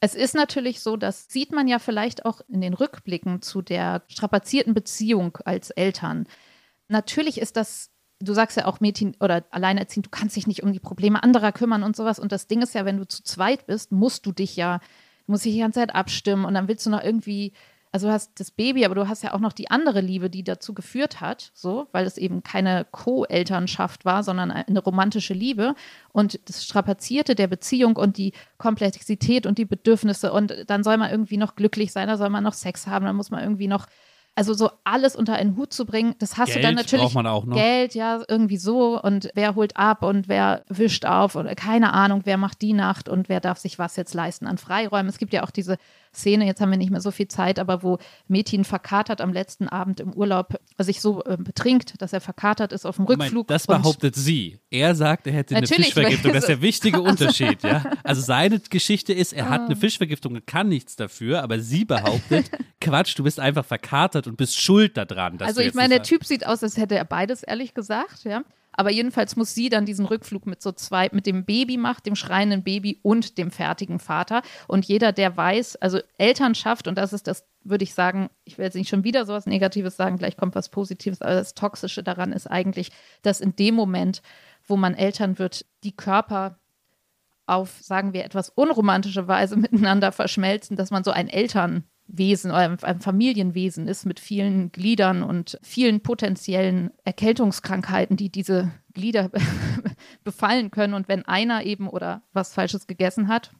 Es 0.00 0.14
ist 0.14 0.34
natürlich 0.34 0.80
so, 0.80 0.96
das 0.96 1.26
sieht 1.28 1.52
man 1.52 1.68
ja 1.68 1.78
vielleicht 1.78 2.24
auch 2.24 2.40
in 2.48 2.62
den 2.62 2.72
Rückblicken 2.72 3.42
zu 3.42 3.60
der 3.60 4.02
strapazierten 4.08 4.72
Beziehung 4.72 5.36
als 5.44 5.68
Eltern. 5.68 6.26
Natürlich 6.90 7.40
ist 7.40 7.56
das, 7.56 7.90
du 8.18 8.34
sagst 8.34 8.56
ja 8.56 8.66
auch 8.66 8.80
Mädchen 8.80 9.16
oder 9.20 9.44
alleinerziehend, 9.50 10.06
du 10.06 10.10
kannst 10.10 10.34
dich 10.34 10.48
nicht 10.48 10.64
um 10.64 10.72
die 10.72 10.80
Probleme 10.80 11.22
anderer 11.22 11.52
kümmern 11.52 11.84
und 11.84 11.94
sowas. 11.94 12.18
Und 12.18 12.32
das 12.32 12.48
Ding 12.48 12.62
ist 12.62 12.74
ja, 12.74 12.84
wenn 12.84 12.98
du 12.98 13.06
zu 13.06 13.22
zweit 13.22 13.66
bist, 13.68 13.92
musst 13.92 14.26
du 14.26 14.32
dich 14.32 14.56
ja, 14.56 14.80
musst 15.26 15.44
dich 15.44 15.54
die 15.54 15.60
ganze 15.60 15.78
Zeit 15.78 15.94
abstimmen 15.94 16.44
und 16.44 16.54
dann 16.54 16.66
willst 16.66 16.84
du 16.84 16.90
noch 16.90 17.02
irgendwie, 17.02 17.52
also 17.92 18.08
du 18.08 18.12
hast 18.12 18.40
das 18.40 18.50
Baby, 18.50 18.84
aber 18.84 18.96
du 18.96 19.06
hast 19.06 19.22
ja 19.22 19.34
auch 19.34 19.38
noch 19.38 19.52
die 19.52 19.70
andere 19.70 20.00
Liebe, 20.00 20.30
die 20.30 20.42
dazu 20.42 20.74
geführt 20.74 21.20
hat, 21.20 21.52
so, 21.54 21.86
weil 21.92 22.06
es 22.06 22.18
eben 22.18 22.42
keine 22.42 22.84
Co-Elternschaft 22.90 24.04
war, 24.04 24.24
sondern 24.24 24.50
eine 24.50 24.80
romantische 24.80 25.34
Liebe. 25.34 25.76
Und 26.12 26.40
das 26.48 26.64
Strapazierte 26.64 27.36
der 27.36 27.46
Beziehung 27.46 27.94
und 27.94 28.16
die 28.16 28.32
Komplexität 28.58 29.46
und 29.46 29.58
die 29.58 29.64
Bedürfnisse 29.64 30.32
und 30.32 30.64
dann 30.66 30.82
soll 30.82 30.96
man 30.96 31.12
irgendwie 31.12 31.36
noch 31.36 31.54
glücklich 31.54 31.92
sein, 31.92 32.08
da 32.08 32.16
soll 32.16 32.30
man 32.30 32.42
noch 32.42 32.54
Sex 32.54 32.88
haben, 32.88 33.04
dann 33.04 33.14
muss 33.14 33.30
man 33.30 33.44
irgendwie 33.44 33.68
noch 33.68 33.86
also 34.34 34.54
so 34.54 34.70
alles 34.84 35.16
unter 35.16 35.34
einen 35.34 35.56
Hut 35.56 35.72
zu 35.72 35.84
bringen, 35.84 36.14
das 36.18 36.38
hast 36.38 36.54
du 36.54 36.60
dann 36.60 36.76
Geld 36.76 36.86
natürlich. 36.86 37.04
braucht 37.04 37.14
man 37.14 37.26
auch 37.26 37.44
noch. 37.44 37.56
Geld, 37.56 37.94
ja, 37.94 38.22
irgendwie 38.28 38.56
so. 38.56 39.00
Und 39.00 39.30
wer 39.34 39.54
holt 39.54 39.76
ab 39.76 40.02
und 40.02 40.28
wer 40.28 40.64
wischt 40.68 41.04
auf 41.04 41.36
oder 41.36 41.54
keine 41.54 41.92
Ahnung, 41.92 42.22
wer 42.24 42.36
macht 42.36 42.62
die 42.62 42.72
Nacht 42.72 43.08
und 43.08 43.28
wer 43.28 43.40
darf 43.40 43.58
sich 43.58 43.78
was 43.78 43.96
jetzt 43.96 44.14
leisten 44.14 44.46
an 44.46 44.58
Freiräumen. 44.58 45.08
Es 45.08 45.18
gibt 45.18 45.32
ja 45.32 45.42
auch 45.42 45.50
diese 45.50 45.76
Szene, 46.12 46.44
jetzt 46.44 46.60
haben 46.60 46.70
wir 46.70 46.78
nicht 46.78 46.90
mehr 46.90 47.00
so 47.00 47.10
viel 47.12 47.28
Zeit, 47.28 47.58
aber 47.60 47.82
wo 47.84 47.98
Metin 48.26 48.64
verkatert 48.64 49.20
am 49.20 49.32
letzten 49.32 49.68
Abend 49.68 50.00
im 50.00 50.12
Urlaub 50.12 50.58
sich 50.78 51.00
so 51.00 51.22
äh, 51.24 51.36
betrinkt, 51.38 52.00
dass 52.02 52.12
er 52.12 52.20
verkatert 52.20 52.72
ist 52.72 52.84
auf 52.84 52.96
dem 52.96 53.04
Moment, 53.04 53.22
Rückflug. 53.22 53.46
das 53.46 53.66
und- 53.66 53.76
behauptet 53.80 54.16
sie. 54.16 54.58
Er 54.70 54.94
sagt, 54.96 55.26
er 55.28 55.32
hätte 55.34 55.54
eine 55.54 55.66
Fischvergiftung. 55.66 56.32
Das 56.32 56.44
ist 56.44 56.48
der 56.48 56.62
wichtige 56.62 57.00
Unterschied, 57.02 57.62
ja. 57.62 57.84
Also 58.02 58.22
seine 58.22 58.58
Geschichte 58.58 59.12
ist, 59.12 59.32
er 59.32 59.46
Ah. 59.46 59.50
hat 59.50 59.60
eine 59.66 59.76
Fischvergiftung 59.76 60.34
und 60.34 60.46
kann 60.46 60.68
nichts 60.68 60.96
dafür, 60.96 61.42
aber 61.42 61.60
sie 61.60 61.84
behauptet, 61.84 62.50
Quatsch, 62.80 63.16
du 63.18 63.22
bist 63.22 63.38
einfach 63.38 63.64
verkatert 63.64 64.26
und 64.26 64.36
bist 64.36 64.60
schuld 64.60 64.96
daran. 64.96 65.38
Dass 65.38 65.48
Also 65.48 65.60
ich 65.60 65.74
meine, 65.74 65.90
der 65.94 66.02
Typ 66.02 66.24
sieht 66.24 66.46
aus, 66.46 66.62
als 66.62 66.76
hätte 66.76 66.96
er 66.96 67.04
beides, 67.04 67.42
ehrlich 67.42 67.74
gesagt, 67.74 68.24
ja. 68.24 68.42
Aber 68.72 68.90
jedenfalls 68.90 69.36
muss 69.36 69.54
sie 69.54 69.68
dann 69.68 69.84
diesen 69.84 70.06
Rückflug 70.06 70.46
mit 70.46 70.62
so 70.62 70.72
zwei, 70.72 71.08
mit 71.12 71.26
dem 71.26 71.44
Baby 71.44 71.76
macht, 71.76 72.06
dem 72.06 72.16
schreienden 72.16 72.62
Baby 72.62 73.00
und 73.02 73.36
dem 73.38 73.50
fertigen 73.50 73.98
Vater. 73.98 74.42
Und 74.68 74.86
jeder, 74.86 75.12
der 75.12 75.36
weiß, 75.36 75.76
also 75.76 75.98
Elternschaft, 76.18 76.86
und 76.86 76.96
das 76.96 77.12
ist 77.12 77.26
das, 77.26 77.44
würde 77.62 77.84
ich 77.84 77.94
sagen, 77.94 78.30
ich 78.44 78.58
will 78.58 78.64
jetzt 78.64 78.76
nicht 78.76 78.88
schon 78.88 79.04
wieder 79.04 79.26
sowas 79.26 79.46
Negatives 79.46 79.96
sagen, 79.96 80.18
gleich 80.18 80.36
kommt 80.36 80.54
was 80.54 80.68
Positives, 80.68 81.20
aber 81.20 81.34
das 81.34 81.54
Toxische 81.54 82.02
daran 82.02 82.32
ist 82.32 82.46
eigentlich, 82.46 82.90
dass 83.22 83.40
in 83.40 83.56
dem 83.56 83.74
Moment, 83.74 84.22
wo 84.66 84.76
man 84.76 84.94
Eltern 84.94 85.38
wird, 85.38 85.66
die 85.82 85.96
Körper 85.96 86.58
auf, 87.46 87.78
sagen 87.80 88.12
wir, 88.12 88.24
etwas 88.24 88.48
unromantische 88.48 89.26
Weise 89.26 89.56
miteinander 89.58 90.12
verschmelzen, 90.12 90.76
dass 90.76 90.90
man 90.90 91.04
so 91.04 91.10
ein 91.10 91.28
Elternwesen 92.10 92.50
oder 92.50 92.76
ein 92.82 93.00
Familienwesen 93.00 93.88
ist 93.88 94.04
mit 94.04 94.20
vielen 94.20 94.72
Gliedern 94.72 95.22
und 95.22 95.58
vielen 95.62 96.00
potenziellen 96.00 96.90
Erkältungskrankheiten, 97.04 98.16
die 98.16 98.30
diese 98.30 98.72
Glieder 98.92 99.30
befallen 100.24 100.70
können. 100.70 100.94
Und 100.94 101.08
wenn 101.08 101.24
einer 101.24 101.64
eben 101.64 101.88
oder 101.88 102.22
was 102.32 102.54
Falsches 102.54 102.86
gegessen 102.86 103.28
hat 103.28 103.52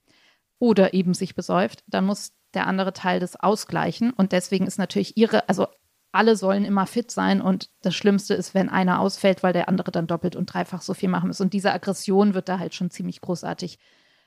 oder 0.59 0.95
eben 0.95 1.15
sich 1.15 1.35
besäuft, 1.35 1.85
dann 1.87 2.05
muss 2.05 2.33
der 2.55 2.67
andere 2.67 2.93
Teil 2.93 3.21
das 3.21 3.37
ausgleichen. 3.37 4.13
Und 4.13 4.33
deswegen 4.33 4.67
ist 4.67 4.79
natürlich 4.79 5.17
ihre, 5.17 5.49
also 5.49 5.67
alle 6.13 6.35
sollen 6.35 6.65
immer 6.65 6.87
fit 6.87 7.13
sein 7.13 7.41
und 7.41 7.71
das 7.83 7.95
Schlimmste 7.95 8.35
ist, 8.35 8.53
wenn 8.53 8.69
einer 8.69 8.99
ausfällt, 8.99 9.45
weil 9.45 9.53
der 9.53 9.69
andere 9.69 9.93
dann 9.93 10.09
doppelt 10.09 10.35
und 10.35 10.53
dreifach 10.53 10.83
so 10.83 10.93
viel 10.93 11.09
machen 11.09 11.29
muss. 11.29 11.41
Und 11.41 11.53
diese 11.53 11.73
Aggression 11.73 12.35
wird 12.35 12.49
da 12.49 12.59
halt 12.59 12.75
schon 12.75 12.91
ziemlich 12.91 13.21
großartig 13.21 13.79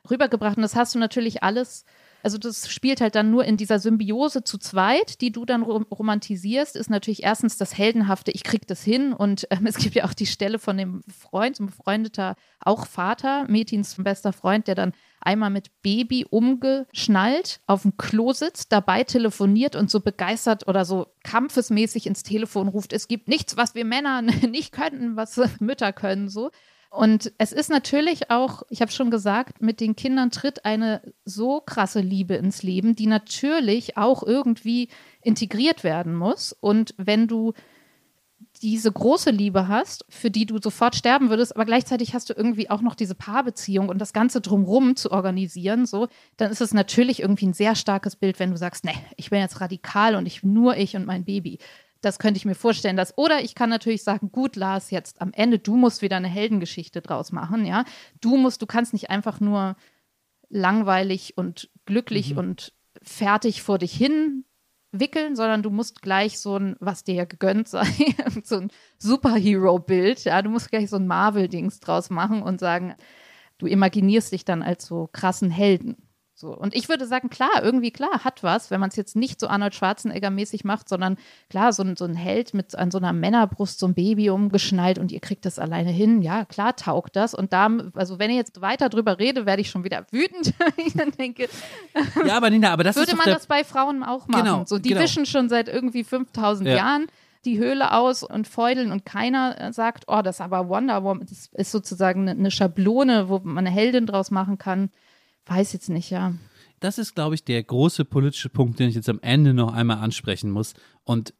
rübergebracht. 0.09 0.55
Und 0.55 0.63
das 0.63 0.75
hast 0.75 0.95
du 0.95 0.99
natürlich 0.99 1.43
alles, 1.43 1.83
also 2.23 2.37
das 2.37 2.71
spielt 2.71 3.01
halt 3.01 3.15
dann 3.15 3.29
nur 3.29 3.43
in 3.43 3.57
dieser 3.57 3.79
Symbiose 3.79 4.45
zu 4.45 4.57
zweit, 4.57 5.19
die 5.19 5.31
du 5.31 5.45
dann 5.45 5.61
rom 5.61 5.83
romantisierst, 5.83 6.77
ist 6.77 6.89
natürlich 6.89 7.23
erstens 7.23 7.57
das 7.57 7.77
Heldenhafte, 7.77 8.31
ich 8.31 8.43
krieg 8.43 8.65
das 8.65 8.81
hin. 8.81 9.11
Und 9.11 9.45
ähm, 9.51 9.65
es 9.67 9.77
gibt 9.77 9.95
ja 9.95 10.05
auch 10.05 10.13
die 10.13 10.25
Stelle 10.25 10.57
von 10.57 10.77
dem 10.77 11.03
Freund, 11.07 11.59
ein 11.59 11.65
befreundeter, 11.67 12.35
auch 12.61 12.87
Vater, 12.87 13.45
Metins 13.49 13.95
bester 13.97 14.31
Freund, 14.31 14.67
der 14.67 14.75
dann 14.75 14.93
einmal 15.19 15.49
mit 15.49 15.81
Baby 15.81 16.25
umgeschnallt 16.29 17.59
auf 17.67 17.81
dem 17.81 17.97
Klo 17.97 18.33
sitzt, 18.33 18.71
dabei 18.71 19.03
telefoniert 19.03 19.75
und 19.75 19.91
so 19.91 19.99
begeistert 19.99 20.67
oder 20.67 20.85
so 20.85 21.07
kampfesmäßig 21.23 22.07
ins 22.07 22.23
Telefon 22.23 22.67
ruft, 22.69 22.93
es 22.93 23.07
gibt 23.07 23.27
nichts, 23.27 23.57
was 23.57 23.75
wir 23.75 23.85
Männer 23.85 24.21
nicht 24.49 24.71
könnten, 24.71 25.15
was 25.15 25.39
Mütter 25.59 25.91
können, 25.93 26.29
so. 26.29 26.51
Und 26.93 27.33
es 27.39 27.53
ist 27.53 27.71
natürlich 27.71 28.29
auch, 28.29 28.61
ich 28.69 28.79
habe 28.79 28.91
schon 28.91 29.09
gesagt, 29.09 29.63
mit 29.63 29.79
den 29.79 29.95
Kindern 29.95 30.29
tritt 30.29 30.63
eine 30.63 31.01
so 31.25 31.59
krasse 31.59 32.01
Liebe 32.01 32.35
ins 32.35 32.61
Leben, 32.61 32.95
die 32.95 33.07
natürlich 33.07 33.97
auch 33.97 34.21
irgendwie 34.21 34.89
integriert 35.23 35.83
werden 35.83 36.13
muss. 36.13 36.53
Und 36.53 36.93
wenn 36.97 37.27
du 37.27 37.53
diese 38.61 38.91
große 38.91 39.31
Liebe 39.31 39.67
hast, 39.67 40.05
für 40.07 40.29
die 40.29 40.45
du 40.45 40.59
sofort 40.61 40.95
sterben 40.95 41.31
würdest, 41.31 41.55
aber 41.55 41.65
gleichzeitig 41.65 42.13
hast 42.13 42.29
du 42.29 42.35
irgendwie 42.35 42.69
auch 42.69 42.81
noch 42.81 42.93
diese 42.93 43.15
Paarbeziehung 43.15 43.89
und 43.89 43.97
das 43.97 44.13
Ganze 44.13 44.39
drumrum 44.39 44.95
zu 44.95 45.11
organisieren, 45.11 45.87
so, 45.87 46.09
dann 46.37 46.51
ist 46.51 46.61
es 46.61 46.75
natürlich 46.75 47.21
irgendwie 47.21 47.47
ein 47.47 47.53
sehr 47.53 47.73
starkes 47.73 48.15
Bild, 48.15 48.39
wenn 48.39 48.51
du 48.51 48.57
sagst, 48.57 48.85
nee, 48.85 48.93
ich 49.17 49.31
bin 49.31 49.39
jetzt 49.39 49.61
radikal 49.61 50.15
und 50.15 50.27
ich 50.27 50.43
nur 50.43 50.77
ich 50.77 50.95
und 50.95 51.07
mein 51.07 51.25
Baby. 51.25 51.57
Das 52.03 52.19
könnte 52.19 52.37
ich 52.37 52.45
mir 52.45 52.55
vorstellen, 52.55 52.97
dass, 52.97 53.17
oder 53.17 53.41
ich 53.43 53.55
kann 53.55 53.69
natürlich 53.69 54.03
sagen, 54.03 54.31
gut, 54.31 54.57
Lars, 54.57 54.91
jetzt 54.91 55.21
am 55.21 55.31
Ende, 55.33 55.57
du 55.57 55.77
musst 55.77 56.01
wieder 56.01 56.17
eine 56.17 56.27
Heldengeschichte 56.27 57.01
draus 57.01 57.31
machen, 57.31 57.65
ja. 57.65 57.85
Du 58.19 58.35
musst, 58.35 58.61
du 58.61 58.65
kannst 58.65 58.91
nicht 58.91 59.09
einfach 59.09 59.39
nur 59.39 59.77
langweilig 60.49 61.37
und 61.37 61.69
glücklich 61.85 62.35
und 62.35 62.73
fertig 63.01 63.63
vor 63.63 63.77
dich 63.77 63.93
hin 63.93 64.43
wickeln, 64.91 65.35
sondern 65.35 65.63
du 65.63 65.69
musst 65.69 66.01
gleich 66.01 66.39
so 66.39 66.57
ein, 66.57 66.75
was 66.79 67.03
dir 67.03 67.15
ja 67.15 67.25
gegönnt 67.25 67.67
sei, 67.67 67.87
so 68.43 68.57
ein 68.57 68.71
Superhero-Bild, 68.99 70.23
ja, 70.25 70.41
du 70.41 70.49
musst 70.49 70.69
gleich 70.69 70.89
so 70.89 70.97
ein 70.97 71.07
Marvel-Dings 71.07 71.79
draus 71.79 72.09
machen 72.09 72.43
und 72.43 72.59
sagen, 72.59 72.95
du 73.57 73.65
imaginierst 73.65 74.31
dich 74.31 74.45
dann 74.45 74.61
als 74.61 74.85
so 74.85 75.09
krassen 75.11 75.49
Helden. 75.49 75.97
So. 76.35 76.49
Und 76.49 76.75
ich 76.75 76.89
würde 76.89 77.05
sagen, 77.05 77.29
klar, 77.29 77.61
irgendwie 77.61 77.91
klar, 77.91 78.23
hat 78.23 78.41
was, 78.41 78.71
wenn 78.71 78.79
man 78.79 78.89
es 78.89 78.95
jetzt 78.95 79.15
nicht 79.15 79.39
so 79.39 79.47
Arnold 79.47 79.75
Schwarzenegger-mäßig 79.75 80.65
macht, 80.65 80.89
sondern 80.89 81.17
klar, 81.49 81.73
so 81.73 81.83
ein, 81.83 81.95
so 81.95 82.05
ein 82.05 82.15
Held 82.15 82.55
mit 82.55 82.75
an 82.75 82.89
so 82.89 82.97
einer 82.97 83.13
Männerbrust, 83.13 83.79
so 83.79 83.87
ein 83.87 83.93
Baby 83.93 84.31
umgeschnallt 84.31 84.97
und 84.97 85.11
ihr 85.11 85.19
kriegt 85.19 85.45
das 85.45 85.59
alleine 85.59 85.91
hin, 85.91 86.23
ja, 86.23 86.45
klar 86.45 86.75
taugt 86.75 87.15
das. 87.15 87.35
Und 87.35 87.53
da, 87.53 87.69
also 87.93 88.17
wenn 88.17 88.31
ich 88.31 88.37
jetzt 88.37 88.61
weiter 88.61 88.89
drüber 88.89 89.19
rede, 89.19 89.45
werde 89.45 89.61
ich 89.61 89.69
schon 89.69 89.83
wieder 89.83 90.05
wütend. 90.11 90.53
ich 90.77 90.93
dann 90.93 91.11
denke, 91.11 91.47
Ja, 92.25 92.37
aber 92.37 92.49
Nina, 92.49 92.71
aber 92.71 92.83
das 92.83 92.95
würde 92.95 93.15
man 93.15 93.27
das 93.27 93.45
bei 93.45 93.63
Frauen 93.63 94.03
auch 94.03 94.27
machen. 94.27 94.43
Genau, 94.43 94.65
so, 94.65 94.79
die 94.79 94.89
genau. 94.89 95.01
wischen 95.01 95.25
schon 95.27 95.49
seit 95.49 95.67
irgendwie 95.67 96.03
5000 96.03 96.67
Ja. 96.67 96.75
Jahren 96.75 97.07
die 97.45 97.59
Höhle 97.59 97.91
aus 97.91 98.23
und 98.23 98.47
feudeln 98.47 98.91
und 98.91 99.05
keiner 99.05 99.59
äh, 99.59 99.73
sagt, 99.73 100.05
oh, 100.07 100.21
das 100.21 100.37
ist 100.37 100.41
aber 100.41 100.69
Wonder 100.69 101.03
Woman, 101.03 101.27
das 101.27 101.49
ist 101.53 101.71
sozusagen 101.71 102.21
eine, 102.21 102.31
eine 102.31 102.51
Schablone, 102.51 103.27
wo 103.29 103.39
man 103.39 103.67
eine 103.67 103.75
Heldin 103.75 104.05
draus 104.05 104.31
machen 104.31 104.57
kann. 104.57 104.89
Weiß 105.45 105.73
jetzt 105.73 105.89
nicht, 105.89 106.09
ja. 106.09 106.33
das 106.79 106.97
ist, 106.97 107.15
glaube 107.15 107.35
ich, 107.35 107.43
der 107.43 107.61
große 107.61 108.05
politische 108.05 108.49
Punkt, 108.49 108.79
den 108.79 108.89
ich 108.89 108.95
jetzt 108.95 109.09
am 109.09 109.19
Ende 109.21 109.53
noch 109.53 109.73
einmal 109.73 109.97
ansprechen 109.97 110.51
muss. 110.51 110.73
Und 111.03 111.33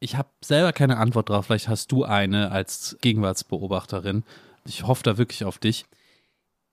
ich 0.00 0.16
habe 0.16 0.28
selber 0.42 0.72
keine 0.72 0.98
Antwort 0.98 1.30
drauf. 1.30 1.46
Vielleicht 1.46 1.68
hast 1.68 1.90
du 1.92 2.04
eine 2.04 2.50
als 2.50 2.96
Gegenwartsbeobachterin. 3.00 4.24
Ich 4.66 4.86
hoffe 4.86 5.02
da 5.02 5.18
wirklich 5.18 5.44
auf 5.44 5.58
dich. 5.58 5.86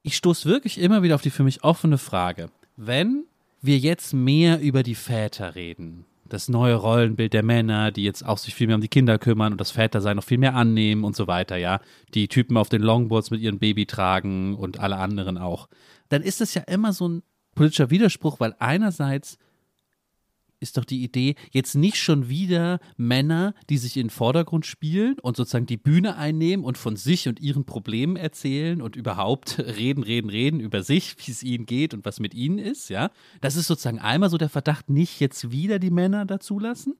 Ich 0.03 0.17
stoße 0.17 0.49
wirklich 0.49 0.79
immer 0.79 1.03
wieder 1.03 1.15
auf 1.15 1.21
die 1.21 1.29
für 1.29 1.43
mich 1.43 1.63
offene 1.63 1.97
Frage. 1.97 2.49
Wenn 2.75 3.25
wir 3.61 3.77
jetzt 3.77 4.13
mehr 4.13 4.59
über 4.59 4.81
die 4.81 4.95
Väter 4.95 5.55
reden, 5.55 6.05
das 6.31 6.47
neue 6.47 6.75
Rollenbild 6.75 7.33
der 7.33 7.43
Männer, 7.43 7.91
die 7.91 8.03
jetzt 8.03 8.25
auch 8.25 8.37
sich 8.37 8.55
viel 8.55 8.67
mehr 8.67 8.77
um 8.77 8.81
die 8.81 8.87
Kinder 8.87 9.19
kümmern 9.19 9.51
und 9.51 9.59
das 9.59 9.71
Vätersein 9.71 10.15
noch 10.15 10.23
viel 10.23 10.37
mehr 10.37 10.55
annehmen 10.55 11.03
und 11.03 11.15
so 11.15 11.27
weiter, 11.27 11.57
ja, 11.57 11.81
die 12.13 12.29
Typen 12.29 12.55
auf 12.55 12.69
den 12.69 12.81
Longboards 12.81 13.31
mit 13.31 13.41
ihrem 13.41 13.59
Baby 13.59 13.85
tragen 13.85 14.55
und 14.55 14.79
alle 14.79 14.97
anderen 14.97 15.37
auch, 15.37 15.67
dann 16.09 16.21
ist 16.21 16.39
das 16.39 16.53
ja 16.53 16.61
immer 16.63 16.93
so 16.93 17.07
ein 17.07 17.23
politischer 17.53 17.89
Widerspruch, 17.89 18.39
weil 18.39 18.55
einerseits 18.59 19.37
ist 20.61 20.77
doch 20.77 20.85
die 20.85 21.03
Idee, 21.03 21.35
jetzt 21.51 21.75
nicht 21.75 21.97
schon 21.97 22.29
wieder 22.29 22.79
Männer, 22.95 23.53
die 23.69 23.77
sich 23.77 23.97
in 23.97 24.03
den 24.07 24.09
Vordergrund 24.11 24.65
spielen 24.65 25.17
und 25.21 25.35
sozusagen 25.35 25.65
die 25.65 25.77
Bühne 25.77 26.15
einnehmen 26.15 26.63
und 26.63 26.77
von 26.77 26.95
sich 26.95 27.27
und 27.27 27.41
ihren 27.41 27.65
Problemen 27.65 28.15
erzählen 28.15 28.81
und 28.81 28.95
überhaupt 28.95 29.59
reden, 29.59 30.03
reden, 30.03 30.29
reden 30.29 30.59
über 30.59 30.83
sich, 30.83 31.15
wie 31.17 31.31
es 31.31 31.43
ihnen 31.43 31.65
geht 31.65 31.93
und 31.93 32.05
was 32.05 32.19
mit 32.19 32.33
ihnen 32.33 32.59
ist, 32.59 32.89
ja. 32.89 33.11
Das 33.41 33.55
ist 33.55 33.67
sozusagen 33.67 33.99
einmal 33.99 34.29
so 34.29 34.37
der 34.37 34.49
Verdacht, 34.49 34.89
nicht 34.89 35.19
jetzt 35.19 35.51
wieder 35.51 35.79
die 35.79 35.91
Männer 35.91 36.25
dazulassen. 36.25 36.95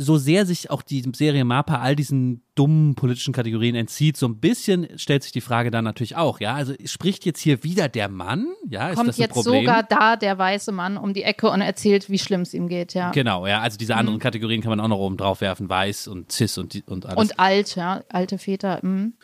So 0.00 0.16
sehr 0.16 0.46
sich 0.46 0.70
auch 0.70 0.82
die 0.82 1.02
Serie 1.12 1.44
Mapa 1.44 1.80
all 1.80 1.96
diesen 1.96 2.42
dummen 2.54 2.94
politischen 2.94 3.34
Kategorien 3.34 3.74
entzieht, 3.74 4.16
so 4.16 4.26
ein 4.28 4.38
bisschen 4.38 4.86
stellt 4.96 5.24
sich 5.24 5.32
die 5.32 5.40
Frage 5.40 5.72
dann 5.72 5.84
natürlich 5.84 6.14
auch, 6.14 6.38
ja, 6.38 6.54
also 6.54 6.72
spricht 6.84 7.24
jetzt 7.24 7.40
hier 7.40 7.64
wieder 7.64 7.88
der 7.88 8.08
Mann, 8.08 8.46
ja, 8.70 8.90
ist 8.90 8.96
Kommt 8.96 9.16
jetzt 9.18 9.32
Problem? 9.32 9.62
sogar 9.62 9.82
da 9.82 10.14
der 10.16 10.38
weiße 10.38 10.70
Mann 10.70 10.96
um 10.96 11.14
die 11.14 11.24
Ecke 11.24 11.50
und 11.50 11.60
erzählt, 11.62 12.08
wie 12.10 12.18
schlimm 12.18 12.42
es 12.42 12.54
ihm 12.54 12.68
geht, 12.68 12.94
ja. 12.94 13.10
Genau, 13.10 13.46
ja, 13.48 13.60
also 13.60 13.76
diese 13.76 13.94
Mhm. 13.94 13.98
anderen 13.98 14.18
Kategorien 14.20 14.60
kann 14.60 14.70
man 14.70 14.78
auch 14.80 14.88
noch 14.88 14.98
oben 14.98 15.16
drauf 15.16 15.40
werfen, 15.40 15.68
weiß 15.68 16.06
und 16.08 16.30
cis 16.30 16.58
und, 16.58 16.80
und 16.86 17.06
alles. 17.06 17.18
Und 17.18 17.40
alt, 17.40 17.74
ja, 17.74 18.04
alte 18.08 18.38
Väter. 18.38 18.78
mhm. 18.82 19.14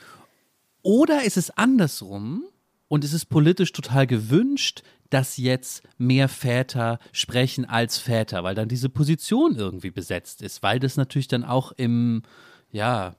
Oder 0.83 1.23
ist 1.25 1.37
es 1.37 1.51
andersrum 1.51 2.45
und 2.89 3.05
ist 3.05 3.13
es 3.15 3.25
politisch 3.25 3.73
total 3.73 4.07
gewünscht, 4.07 4.83
dass 5.11 5.37
jetzt 5.37 5.83
mehr 5.99 6.29
Väter 6.29 6.99
sprechen 7.13 7.65
als 7.65 7.99
Väter, 7.99 8.45
weil 8.45 8.55
dann 8.55 8.69
diese 8.69 8.89
Position 8.89 9.57
irgendwie 9.57 9.91
besetzt 9.91 10.43
ist, 10.43 10.63
weil 10.63 10.79
das 10.79 10.97
natürlich 10.97 11.29
dann 11.29 11.45
auch 11.45 11.73
im, 11.73 12.23
ja, 12.71 13.17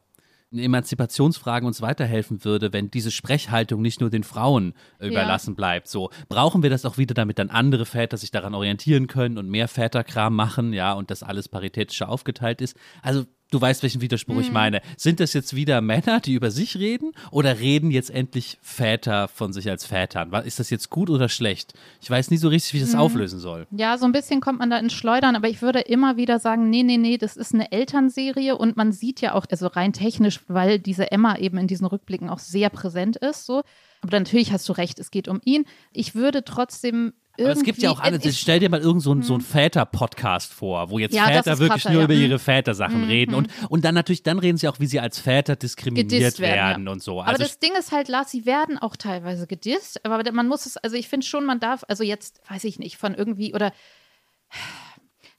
in 0.52 0.60
Emanzipationsfragen 0.60 1.68
uns 1.68 1.82
weiterhelfen 1.82 2.46
würde, 2.46 2.72
wenn 2.72 2.90
diese 2.90 3.12
Sprechhaltung 3.12 3.82
nicht 3.82 4.00
nur 4.00 4.10
den 4.10 4.24
Frauen 4.24 4.74
überlassen 5.00 5.56
bleibt. 5.56 5.88
So 5.88 6.12
brauchen 6.30 6.64
wir 6.64 6.70
das 6.70 6.86
auch 6.86 6.98
wieder, 6.98 7.14
damit 7.14 7.40
dann 7.40 7.50
andere 7.50 7.86
Väter 7.86 8.16
sich 8.18 8.32
daran 8.32 8.54
orientieren 8.54 9.08
können 9.08 9.38
und 9.38 9.50
mehr 9.50 9.68
Väterkram 9.68 10.36
machen, 10.36 10.72
ja, 10.72 10.94
und 10.94 11.12
das 11.12 11.24
alles 11.24 11.50
paritätischer 11.50 12.08
aufgeteilt 12.08 12.62
ist. 12.62 12.78
Also 13.02 13.26
du 13.52 13.62
weißt, 13.62 13.84
welchen 13.84 14.02
Widerspruch 14.02 14.40
ich 14.40 14.52
meine. 14.52 14.82
Sind 14.98 15.20
das 15.20 15.34
jetzt 15.34 15.56
wieder 15.56 15.82
Männer, 15.82 16.20
die 16.20 16.34
über 16.34 16.52
sich 16.52 16.78
reden, 16.78 17.14
oder 17.32 17.60
reden 17.60 17.92
jetzt 17.92 18.10
endlich 18.10 18.58
Väter 18.62 19.28
von 19.28 19.54
sich 19.54 19.70
als 19.70 19.86
Vätern? 19.86 20.34
Ist 20.46 20.60
das 20.60 20.70
jetzt 20.70 20.90
gut 20.90 21.10
oder 21.10 21.30
schlecht? 21.30 21.74
Ich 22.02 22.10
weiß 22.10 22.32
nie 22.32 22.38
so 22.38 22.50
richtig, 22.50 22.74
wie 22.74 22.78
ich 22.78 22.84
das 22.84 22.96
auflösen 22.96 23.40
soll. 23.40 23.68
Ja, 23.72 23.98
so 23.98 24.06
ein 24.06 24.12
bisschen 24.12 24.42
kommt 24.42 24.60
man 24.60 24.70
da 24.70 24.78
ins 24.78 24.94
Schleudern, 24.94 25.36
aber 25.36 25.48
ich 25.48 25.62
würde 25.62 25.80
immer 25.80 26.18
wieder 26.18 26.40
sagen, 26.40 26.70
nee, 26.70 26.84
nee, 26.84 26.98
nee, 26.98 27.18
das 27.18 27.38
ist 27.38 27.54
eine 27.54 27.72
Elternserie 27.72 28.58
und 28.58 28.78
man 28.78 28.92
sieht 28.92 29.22
ja 29.22 29.34
auch, 29.34 29.46
also 29.50 29.68
rein 29.68 29.94
technisch, 29.94 30.40
weil 30.48 30.80
diese 30.80 31.12
Emma 31.12 31.38
eben 31.38 31.58
in 31.58 31.68
diesen 31.68 31.86
Rückblicken 31.86 32.30
auch 32.30 32.40
sehr 32.40 32.70
präsent 32.70 33.16
ist, 33.18 33.46
so. 33.46 33.64
Aber 34.02 34.20
natürlich 34.20 34.52
hast 34.52 34.68
du 34.70 34.74
recht, 34.74 35.00
es 35.00 35.12
geht 35.12 35.28
um 35.28 35.42
ihn. 35.46 35.66
Ich 35.92 36.16
würde 36.16 36.44
trotzdem. 36.44 37.14
Aber 37.40 37.52
es 37.52 37.64
gibt 37.64 37.80
ja 37.80 37.90
auch 37.92 38.00
andere. 38.00 38.32
Stell 38.32 38.60
dir 38.60 38.70
mal 38.70 38.80
irgend 38.80 39.02
so 39.04 39.12
einen 39.12 39.24
so 39.24 39.34
einen 39.34 39.42
Väter-Podcast 39.42 40.54
vor, 40.54 40.90
wo 40.90 41.00
jetzt 41.00 41.14
Ja, 41.14 41.26
Väter 41.28 41.60
wirklich 41.60 41.84
krasser, 41.84 41.92
nur 41.92 42.02
ja. 42.02 42.06
über 42.06 42.14
Mhm. 42.16 42.22
ihre 42.22 42.40
Vätersachen 42.40 43.04
reden. 43.06 43.36
Und, 43.36 43.50
und 43.70 43.84
dann 43.86 43.96
natürlich, 43.96 44.24
dann 44.24 44.40
reden 44.40 44.58
sie 44.58 44.68
auch, 44.68 44.80
wie 44.80 44.86
sie 44.88 45.00
als 45.00 45.20
Väter 45.20 45.56
diskriminiert 45.56 46.10
gedisst 46.10 46.40
werden, 46.40 46.86
ja. 46.86 46.92
und 46.92 47.02
so. 47.04 47.20
aber 47.22 47.30
Also 47.30 47.44
das 47.44 47.60
Ding 47.60 47.72
ist 47.78 47.92
halt, 47.92 48.08
Lars, 48.08 48.32
sie 48.32 48.46
werden 48.46 48.78
auch 48.78 48.96
teilweise 48.96 49.48
gedisst, 49.48 50.04
aber 50.06 50.32
man 50.32 50.48
muss 50.48 50.66
es, 50.66 50.78
also 50.78 50.96
ich 50.96 51.08
finde 51.08 51.26
schon, 51.26 51.46
man 51.46 51.60
darf, 51.60 51.84
also 51.88 52.04
jetzt, 52.04 52.42
weiß 52.50 52.64
ich 52.64 52.80
nicht, 52.80 52.98
von 52.98 53.14
irgendwie 53.16 53.54
oder 53.54 53.72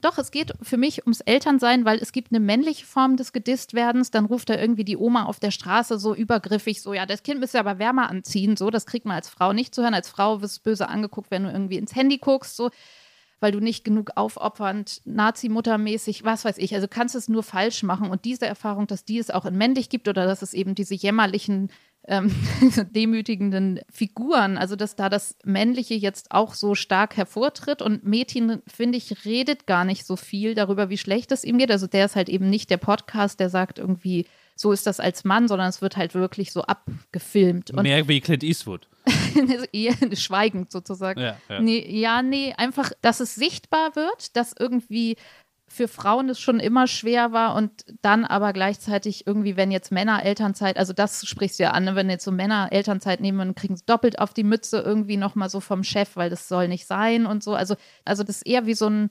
doch, 0.01 0.19
es 0.19 0.29
geht 0.29 0.53
für 0.61 0.77
mich 0.77 1.03
ums 1.03 1.21
Elternsein, 1.21 1.83
weil 1.83 1.97
es 1.97 2.11
gibt 2.11 2.31
eine 2.31 2.39
männliche 2.39 2.85
Form 2.85 3.17
des 3.17 3.33
Gedisst-Werdens. 3.33 4.11
Dann 4.11 4.25
ruft 4.25 4.49
da 4.49 4.55
irgendwie 4.55 4.83
die 4.83 4.97
Oma 4.97 5.25
auf 5.25 5.39
der 5.39 5.49
Straße 5.49 5.97
so 5.97 6.13
übergriffig, 6.13 6.81
so, 6.83 6.93
ja, 6.93 7.07
das 7.07 7.23
Kind 7.23 7.39
müsste 7.39 7.59
aber 7.59 7.79
wärmer 7.79 8.09
anziehen. 8.09 8.57
So, 8.57 8.69
das 8.69 8.85
kriegt 8.85 9.05
man 9.05 9.15
als 9.15 9.27
Frau 9.27 9.53
nicht 9.53 9.73
zu 9.73 9.81
hören. 9.81 9.95
Als 9.95 10.09
Frau 10.09 10.41
wirst 10.41 10.57
du 10.57 10.69
böse 10.69 10.87
angeguckt, 10.87 11.31
wenn 11.31 11.43
du 11.43 11.51
irgendwie 11.51 11.77
ins 11.77 11.95
Handy 11.95 12.19
guckst, 12.19 12.55
so, 12.55 12.69
weil 13.39 13.51
du 13.51 13.59
nicht 13.59 13.83
genug 13.83 14.11
aufopfernd, 14.15 15.01
Nazi-Muttermäßig, 15.05 16.23
was 16.23 16.45
weiß 16.45 16.59
ich. 16.59 16.75
Also 16.75 16.85
du 16.85 16.93
kannst 16.93 17.15
es 17.15 17.27
nur 17.27 17.41
falsch 17.41 17.81
machen. 17.81 18.11
Und 18.11 18.25
diese 18.25 18.45
Erfahrung, 18.45 18.85
dass 18.85 19.03
die 19.03 19.17
es 19.17 19.31
auch 19.31 19.45
in 19.45 19.57
männlich 19.57 19.89
gibt 19.89 20.07
oder 20.07 20.27
dass 20.27 20.43
es 20.43 20.53
eben 20.53 20.75
diese 20.75 20.93
jämmerlichen 20.93 21.71
ähm, 22.07 22.33
demütigenden 22.95 23.81
Figuren, 23.91 24.57
also 24.57 24.75
dass 24.75 24.95
da 24.95 25.09
das 25.09 25.37
Männliche 25.43 25.93
jetzt 25.93 26.31
auch 26.31 26.53
so 26.53 26.73
stark 26.73 27.17
hervortritt 27.17 27.81
und 27.81 28.05
Metin, 28.05 28.61
finde 28.65 28.97
ich, 28.97 29.25
redet 29.25 29.67
gar 29.67 29.85
nicht 29.85 30.05
so 30.05 30.15
viel 30.15 30.55
darüber, 30.55 30.89
wie 30.89 30.97
schlecht 30.97 31.31
es 31.31 31.43
ihm 31.43 31.57
geht. 31.57 31.69
Also 31.69 31.87
der 31.87 32.05
ist 32.05 32.15
halt 32.15 32.29
eben 32.29 32.49
nicht 32.49 32.69
der 32.69 32.77
Podcast, 32.77 33.39
der 33.39 33.49
sagt 33.49 33.77
irgendwie, 33.77 34.25
so 34.55 34.71
ist 34.71 34.87
das 34.87 34.99
als 34.99 35.23
Mann, 35.23 35.47
sondern 35.47 35.69
es 35.69 35.81
wird 35.81 35.97
halt 35.97 36.15
wirklich 36.15 36.51
so 36.51 36.63
abgefilmt. 36.63 37.71
Und 37.71 37.83
mehr 37.83 38.07
wie 38.07 38.21
Clint 38.21 38.43
Eastwood. 38.43 38.87
schweigend 40.13 40.71
sozusagen. 40.71 41.19
Ja, 41.19 41.37
ja. 41.49 41.61
Nee, 41.61 41.85
ja, 41.99 42.21
nee, 42.21 42.53
einfach, 42.57 42.91
dass 43.01 43.19
es 43.19 43.35
sichtbar 43.35 43.95
wird, 43.95 44.35
dass 44.35 44.53
irgendwie 44.57 45.17
für 45.67 45.87
Frauen 45.87 46.29
es 46.29 46.39
schon 46.39 46.59
immer 46.59 46.87
schwer 46.87 47.33
war 47.33 47.53
und 47.53 47.71
dann 48.01 48.23
aber 48.23 48.53
gleichzeitig 48.53 49.27
irgendwie, 49.27 49.57
wenn 49.57 49.69
jetzt 49.69 49.91
Männer 49.91 50.23
Elternzeit, 50.23 50.77
also 50.77 50.93
das 50.93 51.25
sprichst 51.25 51.59
du 51.59 51.63
ja 51.63 51.71
an, 51.71 51.83
ne, 51.83 51.95
wenn 51.95 52.09
jetzt 52.09 52.23
so 52.23 52.31
Männer 52.31 52.69
Elternzeit 52.71 53.19
nehmen 53.19 53.41
und 53.41 53.55
kriegen 53.55 53.73
es 53.73 53.85
doppelt 53.85 54.19
auf 54.19 54.33
die 54.33 54.45
Mütze 54.45 54.79
irgendwie 54.79 55.17
nochmal 55.17 55.49
so 55.49 55.59
vom 55.59 55.83
Chef, 55.83 56.15
weil 56.15 56.29
das 56.29 56.47
soll 56.47 56.69
nicht 56.69 56.87
sein 56.87 57.25
und 57.25 57.43
so. 57.43 57.53
Also, 57.53 57.75
also 58.05 58.23
das 58.23 58.37
ist 58.37 58.47
eher 58.47 58.65
wie 58.65 58.75
so 58.75 58.89
ein 58.89 59.09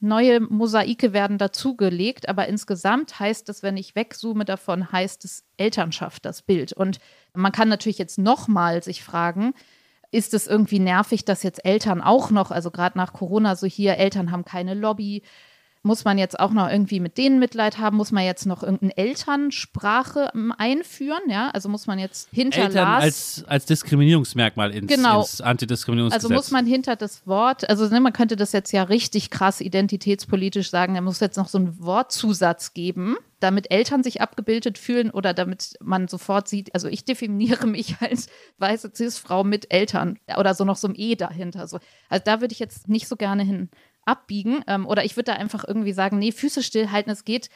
neue 0.00 0.40
Mosaike 0.40 1.12
werden 1.12 1.38
dazugelegt, 1.38 2.28
aber 2.28 2.48
insgesamt 2.48 3.20
heißt 3.20 3.48
es, 3.50 3.62
wenn 3.62 3.76
ich 3.76 3.94
wegzoome 3.94 4.44
davon, 4.44 4.90
heißt 4.90 5.24
es 5.24 5.44
Elternschaft, 5.58 6.24
das 6.24 6.42
Bild. 6.42 6.72
Und 6.72 6.98
man 7.34 7.52
kann 7.52 7.68
natürlich 7.68 7.98
jetzt 7.98 8.18
nochmal 8.18 8.82
sich 8.82 9.04
fragen, 9.04 9.52
ist 10.10 10.34
es 10.34 10.46
irgendwie 10.46 10.80
nervig, 10.80 11.24
dass 11.24 11.42
jetzt 11.42 11.64
Eltern 11.64 12.00
auch 12.00 12.30
noch, 12.30 12.50
also 12.50 12.70
gerade 12.70 12.98
nach 12.98 13.12
Corona, 13.12 13.56
so 13.56 13.66
hier, 13.66 13.96
Eltern 13.96 14.32
haben 14.32 14.44
keine 14.44 14.74
Lobby, 14.74 15.22
muss 15.82 16.04
man 16.04 16.16
jetzt 16.16 16.38
auch 16.38 16.52
noch 16.52 16.68
irgendwie 16.68 17.00
mit 17.00 17.18
denen 17.18 17.38
Mitleid 17.38 17.78
haben? 17.78 17.96
Muss 17.96 18.12
man 18.12 18.24
jetzt 18.24 18.46
noch 18.46 18.62
irgendeine 18.62 18.96
Elternsprache 18.96 20.30
ähm, 20.34 20.52
einführen? 20.56 21.22
Ja, 21.28 21.50
also 21.50 21.68
muss 21.68 21.86
man 21.86 21.98
jetzt 21.98 22.28
hinter 22.32 22.62
Eltern 22.62 22.74
Lars 22.74 23.02
als, 23.02 23.44
als 23.46 23.66
Diskriminierungsmerkmal 23.66 24.70
ins, 24.70 24.92
Genau. 24.92 25.20
ins 25.20 25.40
Antidiskriminierungsgesetz. 25.40 26.24
also 26.24 26.34
muss 26.34 26.50
man 26.50 26.66
hinter 26.66 26.96
das 26.96 27.26
Wort, 27.26 27.68
also 27.68 27.88
ne, 27.88 28.00
man 28.00 28.12
könnte 28.12 28.36
das 28.36 28.52
jetzt 28.52 28.72
ja 28.72 28.84
richtig 28.84 29.30
krass 29.30 29.60
identitätspolitisch 29.60 30.70
sagen, 30.70 30.94
da 30.94 31.00
muss 31.00 31.20
jetzt 31.20 31.36
noch 31.36 31.48
so 31.48 31.58
einen 31.58 31.78
Wortzusatz 31.80 32.74
geben, 32.74 33.16
damit 33.42 33.70
Eltern 33.70 34.02
sich 34.02 34.20
abgebildet 34.20 34.78
fühlen 34.78 35.10
oder 35.10 35.34
damit 35.34 35.74
man 35.80 36.08
sofort 36.08 36.48
sieht, 36.48 36.74
also 36.74 36.88
ich 36.88 37.04
definiere 37.04 37.66
mich 37.68 37.96
als 38.00 38.28
weiße 38.58 38.92
Cis-Frau 38.94 39.44
mit 39.44 39.72
Eltern 39.72 40.18
oder 40.36 40.54
so 40.54 40.64
noch 40.64 40.76
so 40.76 40.88
ein 40.88 40.94
E 40.96 41.16
dahinter. 41.16 41.66
So. 41.66 41.78
Also 42.08 42.22
da 42.24 42.40
würde 42.40 42.52
ich 42.52 42.58
jetzt 42.58 42.88
nicht 42.88 43.08
so 43.08 43.16
gerne 43.16 43.42
hin 43.42 43.70
abbiegen 44.04 44.62
ähm, 44.66 44.86
oder 44.86 45.04
ich 45.04 45.16
würde 45.16 45.32
da 45.32 45.38
einfach 45.38 45.64
irgendwie 45.66 45.92
sagen, 45.92 46.18
nee, 46.18 46.32
Füße 46.32 46.62
stillhalten, 46.62 47.12
es 47.12 47.24
geht 47.24 47.50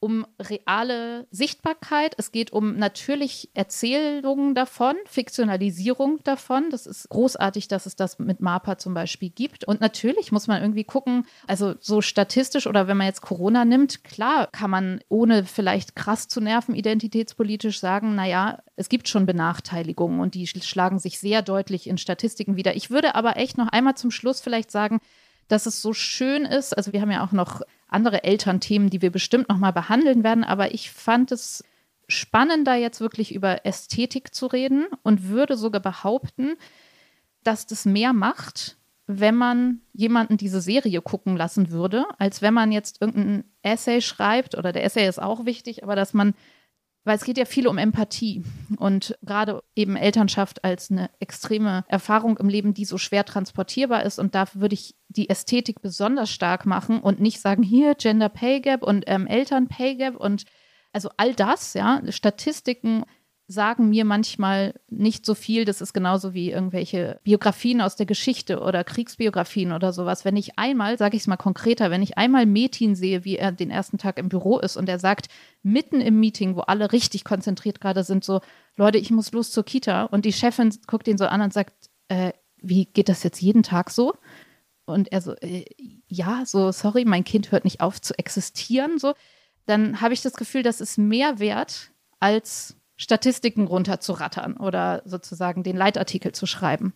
um 0.00 0.26
reale 0.40 1.26
Sichtbarkeit, 1.30 2.14
es 2.16 2.32
geht 2.32 2.52
um 2.52 2.76
natürlich 2.76 3.50
Erzählungen 3.52 4.54
davon, 4.54 4.96
Fiktionalisierung 5.04 6.20
davon. 6.24 6.70
Das 6.70 6.86
ist 6.86 7.10
großartig, 7.10 7.68
dass 7.68 7.84
es 7.84 7.96
das 7.96 8.18
mit 8.18 8.40
MAPA 8.40 8.78
zum 8.78 8.94
Beispiel 8.94 9.28
gibt. 9.28 9.64
Und 9.64 9.82
natürlich 9.82 10.32
muss 10.32 10.46
man 10.46 10.62
irgendwie 10.62 10.84
gucken, 10.84 11.26
also 11.46 11.74
so 11.80 12.00
statistisch 12.00 12.66
oder 12.66 12.88
wenn 12.88 12.96
man 12.96 13.08
jetzt 13.08 13.20
Corona 13.20 13.66
nimmt, 13.66 14.02
klar 14.02 14.48
kann 14.50 14.70
man 14.70 15.00
ohne 15.10 15.44
vielleicht 15.44 15.94
krass 15.94 16.28
zu 16.28 16.40
nerven 16.40 16.74
identitätspolitisch 16.74 17.78
sagen, 17.78 18.14
naja, 18.14 18.62
es 18.76 18.88
gibt 18.88 19.06
schon 19.06 19.26
Benachteiligungen 19.26 20.20
und 20.20 20.34
die 20.34 20.46
schlagen 20.46 20.98
sich 20.98 21.18
sehr 21.18 21.42
deutlich 21.42 21.86
in 21.86 21.98
Statistiken 21.98 22.56
wieder. 22.56 22.74
Ich 22.74 22.90
würde 22.90 23.14
aber 23.14 23.36
echt 23.36 23.58
noch 23.58 23.68
einmal 23.68 23.96
zum 23.96 24.10
Schluss 24.10 24.40
vielleicht 24.40 24.70
sagen, 24.70 25.00
dass 25.48 25.66
es 25.66 25.82
so 25.82 25.92
schön 25.92 26.44
ist. 26.44 26.76
Also 26.76 26.92
wir 26.92 27.00
haben 27.02 27.10
ja 27.10 27.24
auch 27.24 27.32
noch 27.32 27.60
andere 27.90 28.24
Elternthemen, 28.24 28.90
die 28.90 29.02
wir 29.02 29.10
bestimmt 29.10 29.48
noch 29.48 29.58
mal 29.58 29.72
behandeln 29.72 30.24
werden, 30.24 30.44
aber 30.44 30.74
ich 30.74 30.90
fand 30.90 31.32
es 31.32 31.64
spannender 32.08 32.74
jetzt 32.74 33.00
wirklich 33.00 33.34
über 33.34 33.64
Ästhetik 33.64 34.34
zu 34.34 34.46
reden 34.46 34.86
und 35.02 35.28
würde 35.28 35.56
sogar 35.56 35.80
behaupten, 35.80 36.56
dass 37.44 37.66
das 37.66 37.84
mehr 37.84 38.12
macht, 38.12 38.76
wenn 39.06 39.34
man 39.34 39.80
jemanden 39.92 40.36
diese 40.36 40.60
Serie 40.60 41.02
gucken 41.02 41.36
lassen 41.36 41.70
würde, 41.70 42.04
als 42.18 42.42
wenn 42.42 42.54
man 42.54 42.72
jetzt 42.72 43.00
irgendein 43.00 43.44
Essay 43.62 44.00
schreibt 44.00 44.56
oder 44.56 44.72
der 44.72 44.84
Essay 44.84 45.08
ist 45.08 45.20
auch 45.20 45.46
wichtig, 45.46 45.82
aber 45.82 45.96
dass 45.96 46.14
man 46.14 46.34
weil 47.04 47.16
es 47.16 47.24
geht 47.24 47.38
ja 47.38 47.44
viel 47.44 47.66
um 47.66 47.78
Empathie 47.78 48.44
und 48.76 49.16
gerade 49.22 49.62
eben 49.74 49.96
Elternschaft 49.96 50.64
als 50.64 50.90
eine 50.90 51.10
extreme 51.18 51.84
Erfahrung 51.88 52.36
im 52.36 52.48
Leben, 52.48 52.74
die 52.74 52.84
so 52.84 52.98
schwer 52.98 53.24
transportierbar 53.24 54.02
ist. 54.02 54.18
Und 54.18 54.34
da 54.34 54.46
würde 54.54 54.74
ich 54.74 54.96
die 55.08 55.30
Ästhetik 55.30 55.80
besonders 55.80 56.30
stark 56.30 56.66
machen 56.66 57.00
und 57.00 57.20
nicht 57.20 57.40
sagen, 57.40 57.62
hier 57.62 57.94
Gender 57.94 58.28
Pay 58.28 58.60
Gap 58.60 58.82
und 58.82 59.04
ähm, 59.06 59.26
Eltern 59.26 59.68
Pay 59.68 59.96
Gap 59.96 60.16
und 60.16 60.44
also 60.92 61.08
all 61.16 61.34
das, 61.34 61.74
ja, 61.74 62.02
Statistiken 62.10 63.04
sagen 63.50 63.88
mir 63.88 64.04
manchmal 64.04 64.74
nicht 64.88 65.26
so 65.26 65.34
viel. 65.34 65.64
Das 65.64 65.80
ist 65.80 65.92
genauso 65.92 66.34
wie 66.34 66.52
irgendwelche 66.52 67.18
Biografien 67.24 67.80
aus 67.80 67.96
der 67.96 68.06
Geschichte 68.06 68.60
oder 68.60 68.84
Kriegsbiografien 68.84 69.72
oder 69.72 69.92
sowas. 69.92 70.24
Wenn 70.24 70.36
ich 70.36 70.56
einmal, 70.58 70.98
sage 70.98 71.16
ich 71.16 71.22
es 71.22 71.26
mal 71.26 71.36
konkreter, 71.36 71.90
wenn 71.90 72.02
ich 72.02 72.16
einmal 72.16 72.46
Metin 72.46 72.94
sehe, 72.94 73.24
wie 73.24 73.36
er 73.36 73.50
den 73.50 73.70
ersten 73.70 73.98
Tag 73.98 74.18
im 74.18 74.28
Büro 74.28 74.58
ist 74.58 74.76
und 74.76 74.88
er 74.88 75.00
sagt, 75.00 75.28
mitten 75.62 76.00
im 76.00 76.20
Meeting, 76.20 76.54
wo 76.54 76.60
alle 76.60 76.92
richtig 76.92 77.24
konzentriert 77.24 77.80
gerade 77.80 78.04
sind, 78.04 78.24
so, 78.24 78.40
Leute, 78.76 78.98
ich 78.98 79.10
muss 79.10 79.32
los 79.32 79.50
zur 79.50 79.64
Kita 79.64 80.04
und 80.04 80.24
die 80.24 80.32
Chefin 80.32 80.72
guckt 80.86 81.08
ihn 81.08 81.18
so 81.18 81.26
an 81.26 81.42
und 81.42 81.52
sagt, 81.52 81.74
äh, 82.06 82.32
wie 82.62 82.84
geht 82.84 83.08
das 83.08 83.24
jetzt 83.24 83.42
jeden 83.42 83.64
Tag 83.64 83.90
so? 83.90 84.14
Und 84.84 85.10
er 85.10 85.22
so, 85.22 85.34
äh, 85.36 85.64
ja, 86.06 86.44
so, 86.46 86.70
sorry, 86.70 87.04
mein 87.04 87.24
Kind 87.24 87.50
hört 87.50 87.64
nicht 87.64 87.80
auf 87.80 88.00
zu 88.00 88.16
existieren, 88.16 88.98
so, 88.98 89.14
dann 89.66 90.00
habe 90.00 90.14
ich 90.14 90.22
das 90.22 90.34
Gefühl, 90.34 90.62
das 90.62 90.80
ist 90.80 90.98
mehr 90.98 91.40
wert, 91.40 91.90
als 92.20 92.76
Statistiken 93.00 93.66
runterzurattern 93.66 94.58
oder 94.58 95.00
sozusagen 95.06 95.62
den 95.62 95.74
Leitartikel 95.74 96.32
zu 96.32 96.44
schreiben. 96.44 96.92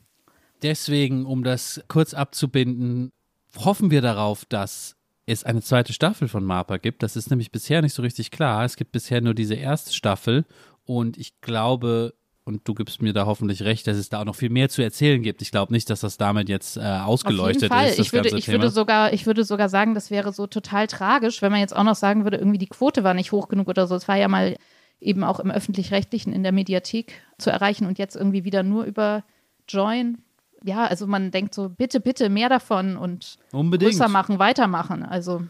Deswegen, 0.63 1.25
um 1.25 1.43
das 1.43 1.83
kurz 1.89 2.13
abzubinden, 2.13 3.11
hoffen 3.57 3.91
wir 3.91 4.03
darauf, 4.03 4.45
dass 4.45 4.97
es 5.25 5.45
eine 5.45 5.63
zweite 5.63 5.95
Staffel 5.95 6.29
von 6.29 6.45
MAPA 6.45 6.77
gibt. 6.77 7.03
Das 7.03 7.17
ist 7.17 7.31
nämlich 7.31 7.51
bisher 7.51 7.81
nicht 7.81 7.95
so 7.95 8.03
richtig 8.03 8.31
klar. 8.31 8.67
Es 8.67 8.77
gibt 8.77 8.93
bisher 8.93 9.23
nur 9.23 9.33
diese 9.33 9.55
erste 9.55 9.95
Staffel 9.95 10.45
und 10.85 11.17
ich 11.17 11.41
glaube, 11.41 12.13
und 12.45 12.69
du 12.69 12.75
gibst 12.75 13.01
mir 13.01 13.15
da 13.15 13.25
hoffentlich 13.25 13.63
recht, 13.63 13.87
dass 13.87 13.97
es 13.97 14.11
da 14.11 14.21
auch 14.21 14.27
noch 14.27 14.37
viel 14.37 14.51
mehr 14.51 14.69
zu 14.69 14.83
erzählen 14.83 15.23
gibt. 15.23 15.41
Ich 15.41 15.53
glaube 15.53 15.73
nicht, 15.73 15.89
dass 15.89 16.01
das 16.01 16.19
damit 16.19 16.51
jetzt 16.51 16.77
äh, 16.77 16.83
ausgeleuchtet 16.83 17.71
Auf 17.71 17.79
jeden 17.79 17.81
Fall. 17.81 17.87
ist. 17.87 17.99
Das 17.99 18.07
ich, 18.07 18.13
würde, 18.13 18.29
ganze 18.29 18.39
ich, 18.39 18.45
Thema. 18.45 18.59
würde 18.59 18.71
sogar, 18.71 19.13
ich 19.15 19.25
würde 19.25 19.45
sogar 19.45 19.71
sagen, 19.71 19.95
das 19.95 20.11
wäre 20.11 20.35
so 20.35 20.47
total 20.47 20.87
tragisch, 20.87 21.41
wenn 21.41 21.51
man 21.51 21.61
jetzt 21.61 21.75
auch 21.75 21.83
noch 21.83 21.95
sagen 21.95 22.25
würde, 22.25 22.37
irgendwie 22.37 22.59
die 22.59 22.67
Quote 22.67 23.05
war 23.05 23.15
nicht 23.15 23.33
hoch 23.33 23.49
genug 23.49 23.69
oder 23.69 23.87
so. 23.87 23.95
Es 23.95 24.07
war 24.07 24.17
ja 24.17 24.29
mal 24.29 24.57
eben 25.01 25.25
auch 25.25 25.41
im 25.41 25.51
öffentlich-rechtlichen 25.51 26.33
in 26.33 26.43
der 26.43 26.53
Mediathek 26.53 27.21
zu 27.39 27.51
erreichen 27.51 27.87
und 27.87 27.99
jetzt 27.99 28.17
irgendwie 28.17 28.45
wieder 28.45 28.63
nur 28.63 28.85
über 28.85 29.25
Join. 29.69 30.19
Ja, 30.63 30.87
also 30.87 31.07
man 31.07 31.31
denkt 31.31 31.55
so, 31.55 31.69
bitte, 31.69 32.01
bitte 32.01 32.29
mehr 32.29 32.49
davon 32.49 32.97
und 32.97 33.37
Unbedingt. 33.53 33.93
größer 33.93 34.09
machen, 34.09 34.39
weitermachen. 34.39 35.03
Also 35.03 35.43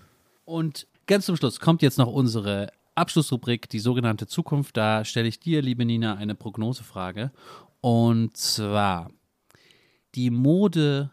Und 0.45 0.87
ganz 1.07 1.27
zum 1.27 1.37
Schluss 1.37 1.61
kommt 1.61 1.83
jetzt 1.83 1.99
noch 1.99 2.09
unsere 2.09 2.73
Abschlussrubrik, 2.97 3.69
die 3.69 3.79
sogenannte 3.79 4.27
Zukunft. 4.27 4.77
Da 4.77 5.05
stelle 5.05 5.29
ich 5.29 5.41
dir, 5.41 5.63
liebe 5.63 5.85
Nina, 5.85 6.17
eine 6.17 6.35
Prognosefrage. 6.35 7.31
Und 7.81 8.37
zwar 8.37 9.11
die 10.15 10.31
Mode, 10.31 11.11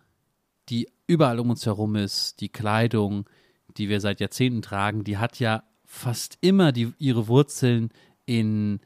die 0.69 0.88
überall 1.07 1.39
um 1.39 1.49
uns 1.49 1.65
herum 1.65 1.95
ist, 1.95 2.39
die 2.39 2.49
Kleidung, 2.49 3.29
die 3.77 3.89
wir 3.89 3.99
seit 3.99 4.19
Jahrzehnten 4.19 4.61
tragen, 4.61 5.03
die 5.03 5.17
hat 5.17 5.39
ja 5.39 5.63
fast 5.86 6.38
immer 6.41 6.71
die, 6.71 6.93
ihre 6.99 7.27
Wurzeln 7.27 7.89
in 8.26 8.80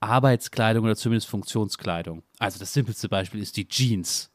Arbeitskleidung 0.00 0.84
oder 0.84 0.96
zumindest 0.96 1.28
Funktionskleidung. 1.28 2.22
Also 2.38 2.58
das 2.58 2.72
simpelste 2.72 3.08
Beispiel 3.08 3.40
ist 3.40 3.56
die 3.56 3.68
Jeans. 3.68 4.30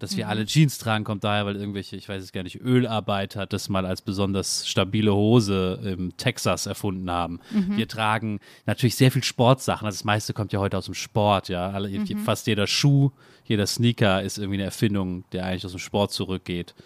Dass 0.00 0.16
wir 0.16 0.28
alle 0.28 0.46
Jeans 0.46 0.78
tragen, 0.78 1.02
kommt 1.02 1.24
daher, 1.24 1.44
weil 1.44 1.56
irgendwelche, 1.56 1.96
ich 1.96 2.08
weiß 2.08 2.22
es 2.22 2.30
gar 2.30 2.44
nicht, 2.44 2.60
Ölarbeiter 2.60 3.46
das 3.46 3.68
mal 3.68 3.84
als 3.84 4.00
besonders 4.00 4.68
stabile 4.68 5.12
Hose 5.12 5.80
im 5.84 6.16
Texas 6.16 6.66
erfunden 6.66 7.10
haben. 7.10 7.40
Wir 7.50 7.88
tragen 7.88 8.38
natürlich 8.64 8.94
sehr 8.94 9.10
viel 9.10 9.24
Sportsachen. 9.24 9.86
Also 9.86 9.96
das 9.96 10.04
meiste 10.04 10.34
kommt 10.34 10.52
ja 10.52 10.60
heute 10.60 10.78
aus 10.78 10.84
dem 10.84 10.94
Sport, 10.94 11.48
ja. 11.48 11.70
Alle, 11.70 11.90
Fast 12.24 12.46
jeder 12.46 12.68
Schuh, 12.68 13.10
jeder 13.44 13.66
Sneaker 13.66 14.22
ist 14.22 14.38
irgendwie 14.38 14.58
eine 14.58 14.64
Erfindung, 14.66 15.24
der 15.32 15.46
eigentlich 15.46 15.66
aus 15.66 15.72
dem 15.72 15.80
Sport 15.80 16.12
zurückgeht. 16.12 16.76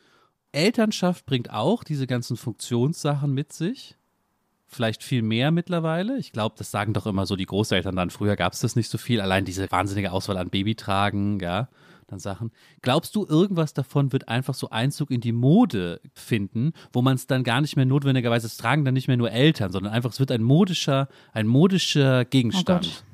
Elternschaft 0.52 1.26
bringt 1.26 1.50
auch 1.50 1.84
diese 1.84 2.06
ganzen 2.06 2.38
Funktionssachen 2.38 3.30
mit 3.30 3.52
sich. 3.52 3.96
Vielleicht 4.72 5.02
viel 5.02 5.20
mehr 5.20 5.50
mittlerweile. 5.50 6.16
Ich 6.16 6.32
glaube, 6.32 6.54
das 6.56 6.70
sagen 6.70 6.94
doch 6.94 7.06
immer 7.06 7.26
so 7.26 7.36
die 7.36 7.44
Großeltern 7.44 7.94
dann. 7.94 8.08
Früher 8.08 8.36
gab 8.36 8.54
es 8.54 8.60
das 8.60 8.74
nicht 8.74 8.88
so 8.88 8.96
viel. 8.96 9.20
Allein 9.20 9.44
diese 9.44 9.70
wahnsinnige 9.70 10.12
Auswahl 10.12 10.38
an 10.38 10.48
Babytragen, 10.48 11.38
ja, 11.40 11.68
dann 12.06 12.18
Sachen. 12.18 12.52
Glaubst 12.80 13.14
du, 13.14 13.26
irgendwas 13.26 13.74
davon 13.74 14.12
wird 14.12 14.28
einfach 14.28 14.54
so 14.54 14.70
Einzug 14.70 15.10
in 15.10 15.20
die 15.20 15.32
Mode 15.32 16.00
finden, 16.14 16.72
wo 16.92 17.02
man 17.02 17.16
es 17.16 17.26
dann 17.26 17.44
gar 17.44 17.60
nicht 17.60 17.76
mehr 17.76 17.84
notwendigerweise, 17.84 18.46
es 18.46 18.56
tragen 18.56 18.84
dann 18.84 18.94
nicht 18.94 19.08
mehr 19.08 19.18
nur 19.18 19.30
Eltern, 19.30 19.72
sondern 19.72 19.92
einfach, 19.92 20.10
es 20.10 20.20
wird 20.20 20.32
ein 20.32 20.42
modischer, 20.42 21.08
ein 21.32 21.46
modischer 21.46 22.24
Gegenstand. 22.24 23.04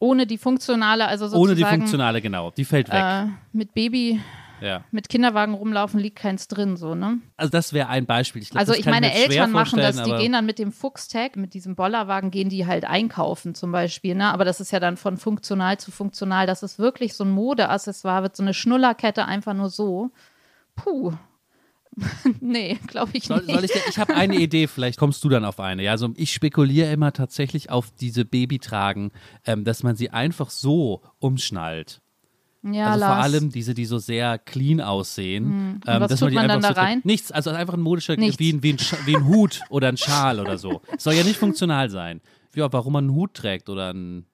ohne 0.00 0.26
die 0.26 0.38
funktionale, 0.38 1.06
also 1.06 1.26
sozusagen 1.26 1.42
Ohne 1.42 1.54
die 1.54 1.64
funktionale, 1.64 2.20
genau. 2.22 2.50
Die 2.50 2.64
fällt 2.64 2.88
weg. 2.88 3.02
äh, 3.02 3.26
mit 3.52 3.74
Baby, 3.74 4.20
ja. 4.60 4.84
mit 4.90 5.08
Kinderwagen 5.08 5.54
rumlaufen, 5.54 6.00
liegt 6.00 6.18
keins 6.18 6.48
drin, 6.48 6.76
so, 6.76 6.94
ne? 6.94 7.18
Also 7.36 7.50
das 7.50 7.72
wäre 7.72 7.88
ein 7.88 8.06
Beispiel. 8.06 8.42
Ich 8.42 8.50
glaub, 8.50 8.60
Also 8.60 8.74
ich 8.74 8.86
meine, 8.86 9.12
Eltern 9.12 9.50
machen 9.52 9.78
das, 9.78 10.02
die 10.02 10.12
gehen 10.12 10.32
dann 10.32 10.46
mit 10.46 10.58
dem 10.58 10.72
Fuchstag, 10.72 11.36
mit 11.36 11.54
diesem 11.54 11.74
Bollerwagen, 11.74 12.30
gehen 12.30 12.48
die 12.48 12.66
halt 12.66 12.84
einkaufen 12.84 13.54
zum 13.54 13.72
Beispiel, 13.72 14.14
ne? 14.14 14.32
Aber 14.32 14.44
das 14.44 14.60
ist 14.60 14.70
ja 14.72 14.80
dann 14.80 14.96
von 14.96 15.16
funktional 15.16 15.78
zu 15.78 15.90
funktional. 15.90 16.46
Das 16.46 16.62
ist 16.62 16.78
wirklich 16.78 17.14
so 17.14 17.24
ein 17.24 17.30
Modeaccessoire, 17.30 18.22
wird 18.22 18.36
so 18.36 18.42
eine 18.42 18.54
Schnullerkette 18.54 19.24
einfach 19.26 19.54
nur 19.54 19.70
so. 19.70 20.10
Puh. 20.74 21.12
nee, 22.40 22.78
glaube 22.86 23.10
ich 23.14 23.24
Soll, 23.24 23.42
nicht. 23.42 23.54
soll 23.54 23.64
ich 23.64 23.72
ich 23.88 23.98
habe 23.98 24.14
eine 24.14 24.36
Idee, 24.36 24.66
vielleicht 24.66 24.98
kommst 24.98 25.22
du 25.24 25.28
dann 25.28 25.44
auf 25.44 25.60
eine. 25.60 25.82
Ja, 25.82 25.92
also 25.92 26.10
ich 26.16 26.32
spekuliere 26.32 26.92
immer 26.92 27.12
tatsächlich 27.12 27.70
auf 27.70 27.90
diese 27.90 28.24
Babytragen, 28.24 29.10
ähm, 29.44 29.64
dass 29.64 29.82
man 29.82 29.96
sie 29.96 30.10
einfach 30.10 30.50
so 30.50 31.02
umschnallt. 31.18 32.00
Ja, 32.62 32.86
also 32.86 33.06
vor 33.06 33.08
Lars. 33.14 33.24
allem 33.24 33.50
diese, 33.50 33.74
die 33.74 33.86
so 33.86 33.98
sehr 33.98 34.38
clean 34.38 34.80
aussehen. 34.80 35.80
ähm, 35.86 36.00
was 36.00 36.18
tut 36.18 36.32
man 36.32 36.48
dann 36.48 36.60
da 36.60 36.74
so, 36.74 36.80
rein? 36.80 37.00
Nichts, 37.04 37.32
also 37.32 37.50
einfach 37.50 37.74
ein 37.74 37.80
modischer, 37.80 38.16
wie 38.16 38.26
ein, 38.52 38.62
wie, 38.62 38.72
ein, 38.72 38.78
wie 39.06 39.16
ein 39.16 39.26
Hut 39.26 39.60
oder 39.70 39.88
ein 39.88 39.96
Schal 39.96 40.40
oder 40.40 40.58
so. 40.58 40.82
Soll 40.98 41.14
ja 41.14 41.24
nicht 41.24 41.38
funktional 41.38 41.88
sein. 41.88 42.20
Ja, 42.54 42.70
warum 42.72 42.92
man 42.92 43.04
einen 43.04 43.14
Hut 43.14 43.34
trägt 43.34 43.68
oder 43.68 43.92
ein 43.92 44.26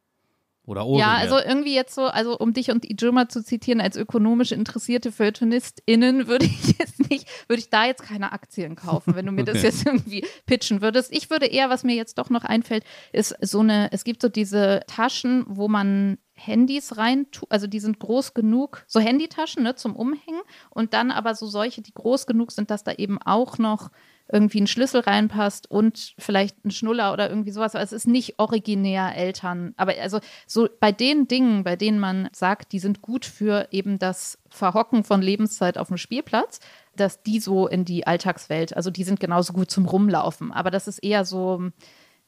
oder 0.66 0.84
Ohrringe. 0.84 1.00
Ja, 1.00 1.14
also 1.14 1.38
irgendwie 1.38 1.74
jetzt 1.74 1.94
so, 1.94 2.06
also 2.06 2.36
um 2.36 2.52
dich 2.52 2.70
und 2.70 2.84
Ijoma 2.84 3.28
zu 3.28 3.42
zitieren, 3.42 3.80
als 3.80 3.96
ökonomisch 3.96 4.52
interessierte 4.52 5.12
FeuilletonistInnen 5.12 6.26
würde 6.26 6.46
ich 6.46 6.66
jetzt 6.78 7.08
nicht, 7.08 7.28
würde 7.48 7.60
ich 7.60 7.70
da 7.70 7.86
jetzt 7.86 8.02
keine 8.02 8.32
Aktien 8.32 8.74
kaufen, 8.74 9.14
wenn 9.14 9.26
du 9.26 9.32
mir 9.32 9.44
das 9.44 9.62
jetzt 9.62 9.86
irgendwie 9.86 10.26
pitchen 10.46 10.82
würdest. 10.82 11.12
Ich 11.12 11.30
würde 11.30 11.46
eher, 11.46 11.70
was 11.70 11.84
mir 11.84 11.94
jetzt 11.94 12.18
doch 12.18 12.30
noch 12.30 12.44
einfällt, 12.44 12.84
ist 13.12 13.34
so 13.40 13.60
eine, 13.60 13.92
es 13.92 14.02
gibt 14.02 14.20
so 14.20 14.28
diese 14.28 14.80
Taschen, 14.88 15.44
wo 15.48 15.68
man 15.68 16.18
Handys 16.36 16.96
rein, 16.98 17.26
also 17.48 17.66
die 17.66 17.80
sind 17.80 17.98
groß 17.98 18.34
genug, 18.34 18.84
so 18.86 19.00
Handytaschen 19.00 19.62
ne, 19.62 19.74
zum 19.74 19.96
Umhängen 19.96 20.42
und 20.70 20.92
dann 20.92 21.10
aber 21.10 21.34
so 21.34 21.46
solche, 21.46 21.80
die 21.80 21.94
groß 21.94 22.26
genug 22.26 22.52
sind, 22.52 22.70
dass 22.70 22.84
da 22.84 22.92
eben 22.92 23.20
auch 23.20 23.58
noch 23.58 23.90
irgendwie 24.30 24.60
ein 24.60 24.66
Schlüssel 24.66 25.00
reinpasst 25.00 25.70
und 25.70 26.14
vielleicht 26.18 26.64
ein 26.64 26.70
Schnuller 26.70 27.12
oder 27.12 27.28
irgendwie 27.30 27.52
sowas. 27.52 27.74
Aber 27.74 27.84
es 27.84 27.92
ist 27.92 28.08
nicht 28.08 28.38
originär 28.38 29.14
Eltern. 29.14 29.72
Aber 29.76 29.94
also 30.00 30.20
so 30.46 30.68
bei 30.80 30.90
den 30.92 31.28
Dingen, 31.28 31.64
bei 31.64 31.76
denen 31.76 32.00
man 32.00 32.28
sagt, 32.32 32.72
die 32.72 32.80
sind 32.80 33.02
gut 33.02 33.24
für 33.24 33.68
eben 33.70 33.98
das 33.98 34.38
Verhocken 34.48 35.04
von 35.04 35.22
Lebenszeit 35.22 35.78
auf 35.78 35.88
dem 35.88 35.96
Spielplatz, 35.96 36.60
dass 36.96 37.22
die 37.22 37.40
so 37.40 37.68
in 37.68 37.84
die 37.84 38.06
Alltagswelt, 38.06 38.76
also 38.76 38.90
die 38.90 39.04
sind 39.04 39.20
genauso 39.20 39.52
gut 39.52 39.70
zum 39.70 39.86
Rumlaufen. 39.86 40.52
Aber 40.52 40.70
das 40.70 40.88
ist 40.88 40.98
eher 40.98 41.24
so, 41.24 41.70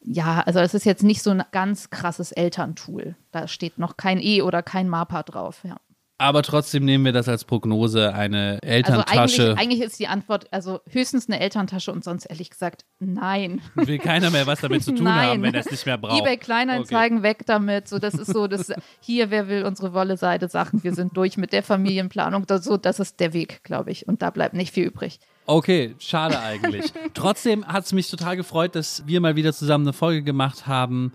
ja, 0.01 0.40
also 0.46 0.61
es 0.61 0.74
ist 0.74 0.84
jetzt 0.84 1.03
nicht 1.03 1.22
so 1.22 1.30
ein 1.30 1.42
ganz 1.53 1.90
krasses 1.90 2.32
Elterntool. 2.32 3.16
Da 3.32 3.49
steht 3.49 3.78
noch 3.78 3.96
kein 3.96 4.20
E 4.20 4.42
oder 4.42 4.62
kein 4.62 4.88
MAPA 4.88 5.22
drauf, 5.22 5.61
ja. 5.64 5.76
Aber 6.20 6.42
trotzdem 6.42 6.84
nehmen 6.84 7.05
wir 7.05 7.12
das 7.12 7.28
als 7.28 7.44
Prognose, 7.44 8.12
eine 8.12 8.59
Also 8.61 8.74
Elterntasche. 8.74 9.42
eigentlich, 9.51 9.59
eigentlich 9.59 9.80
ist 9.82 10.01
die 10.01 10.09
Antwort, 10.09 10.53
also 10.53 10.80
höchstens 10.90 11.28
eine 11.28 11.38
Elterntasche 11.38 11.92
und 11.92 12.03
sonst 12.03 12.26
ehrlich 12.26 12.51
gesagt, 12.51 12.84
nein. 12.99 13.61
will 13.76 13.99
keiner 13.99 14.30
mehr 14.30 14.44
was 14.49 14.61
damit 14.61 14.82
zu 14.82 14.92
tun 14.92 15.05
Nein. 15.05 15.28
haben, 15.28 15.42
wenn 15.42 15.55
er 15.55 15.61
es 15.61 15.70
nicht 15.70 15.86
mehr 15.86 15.96
braucht. 15.96 16.20
eBay 16.20 16.36
Kleinanzeigen 16.36 17.22
weg 17.22 17.46
damit. 17.46 17.86
So, 17.86 18.01
das 18.01 18.14
ist 18.14 18.32
so, 18.32 18.49
das 18.49 18.72
hier, 19.01 19.30
wer 19.30 19.46
will 19.46 19.64
unsere 19.64 19.94
Wolle-Seide 19.94 20.49
Sachen, 20.49 20.82
wir 20.82 20.92
sind 20.92 21.16
durch 21.16 21.36
mit 21.36 21.53
der 21.53 21.62
Familienplanung. 21.62 22.46
Das, 22.46 22.64
so, 22.64 22.76
das 22.76 22.99
ist 22.99 23.20
der 23.20 23.32
Weg, 23.32 23.62
glaube 23.62 23.92
ich. 23.92 24.09
Und 24.09 24.20
da 24.20 24.30
bleibt 24.30 24.55
nicht 24.55 24.74
viel 24.74 24.86
übrig. 24.86 25.20
Okay, 25.51 25.94
schade 25.99 26.38
eigentlich. 26.40 26.92
Trotzdem 27.14 27.66
hat 27.66 27.86
es 27.86 27.92
mich 27.94 28.11
total 28.11 28.36
gefreut, 28.36 28.74
dass 28.74 29.07
wir 29.07 29.22
mal 29.22 29.34
wieder 29.34 29.55
zusammen 29.55 29.86
eine 29.86 29.94
Folge 29.94 30.22
gemacht 30.22 30.66
haben 30.66 31.12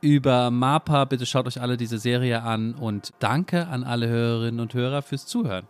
über 0.00 0.52
MAPA. 0.52 1.06
Bitte 1.06 1.26
schaut 1.26 1.48
euch 1.48 1.60
alle 1.60 1.76
diese 1.76 1.98
Serie 1.98 2.42
an 2.42 2.76
und 2.76 3.10
danke 3.18 3.66
an 3.66 3.82
alle 3.82 4.06
Hörerinnen 4.06 4.60
und 4.60 4.74
Hörer 4.74 5.02
fürs 5.02 5.26
Zuhören. 5.26 5.66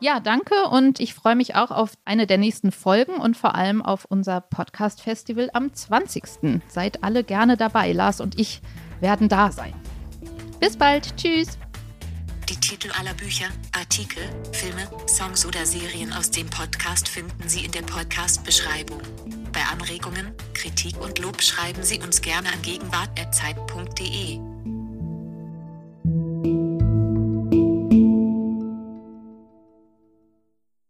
Ja, 0.00 0.20
danke 0.20 0.54
und 0.70 1.00
ich 1.00 1.14
freue 1.14 1.34
mich 1.34 1.54
auch 1.54 1.70
auf 1.70 1.92
eine 2.04 2.26
der 2.26 2.36
nächsten 2.36 2.70
Folgen 2.70 3.14
und 3.14 3.38
vor 3.38 3.54
allem 3.54 3.80
auf 3.80 4.04
unser 4.04 4.42
Podcast-Festival 4.42 5.48
am 5.54 5.72
20. 5.72 6.60
Seid 6.68 7.02
alle 7.02 7.24
gerne 7.24 7.56
dabei. 7.56 7.92
Lars 7.92 8.20
und 8.20 8.38
ich 8.38 8.60
werden 9.00 9.30
da 9.30 9.50
sein. 9.50 9.72
Bis 10.60 10.76
bald. 10.76 11.16
Tschüss. 11.16 11.58
Die 12.48 12.56
Titel 12.56 12.90
aller 12.92 13.14
Bücher, 13.14 13.46
Artikel, 13.72 14.22
Filme, 14.52 14.86
Songs 15.06 15.46
oder 15.46 15.64
Serien 15.64 16.12
aus 16.12 16.30
dem 16.30 16.46
Podcast 16.50 17.08
finden 17.08 17.48
Sie 17.48 17.64
in 17.64 17.72
der 17.72 17.82
Podcast-Beschreibung. 17.82 19.00
Bei 19.52 19.62
Anregungen, 19.62 20.34
Kritik 20.52 21.00
und 21.00 21.18
Lob 21.20 21.40
schreiben 21.40 21.82
Sie 21.82 22.00
uns 22.00 22.20
gerne 22.20 22.52
an 22.52 22.60
gegenwart.zeit.de. 22.60 24.53